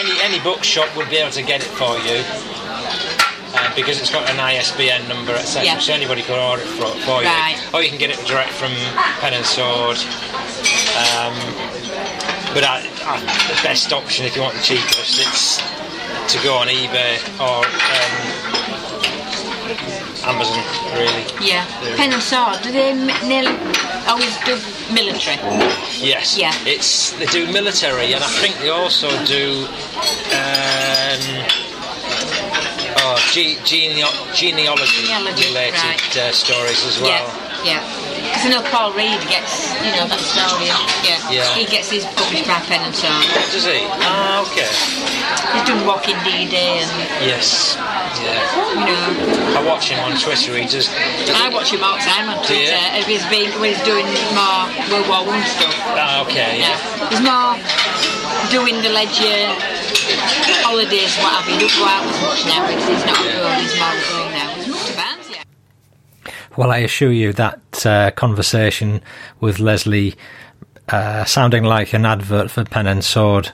any 0.00 0.20
any 0.22 0.38
bookshop 0.40 0.94
would 0.96 1.08
be 1.10 1.16
able 1.18 1.32
to 1.32 1.42
get 1.42 1.60
it 1.62 1.70
for 1.70 1.98
you. 1.98 2.24
Uh, 3.52 3.74
because 3.74 4.00
it's 4.00 4.10
got 4.10 4.28
an 4.30 4.38
ISBN 4.38 5.08
number, 5.08 5.32
etc. 5.34 5.64
Yeah. 5.64 5.78
So 5.78 5.92
anybody 5.92 6.22
can 6.22 6.38
order 6.38 6.62
it 6.62 6.68
for, 6.68 6.86
for 7.02 7.22
Right. 7.22 7.56
you. 7.56 7.76
Or 7.78 7.82
you 7.82 7.88
can 7.90 7.98
get 7.98 8.10
it 8.10 8.24
direct 8.26 8.50
from 8.52 8.70
Pen 9.20 9.34
and 9.34 9.44
Sword. 9.44 9.96
Um, 10.94 11.34
but 12.54 12.62
I, 12.62 12.82
I, 13.06 13.18
the 13.50 13.58
best 13.62 13.92
option 13.92 14.24
if 14.26 14.36
you 14.36 14.42
want 14.42 14.54
the 14.54 14.62
cheapest, 14.62 15.18
it's 15.18 15.58
to 16.32 16.38
go 16.44 16.54
on 16.54 16.68
eBay 16.68 17.18
or 17.42 17.64
um, 17.66 18.14
Amazon, 20.22 20.62
really. 20.94 21.24
Yeah. 21.44 21.64
Pen 21.96 22.12
and 22.12 22.22
Sword. 22.22 22.62
Do 22.62 22.70
they 22.70 22.90
m- 22.90 23.28
nearly 23.28 23.56
always 24.06 24.36
do 24.44 24.58
military? 24.94 25.36
Yes. 25.98 26.36
Yeah. 26.38 26.52
It's 26.66 27.12
they 27.18 27.26
do 27.26 27.50
military, 27.52 28.12
and 28.14 28.22
I 28.22 28.28
think 28.28 28.56
they 28.58 28.68
also 28.70 29.08
do 29.24 29.66
um, 30.38 31.69
ge- 33.30 33.58
geneo- 33.64 34.12
genealogy, 34.34 35.06
Genealogy, 35.06 35.48
related 35.48 35.78
right. 35.82 36.16
uh, 36.18 36.32
stories 36.32 36.84
as 36.86 37.00
well. 37.00 37.10
Yeah. 37.10 37.46
Yeah. 37.62 37.82
Because 38.30 38.46
I 38.46 38.48
know 38.56 38.62
Paul 38.72 38.92
Reed 38.96 39.20
gets, 39.28 39.68
you 39.84 39.92
know, 39.92 40.06
that 40.08 40.20
story. 40.22 40.70
Yeah. 41.04 41.18
Yeah. 41.28 41.44
He 41.54 41.66
gets 41.68 41.90
his 41.92 42.04
published 42.16 42.48
by 42.48 42.56
Pen 42.64 42.80
and 42.88 42.94
Sword. 42.94 43.20
Does 43.52 43.66
he? 43.68 43.84
Ah, 44.00 44.40
okay. 44.48 44.70
He's 45.52 45.64
done 45.68 45.84
Walking 45.84 46.16
D-Day 46.24 46.80
and, 46.80 46.90
Yes. 47.20 47.76
Yeah. 48.24 48.40
you 48.80 48.94
know. 48.96 49.58
I 49.58 49.60
watch 49.66 49.90
him 49.92 50.00
on 50.00 50.16
Twitter. 50.16 50.56
He 50.56 50.64
does. 50.64 50.88
does 51.26 51.36
I 51.36 51.48
he- 51.50 51.54
watch 51.54 51.68
him 51.72 51.84
all 51.84 51.96
the 52.00 52.04
time 52.06 52.28
on? 52.32 52.40
Twitter. 52.46 52.80
If 52.96 53.04
he's 53.06 53.26
been, 53.28 53.52
when 53.60 53.74
he's 53.76 53.82
doing 53.84 54.06
more 54.32 54.64
World 54.88 55.06
War 55.10 55.22
One 55.28 55.44
stuff. 55.44 55.74
Ah, 56.00 56.24
okay. 56.24 56.64
Yeah. 56.64 56.76
He's 57.12 57.20
more 57.20 57.60
doing 58.48 58.80
the 58.80 58.88
ledger, 58.88 59.52
what 61.18 61.42
have 61.42 61.48
you. 61.48 61.66
Much 62.20 62.46
now. 62.46 62.60
Well, 66.56 66.70
I 66.70 66.78
assure 66.78 67.12
you 67.12 67.32
that 67.32 67.86
uh, 67.86 68.10
conversation 68.12 69.00
with 69.40 69.58
Leslie 69.58 70.14
uh, 70.88 71.24
sounding 71.24 71.64
like 71.64 71.92
an 71.92 72.04
advert 72.04 72.50
for 72.50 72.64
Pen 72.64 72.86
and 72.86 73.04
Sword 73.04 73.52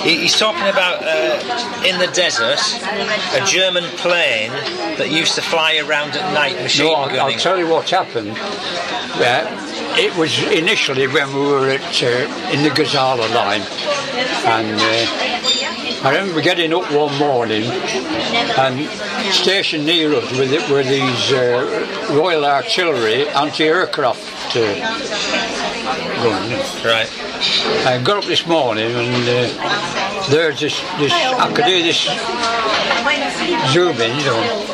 He- 0.03 0.17
He's 0.21 0.37
talking 0.37 0.67
about 0.67 1.03
uh, 1.03 1.83
in 1.85 1.97
the 1.99 2.07
desert 2.13 2.59
a 3.33 3.45
German 3.45 3.83
plane 3.97 4.51
that 4.97 5.09
used 5.11 5.35
to 5.35 5.41
fly 5.41 5.77
around 5.77 6.15
at 6.15 6.33
night 6.33 6.55
machine 6.61 6.85
No, 6.85 6.93
I'll, 6.95 7.19
I'll 7.21 7.31
tell 7.33 7.57
you 7.57 7.67
what 7.67 7.89
happened. 7.89 8.37
Uh, 8.37 9.65
it 9.97 10.15
was 10.15 10.37
initially 10.51 11.07
when 11.07 11.33
we 11.33 11.41
were 11.41 11.69
at 11.69 12.03
uh, 12.03 12.51
in 12.53 12.63
the 12.63 12.69
Gazala 12.69 13.27
line, 13.33 13.61
and 14.45 14.79
uh, 14.79 16.07
I 16.07 16.11
remember 16.17 16.41
getting 16.41 16.73
up 16.73 16.89
one 16.93 17.13
morning 17.17 17.63
and 17.63 18.87
stationed 19.33 19.85
near 19.85 20.13
us 20.13 20.31
with 20.37 20.53
it 20.53 20.69
were 20.69 20.83
these 20.83 21.31
uh, 21.33 22.07
Royal 22.11 22.45
Artillery 22.45 23.27
anti-aircraft 23.29 24.55
guns. 25.97 26.85
right. 26.85 27.09
I 27.87 28.01
got 28.03 28.17
up 28.17 28.25
this 28.25 28.45
morning 28.45 28.91
and 28.91 29.27
uh, 29.27 30.27
there's 30.29 30.59
this, 30.59 30.79
this 30.99 31.11
I 31.13 31.51
could 31.53 31.65
hear 31.65 31.83
this 31.83 32.03
zooming, 33.73 34.17
you 34.17 34.25
know. 34.25 34.65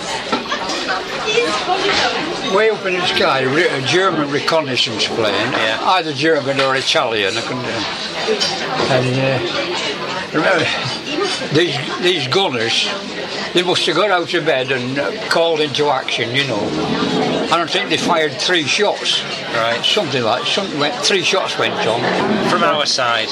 Way 2.56 2.70
up 2.70 2.86
in 2.86 2.94
the 2.94 3.06
sky, 3.08 3.40
a 3.42 3.82
German 3.88 4.30
reconnaissance 4.32 5.08
plane, 5.08 5.52
Yeah. 5.52 5.80
either 5.82 6.14
German 6.14 6.62
or 6.62 6.76
Italian. 6.76 7.36
I 7.36 7.42
couldn't, 7.42 7.66
uh, 7.66 8.94
and 8.94 9.20
uh, 9.20 10.38
remember, 10.38 10.66
these 11.54 11.76
these 12.02 12.28
gunners, 12.28 12.88
they 13.54 13.64
must 13.64 13.86
have 13.88 13.96
got 13.96 14.12
out 14.12 14.34
of 14.34 14.46
bed 14.46 14.72
and 14.72 14.98
uh, 15.00 15.12
called 15.30 15.60
into 15.60 15.88
action, 15.90 16.34
you 16.36 16.46
know. 16.48 17.35
And 17.56 17.64
I 17.64 17.68
think 17.72 17.90
they 17.90 17.96
fired 17.96 18.34
three 18.34 18.64
shots, 18.64 19.24
Right. 19.54 19.82
something 19.86 20.22
like 20.22 20.46
something 20.46 20.78
went. 20.78 20.94
Three 21.06 21.24
shots 21.24 21.58
went 21.58 21.74
on. 21.88 22.02
From 22.50 22.64
our 22.66 22.86
side. 22.86 23.30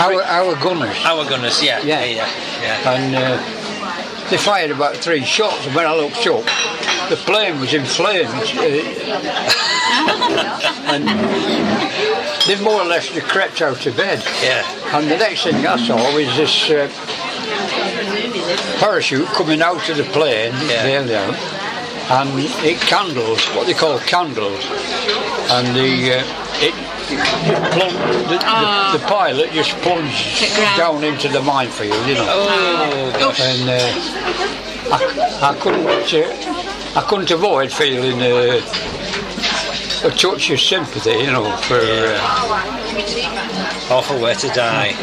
Our, 0.00 0.20
our 0.20 0.56
gunners. 0.56 0.96
Our 1.04 1.24
gunners, 1.30 1.62
yeah. 1.62 1.80
Yeah. 1.84 2.02
Yeah, 2.04 2.28
yeah. 2.60 2.92
And 2.92 3.14
uh, 3.14 4.30
they 4.30 4.36
fired 4.36 4.72
about 4.72 4.96
three 4.96 5.22
shots. 5.24 5.64
And 5.64 5.76
when 5.76 5.86
I 5.86 5.94
looked 5.94 6.26
up, 6.26 6.42
the 7.08 7.14
plane 7.24 7.60
was 7.60 7.72
in 7.72 7.84
flames. 7.84 8.32
And 10.92 11.06
they 12.48 12.56
more 12.64 12.80
or 12.82 12.84
less 12.84 13.10
they 13.14 13.20
crept 13.20 13.62
out 13.62 13.86
of 13.86 13.96
bed. 13.96 14.22
Yeah. 14.42 14.64
And 14.96 15.08
the 15.08 15.16
next 15.16 15.44
thing 15.44 15.64
I 15.64 15.76
saw 15.86 15.96
was 16.14 16.36
this 16.36 16.68
uh, 16.70 16.88
parachute 18.80 19.26
coming 19.28 19.62
out 19.62 19.88
of 19.88 19.96
the 19.96 20.02
plane, 20.04 20.52
Yeah. 20.66 20.82
there, 20.82 21.04
there, 21.04 21.61
and 22.10 22.30
it 22.64 22.78
candles, 22.80 23.44
what 23.54 23.66
they 23.66 23.74
call 23.74 23.98
candles, 24.00 24.64
and 25.50 25.74
the 25.76 26.18
uh, 26.18 26.24
it, 26.60 26.74
plung- 27.72 27.94
the, 28.28 28.38
the, 28.38 28.98
the 28.98 29.04
pilot 29.06 29.50
just 29.52 29.72
plunged 29.78 30.54
down 30.76 31.04
into 31.04 31.28
the 31.28 31.40
minefield, 31.42 32.06
you 32.06 32.14
know. 32.14 32.26
Oh. 32.28 33.34
And 33.40 33.68
uh, 33.68 34.94
I, 34.94 35.50
I 35.50 35.58
couldn't, 35.60 35.86
uh, 35.86 36.98
I 36.98 37.02
couldn't 37.08 37.30
avoid 37.30 37.72
feeling 37.72 38.20
uh, 38.20 38.60
a 40.04 40.10
touch 40.10 40.50
of 40.50 40.60
sympathy, 40.60 41.10
you 41.12 41.32
know, 41.32 41.56
for. 41.58 41.78
Uh, 41.80 42.18
Awful 43.90 44.20
way 44.20 44.34
to 44.34 44.48
die. 44.48 44.94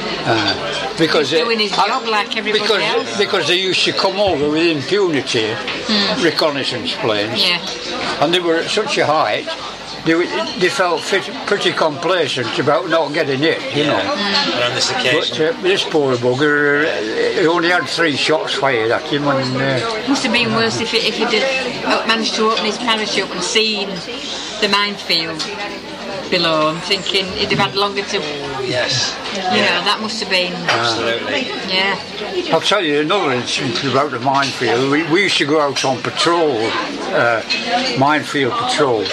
Because 0.99 1.31
He's 1.31 1.39
doing 1.39 1.59
his 1.59 1.73
I- 1.73 1.87
job 1.87 2.03
like 2.07 2.35
everybody 2.37 2.61
because, 2.61 2.81
else. 2.83 3.17
Because 3.17 3.47
they 3.47 3.59
used 3.59 3.83
to 3.85 3.93
come 3.93 4.19
over 4.19 4.49
with 4.49 4.67
impunity, 4.67 5.47
reconnaissance 6.23 6.93
planes, 6.95 7.41
Yeah. 7.43 7.59
and 8.23 8.33
they 8.33 8.39
were 8.39 8.57
at 8.57 8.69
such 8.69 8.97
a 8.97 9.05
height, 9.05 9.47
they, 10.05 10.13
they 10.59 10.69
felt 10.69 11.01
fit, 11.01 11.23
pretty 11.45 11.71
complacent 11.73 12.57
about 12.57 12.89
not 12.89 13.13
getting 13.13 13.39
hit, 13.39 13.61
you 13.75 13.83
know. 13.85 13.97
And 13.99 14.63
on 14.63 14.73
this 14.75 14.91
But 14.91 15.05
occasion. 15.05 15.55
uh, 15.55 15.61
this 15.61 15.83
poor 15.83 16.15
bugger, 16.15 16.85
uh, 16.85 17.41
he 17.41 17.47
only 17.47 17.69
had 17.69 17.83
three 17.87 18.15
shots 18.15 18.53
fired 18.55 18.91
at 18.91 19.03
him, 19.03 19.27
and 19.27 19.55
uh, 19.57 20.07
Must 20.07 20.23
have 20.23 20.33
been 20.33 20.53
worse 20.53 20.79
if, 20.79 20.93
it, 20.93 21.03
if 21.05 21.15
he'd 21.17 21.41
have 21.43 22.07
managed 22.07 22.35
to 22.35 22.49
open 22.49 22.65
his 22.65 22.77
parachute 22.77 23.29
and 23.31 23.43
seen 23.43 23.89
the 24.61 24.69
minefield 24.71 25.41
below. 26.29 26.69
I'm 26.69 26.81
thinking 26.81 27.25
he'd 27.25 27.51
have 27.51 27.59
had 27.59 27.75
longer 27.75 28.03
to, 28.03 28.17
you 28.17 28.23
yes. 28.67 29.15
know, 29.35 29.81
that 29.85 29.99
must 30.01 30.19
have 30.21 30.29
been, 30.29 30.53
Absolutely. 30.53 31.47
yeah. 31.73 32.53
I'll 32.53 32.61
tell 32.61 32.83
you 32.83 33.01
another 33.01 33.31
instance 33.31 33.83
about 33.83 34.11
the 34.11 34.19
minefield. 34.19 34.91
We, 34.91 35.03
we 35.11 35.23
used 35.23 35.37
to 35.37 35.45
go 35.45 35.59
out 35.61 35.83
on 35.85 36.01
patrol, 36.01 36.57
uh, 37.13 37.43
minefield 37.97 38.53
patrol. 38.53 39.03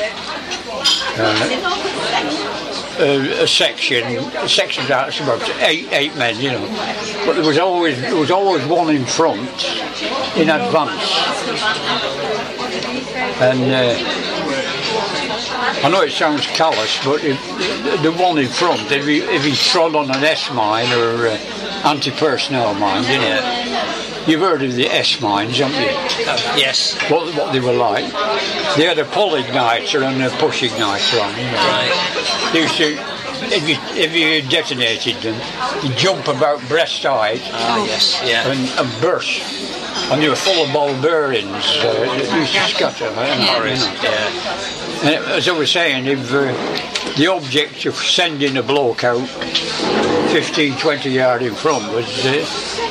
Uh, 1.19 1.83
a, 2.99 3.43
a 3.43 3.47
section, 3.47 4.05
a 4.37 4.49
section 4.49 4.85
that's 4.87 5.21
about 5.21 5.43
eight 5.61 5.93
eight 5.93 6.17
men, 6.17 6.41
you 6.41 6.51
know. 6.51 6.67
But 7.27 7.35
there 7.35 7.45
was 7.45 7.59
always 7.59 8.01
there 8.01 8.17
was 8.17 8.31
always 8.31 8.65
one 8.67 8.95
in 8.95 9.05
front, 9.05 9.41
in 10.37 10.49
advance. 10.49 11.13
And 13.41 13.61
uh, 13.71 14.46
I 15.87 15.89
know 15.89 16.03
it 16.03 16.11
sounds 16.11 16.45
callous, 16.49 16.99
but 17.05 17.23
if, 17.23 17.41
the 18.03 18.11
one 18.11 18.39
in 18.39 18.49
front, 18.49 18.91
if 18.91 19.07
he 19.07 19.19
if 19.19 19.45
he 19.45 19.53
trod 19.55 19.95
on 19.95 20.11
an 20.11 20.25
S 20.25 20.51
mine 20.53 20.93
or 20.99 21.29
uh, 21.29 21.39
anti-personnel 21.85 22.75
mine, 22.75 23.05
you 23.05 23.19
know. 23.19 23.29
Yeah. 23.29 24.27
You've 24.27 24.41
heard 24.41 24.65
of 24.65 24.75
the 24.75 24.89
S 24.89 25.21
mines, 25.21 25.59
haven't 25.59 25.81
you? 25.81 26.27
Uh, 26.29 26.55
yes. 26.57 27.01
What, 27.09 27.33
what 27.37 27.53
they 27.53 27.61
were 27.61 27.73
like. 27.73 28.03
They 28.77 28.85
had 28.85 28.99
a 28.99 29.05
pull 29.05 29.41
igniter 29.41 30.03
and 30.03 30.21
a 30.21 30.31
push 30.39 30.65
igniter 30.65 31.23
on. 31.23 31.31
You 31.39 31.45
know. 31.45 31.53
Right. 31.55 32.51
They 32.53 32.63
used 32.63 32.77
to, 32.79 32.97
if 33.55 33.69
you, 33.69 33.77
if 33.95 34.13
you 34.13 34.43
detonated 34.51 35.23
them, 35.23 35.41
you 35.85 35.95
jump 35.95 36.27
about 36.27 36.67
breast 36.67 37.05
height 37.05 37.43
Ah, 37.53 37.85
yes. 37.87 38.21
Yeah. 38.25 38.51
and, 38.51 38.69
and 38.81 39.01
burst. 39.01 39.41
And 40.11 40.23
they 40.23 40.29
were 40.29 40.37
full 40.37 40.65
of 40.65 40.73
ball 40.73 40.93
bearings. 41.03 41.51
Uh, 41.53 41.93
they 42.17 42.39
used 42.39 42.53
to 42.55 42.69
scatter. 42.69 43.07
you 43.07 43.13
know. 43.47 43.53
Yeah. 44.03 45.11
And 45.11 45.25
as 45.33 45.49
I 45.49 45.53
was 45.53 45.71
saying, 45.71 46.07
if 46.07 46.33
uh, 46.33 46.53
the 47.17 47.27
object 47.27 47.85
of 47.87 47.97
sending 47.97 48.57
a 48.57 48.63
bloke 48.63 49.03
out 49.05 49.27
15, 50.31 50.77
20 50.79 51.11
yards 51.11 51.45
in 51.45 51.55
front 51.55 51.93
was 51.93 52.07
uh, 52.25 52.31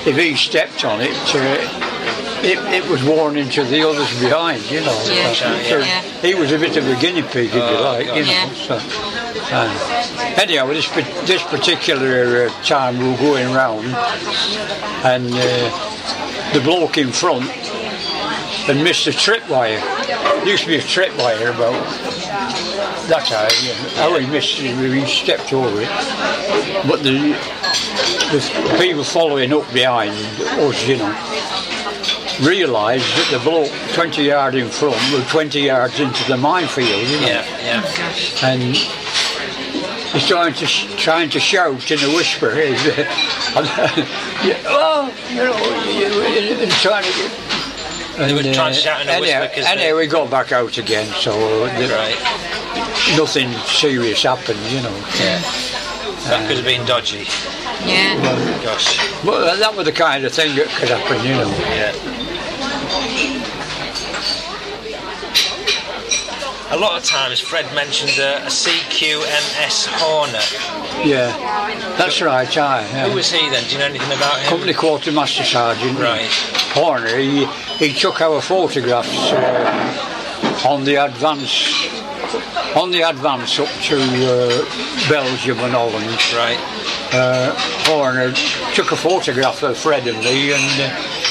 if 0.06 0.18
he 0.18 0.36
stepped 0.36 0.84
on 0.84 1.00
it, 1.02 1.12
uh, 1.36 1.95
it, 2.44 2.58
it 2.84 2.90
was 2.90 3.04
warning 3.04 3.50
to 3.50 3.64
the 3.64 3.88
others 3.88 4.10
behind, 4.20 4.64
you 4.70 4.82
know. 4.82 5.04
Yeah, 5.08 5.34
So, 5.34 5.78
yeah. 5.80 6.02
he 6.22 6.34
was 6.36 6.52
a 6.52 6.58
bit 6.60 6.78
of 6.78 6.88
a 6.88 6.96
guinea 7.00 7.22
pig, 7.22 7.48
if 7.48 7.56
you 7.56 7.62
Oh, 7.62 7.84
like, 7.84 8.06
you 8.08 8.24
know. 8.24 8.32
Yeah. 8.32 8.50
So, 8.54 8.80
uh, 9.52 10.36
anyhow, 10.42 10.68
this, 10.68 10.90
this 11.28 11.44
particular 11.44 12.48
uh, 12.48 12.64
time 12.64 12.98
we 12.98 13.10
were 13.12 13.18
going 13.18 13.54
round, 13.54 13.86
and 15.06 15.28
uh, 15.34 16.52
the 16.54 16.62
bloke 16.62 16.98
in 16.98 17.12
front 17.12 17.44
had 18.66 18.78
missed 18.84 19.08
a 19.08 19.12
tripwire. 19.12 19.80
There 20.08 20.48
used 20.48 20.64
to 20.64 20.70
be 20.70 20.78
a 20.78 20.82
tripwire 20.82 21.54
about 21.54 21.74
that 23.08 23.28
high. 23.28 23.50
Yeah. 23.66 24.02
How 24.02 24.18
he 24.18 24.26
missed 24.28 24.60
it, 24.60 24.76
he 24.76 25.06
stepped 25.06 25.54
over 25.54 25.82
it. 25.82 25.90
But 26.88 27.04
the, 27.04 27.34
the 28.32 28.78
people 28.80 29.04
following 29.04 29.54
up 29.54 29.72
behind 29.72 30.12
us, 30.12 30.88
you 30.88 30.98
know, 30.98 31.14
realised 32.42 33.06
that 33.18 33.30
the 33.32 33.40
bloke 33.40 33.72
20 33.94 34.24
yards 34.24 34.56
in 34.56 34.70
front 34.70 34.96
was 35.14 35.26
20 35.30 35.60
yards 35.60 36.00
into 36.00 36.24
the 36.28 36.38
minefield, 36.38 36.90
you 37.08 37.20
know. 37.22 37.28
Yeah. 37.28 37.46
Yeah. 37.64 38.48
And 38.48 38.62
he's 38.76 40.28
trying 40.28 40.54
to 40.56 40.66
trying 40.98 41.30
to 41.32 41.40
shout 41.40 41.92
in 41.92 42.00
a 42.00 42.16
whisper. 42.16 42.50
Uh, 42.52 44.04
yeah, 44.44 44.58
oh, 44.68 45.12
you 45.30 45.44
know, 45.44 46.60
he's 46.66 46.82
trying 46.82 47.04
to. 47.04 47.32
They 48.18 48.34
were 48.34 48.54
trying 48.54 48.74
to 48.74 48.80
shout 48.80 49.02
in 49.02 49.10
a 49.10 49.12
anyhow, 49.12 49.42
whisper 49.42 49.56
'cause 49.56 49.66
anyhow, 49.66 49.88
they- 49.88 49.94
we 49.94 50.08
got 50.08 50.30
back 50.30 50.52
out 50.52 50.78
again, 50.78 51.08
so 51.20 51.32
the, 51.68 51.88
Right. 51.88 52.16
nothing 53.18 53.54
serious 53.68 54.24
happened, 54.24 54.60
you 54.72 54.82
know. 54.82 54.96
Yeah. 55.20 55.40
That 56.30 56.48
could 56.48 56.56
have 56.58 56.66
been 56.66 56.86
dodgy. 56.86 57.28
Yeah. 57.86 58.16
Gosh. 58.64 58.98
But 59.24 59.58
that 59.60 59.76
was 59.76 59.86
the 59.86 59.92
kind 59.92 60.24
of 60.26 60.34
thing 60.34 60.56
that 60.56 60.68
could 60.70 60.90
happen, 60.90 61.24
you 61.26 61.34
know. 61.36 61.50
Yeah. 61.76 61.92
A 66.76 66.78
lot 66.78 66.98
of 66.98 67.06
times 67.06 67.40
Fred 67.40 67.74
mentioned 67.74 68.20
a, 68.20 68.44
a 68.44 68.48
CQMS 68.50 69.88
Horner. 69.96 71.08
Yeah, 71.08 71.32
that's 71.98 72.22
right. 72.22 72.58
I, 72.58 72.82
yeah. 72.82 73.08
Who 73.08 73.16
was 73.16 73.32
he 73.32 73.50
then? 73.50 73.64
Do 73.64 73.70
you 73.72 73.78
know 73.80 73.86
anything 73.86 74.12
about 74.12 74.42
him? 74.42 74.50
Company 74.50 74.74
Quartermaster 74.74 75.46
Sergeant 75.46 75.98
Right. 75.98 76.28
Horner. 76.74 77.16
He, 77.16 77.46
he 77.78 77.94
took 77.94 78.20
our 78.20 78.42
photographs 78.42 79.08
uh, 79.32 80.68
on 80.68 80.84
the 80.84 80.96
advance 80.96 81.88
on 82.76 82.92
the 82.92 83.04
advance 83.04 83.58
up 83.58 83.70
to 83.84 83.96
uh, 83.96 85.10
Belgium 85.10 85.60
and 85.60 85.72
Holland. 85.72 86.06
Right. 86.36 86.60
Uh, 87.14 87.56
Horner 87.86 88.34
took 88.74 88.92
a 88.92 88.98
photograph 88.98 89.64
of 89.64 89.78
Fred 89.78 90.06
and 90.08 90.20
me, 90.20 90.52
and 90.52 90.82
uh, 90.82 91.25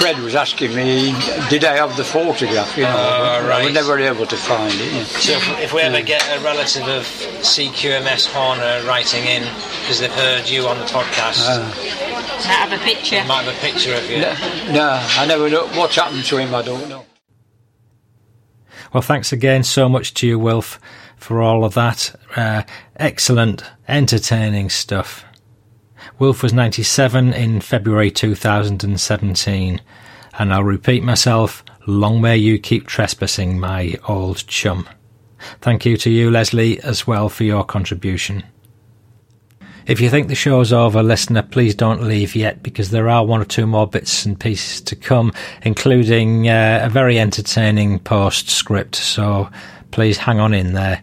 Fred 0.00 0.18
was 0.20 0.34
asking 0.34 0.74
me, 0.74 1.12
did 1.50 1.62
I 1.64 1.76
have 1.76 1.96
the 1.96 2.04
photograph? 2.04 2.74
You 2.76 2.84
know, 2.84 2.88
Ah, 2.96 3.38
but 3.42 3.44
I 3.44 3.48
right. 3.48 3.64
was 3.66 3.74
never 3.74 3.98
able 3.98 4.26
to 4.26 4.36
find 4.36 4.72
it. 4.72 4.92
yeah. 4.92 5.04
So 5.04 5.32
if, 5.32 5.60
if 5.60 5.72
we 5.74 5.82
ever 5.82 6.00
get 6.00 6.22
a 6.36 6.40
relative 6.42 6.88
of 6.88 7.04
CQMS 7.44 8.26
Horner 8.32 8.82
writing 8.88 9.24
in 9.24 9.42
because 9.82 10.00
they've 10.00 10.10
heard 10.12 10.48
you 10.48 10.66
on 10.66 10.78
the 10.78 10.86
podcast, 10.86 11.46
Might 11.46 12.44
have 12.46 12.72
a 12.72 12.82
picture. 12.82 13.16
they 13.20 13.26
might 13.28 13.44
have 13.44 13.54
a 13.54 13.60
picture 13.60 13.94
of 13.94 14.10
you. 14.10 14.20
No, 14.72 14.98
I 15.18 15.26
never 15.26 15.50
know 15.50 15.66
what's 15.78 15.96
happened 15.96 16.24
to 16.24 16.38
him. 16.38 16.54
I 16.54 16.62
don't 16.62 16.88
know. 16.88 17.04
Well, 18.92 19.02
thanks 19.02 19.32
again 19.32 19.62
so 19.64 19.88
much 19.88 20.14
to 20.14 20.26
you, 20.26 20.38
Wilf, 20.38 20.80
for 21.16 21.42
all 21.42 21.64
of 21.64 21.74
that. 21.74 22.14
Uh, 22.34 22.62
excellent, 22.96 23.62
entertaining 23.86 24.70
stuff. 24.70 25.24
Wilf 26.20 26.42
was 26.42 26.52
97 26.52 27.32
in 27.32 27.62
February 27.62 28.10
2017, 28.10 29.80
and 30.38 30.52
I'll 30.52 30.62
repeat 30.62 31.02
myself 31.02 31.64
long 31.86 32.20
may 32.20 32.36
you 32.36 32.58
keep 32.58 32.86
trespassing, 32.86 33.58
my 33.58 33.94
old 34.06 34.46
chum. 34.46 34.86
Thank 35.62 35.86
you 35.86 35.96
to 35.96 36.10
you, 36.10 36.30
Leslie, 36.30 36.78
as 36.82 37.06
well 37.06 37.30
for 37.30 37.44
your 37.44 37.64
contribution. 37.64 38.44
If 39.86 39.98
you 40.02 40.10
think 40.10 40.28
the 40.28 40.34
show's 40.34 40.74
over, 40.74 41.02
listener, 41.02 41.40
please 41.40 41.74
don't 41.74 42.02
leave 42.02 42.36
yet 42.36 42.62
because 42.62 42.90
there 42.90 43.08
are 43.08 43.24
one 43.24 43.40
or 43.40 43.46
two 43.46 43.66
more 43.66 43.86
bits 43.86 44.26
and 44.26 44.38
pieces 44.38 44.82
to 44.82 44.96
come, 44.96 45.32
including 45.62 46.50
uh, 46.50 46.80
a 46.82 46.90
very 46.90 47.18
entertaining 47.18 47.98
postscript, 47.98 48.94
so 48.94 49.48
please 49.90 50.18
hang 50.18 50.38
on 50.38 50.52
in 50.52 50.74
there. 50.74 51.00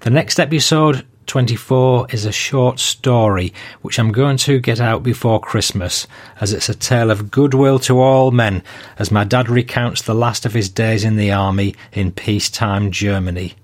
The 0.00 0.10
next 0.10 0.38
episode, 0.38 1.06
24, 1.30 2.08
is 2.10 2.26
a 2.26 2.32
short 2.32 2.80
story 2.80 3.54
which 3.82 4.00
I'm 4.00 4.10
going 4.10 4.36
to 4.38 4.58
get 4.58 4.80
out 4.80 5.04
before 5.04 5.38
Christmas, 5.38 6.08
as 6.40 6.52
it's 6.52 6.68
a 6.68 6.74
tale 6.74 7.08
of 7.08 7.30
goodwill 7.30 7.78
to 7.80 8.00
all 8.00 8.32
men, 8.32 8.64
as 8.98 9.12
my 9.12 9.22
dad 9.22 9.48
recounts 9.48 10.02
the 10.02 10.12
last 10.12 10.44
of 10.44 10.54
his 10.54 10.68
days 10.68 11.04
in 11.04 11.14
the 11.14 11.30
army 11.30 11.76
in 11.92 12.10
peacetime 12.10 12.90
Germany. 12.90 13.54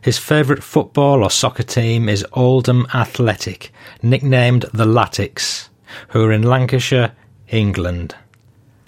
His 0.01 0.19
favourite 0.19 0.63
football 0.63 1.23
or 1.25 1.31
soccer 1.31 1.63
team 1.63 2.09
is 2.09 2.27
Oldham 2.33 2.87
Athletic, 2.95 3.73
nicknamed 4.03 4.67
the 4.73 4.87
Latics, 4.87 5.69
who 6.09 6.25
are 6.25 6.33
in 6.33 6.43
Lancashire, 6.43 7.13
England. 7.49 8.15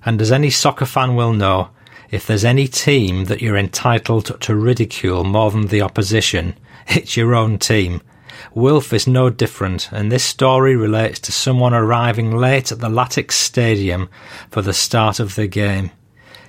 And 0.05 0.21
as 0.21 0.33
any 0.33 0.51
soccer 0.51 0.87
fan 0.87 1.17
will 1.17 1.33
know, 1.33 1.71
if 2.11 2.27
there's 2.27 2.45
any 2.45 2.67
team 2.67 3.27
that 3.27 3.41
you're 3.41 3.57
entitled 3.57 4.41
to 4.41 4.55
ridicule 4.55 5.25
more 5.25 5.51
than 5.51 5.67
the 5.67 5.83
opposition, 5.83 6.57
it's 6.89 7.17
your 7.17 7.35
own 7.35 7.59
team. 7.59 8.03
Wilf 8.55 8.93
is 8.93 9.07
no 9.07 9.31
different, 9.31 9.91
and 9.93 10.11
this 10.11 10.25
story 10.25 10.77
relates 10.77 11.21
to 11.21 11.33
someone 11.33 11.75
arriving 11.75 12.37
late 12.37 12.73
at 12.73 12.81
the 12.81 12.89
Latics 12.89 13.33
Stadium 13.33 14.09
for 14.51 14.63
the 14.63 14.73
start 14.73 15.21
of 15.21 15.35
the 15.35 15.47
game. 15.47 15.91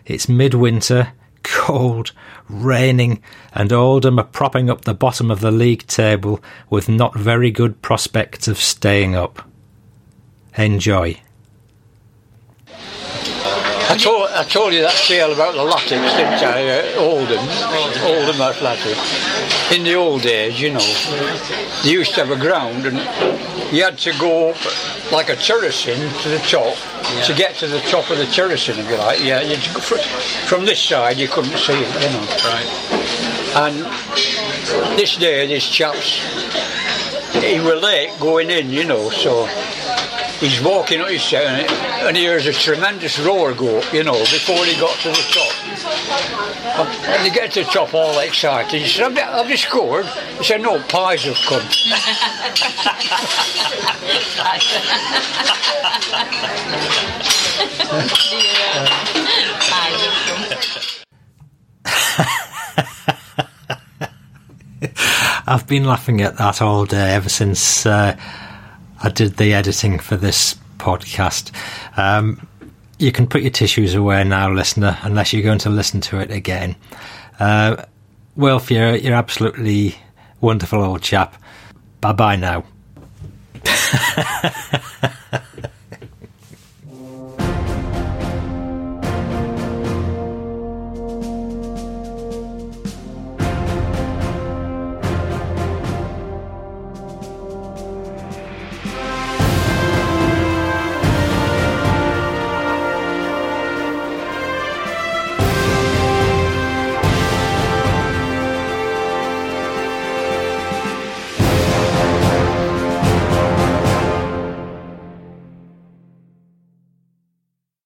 It's 0.06 0.30
midwinter, 0.30 1.14
cold, 1.44 2.12
raining, 2.50 3.22
and 3.54 3.72
Oldham 3.72 4.20
are 4.20 4.24
propping 4.24 4.70
up 4.70 4.86
the 4.86 4.94
bottom 4.94 5.32
of 5.32 5.39
the 5.39 5.52
league 5.52 5.86
table 5.88 6.42
with 6.70 6.89
not 6.89 7.16
very 7.16 7.52
good 7.52 7.82
prospects 7.82 8.48
of 8.48 8.58
staying 8.58 9.16
up. 9.16 9.48
Enjoy. 10.58 11.20
I 13.92 13.98
told, 13.98 14.30
I 14.30 14.44
told 14.46 14.74
you 14.74 14.84
that 14.84 14.96
tale 14.96 15.34
about 15.34 15.54
the 15.54 15.60
Latics, 15.60 16.16
didn't 16.16 16.42
I? 16.42 16.96
Uh, 16.96 17.02
Oldham, 17.02 17.44
Oldham 18.08 18.39
Athletic. 18.39 18.96
In 19.78 19.84
the 19.84 19.96
old 19.96 20.22
days, 20.22 20.62
you 20.62 20.72
know, 20.72 20.80
they 21.84 21.92
used 21.92 22.14
to 22.16 22.24
have 22.24 22.32
a 22.32 22.39
ground 22.39 22.86
and 22.86 22.96
you 23.76 23.84
had 23.84 23.98
to 23.98 24.18
go 24.18 24.52
up 24.52 25.12
like 25.12 25.28
a 25.28 25.36
terracing 25.36 26.00
to 26.22 26.30
the 26.30 26.39
top 26.48 26.78
to 27.26 27.34
get 27.34 27.56
to 27.56 27.68
the 27.68 27.82
top 27.82 28.10
of 28.10 28.18
the 28.18 28.28
terracing, 28.28 28.78
if 28.80 28.89
you 28.89 28.96
like. 28.96 29.20
Yeah, 29.22 29.42
you'd 29.42 29.60
go 29.74 29.82
fr- 29.82 29.98
from 30.48 30.66
this 30.66 30.80
side 30.80 31.18
you 31.18 31.28
couldn't 31.28 31.58
see 31.58 31.74
it, 31.74 31.94
you 32.02 32.10
know. 32.16 32.26
Right. 32.48 32.70
And 33.58 34.98
this 34.98 35.18
day, 35.18 35.48
this 35.48 35.68
chap's, 35.68 36.22
he 37.44 37.60
were 37.60 37.76
late 37.76 38.18
going 38.22 38.52
in, 38.52 38.70
you 38.70 38.86
know, 38.86 39.10
so 39.10 39.50
he's 40.42 40.60
walking 40.62 41.00
up 41.00 41.08
his 41.08 41.24
set 41.24 41.46
and, 41.46 41.72
and 42.08 42.18
he 42.18 42.24
hears 42.24 42.46
a 42.48 42.52
tremendous 42.52 43.18
roar 43.20 43.54
go 43.54 43.78
up, 43.78 43.94
you 43.94 44.04
know, 44.04 44.20
before 44.20 44.66
he 44.66 44.78
got 44.80 44.98
to 45.00 45.08
the 45.10 45.26
top. 45.32 45.54
And 47.08 47.24
he 47.24 47.30
gets 47.32 47.54
to 47.54 47.64
the 47.64 47.70
top 47.70 47.94
all 47.94 48.20
excited. 48.20 48.82
He 48.82 48.88
said, 48.88 49.18
have 49.18 49.50
you 49.50 49.56
scored? 49.58 50.06
He 50.06 50.44
said, 50.44 50.62
no, 50.62 50.82
pies 50.84 51.24
have 51.24 51.38
come. 51.46 51.62
I've 65.48 65.68
been 65.68 65.84
laughing 65.84 66.22
at 66.22 66.38
that 66.38 66.62
all 66.62 66.86
day 66.86 67.14
ever 67.14 67.30
since 67.30 67.86
uh, 67.86 68.16
I 69.04 69.10
did 69.10 69.38
the 69.38 69.54
editing 69.54 69.99
for 69.99 70.16
this 70.16 70.56
podcast. 70.78 71.52
Um, 71.97 72.47
you 72.99 73.12
can 73.12 73.28
put 73.28 73.41
your 73.41 73.52
tissues 73.52 73.95
away 73.95 74.24
now, 74.24 74.52
listener, 74.52 74.97
unless 75.02 75.34
you're 75.34 75.41
going 75.43 75.60
to 75.60 75.70
listen 75.70 76.02
to 76.02 76.20
it 76.20 76.32
again. 76.32 76.76
Uh, 77.39 77.84
Wilf, 78.36 78.70
you're, 78.70 78.95
you're 78.95 79.16
absolutely 79.16 79.95
wonderful 80.39 80.84
old 80.84 81.02
chap. 81.02 81.36
Bye 81.99 82.14
bye 82.14 82.36
now. 82.36 82.64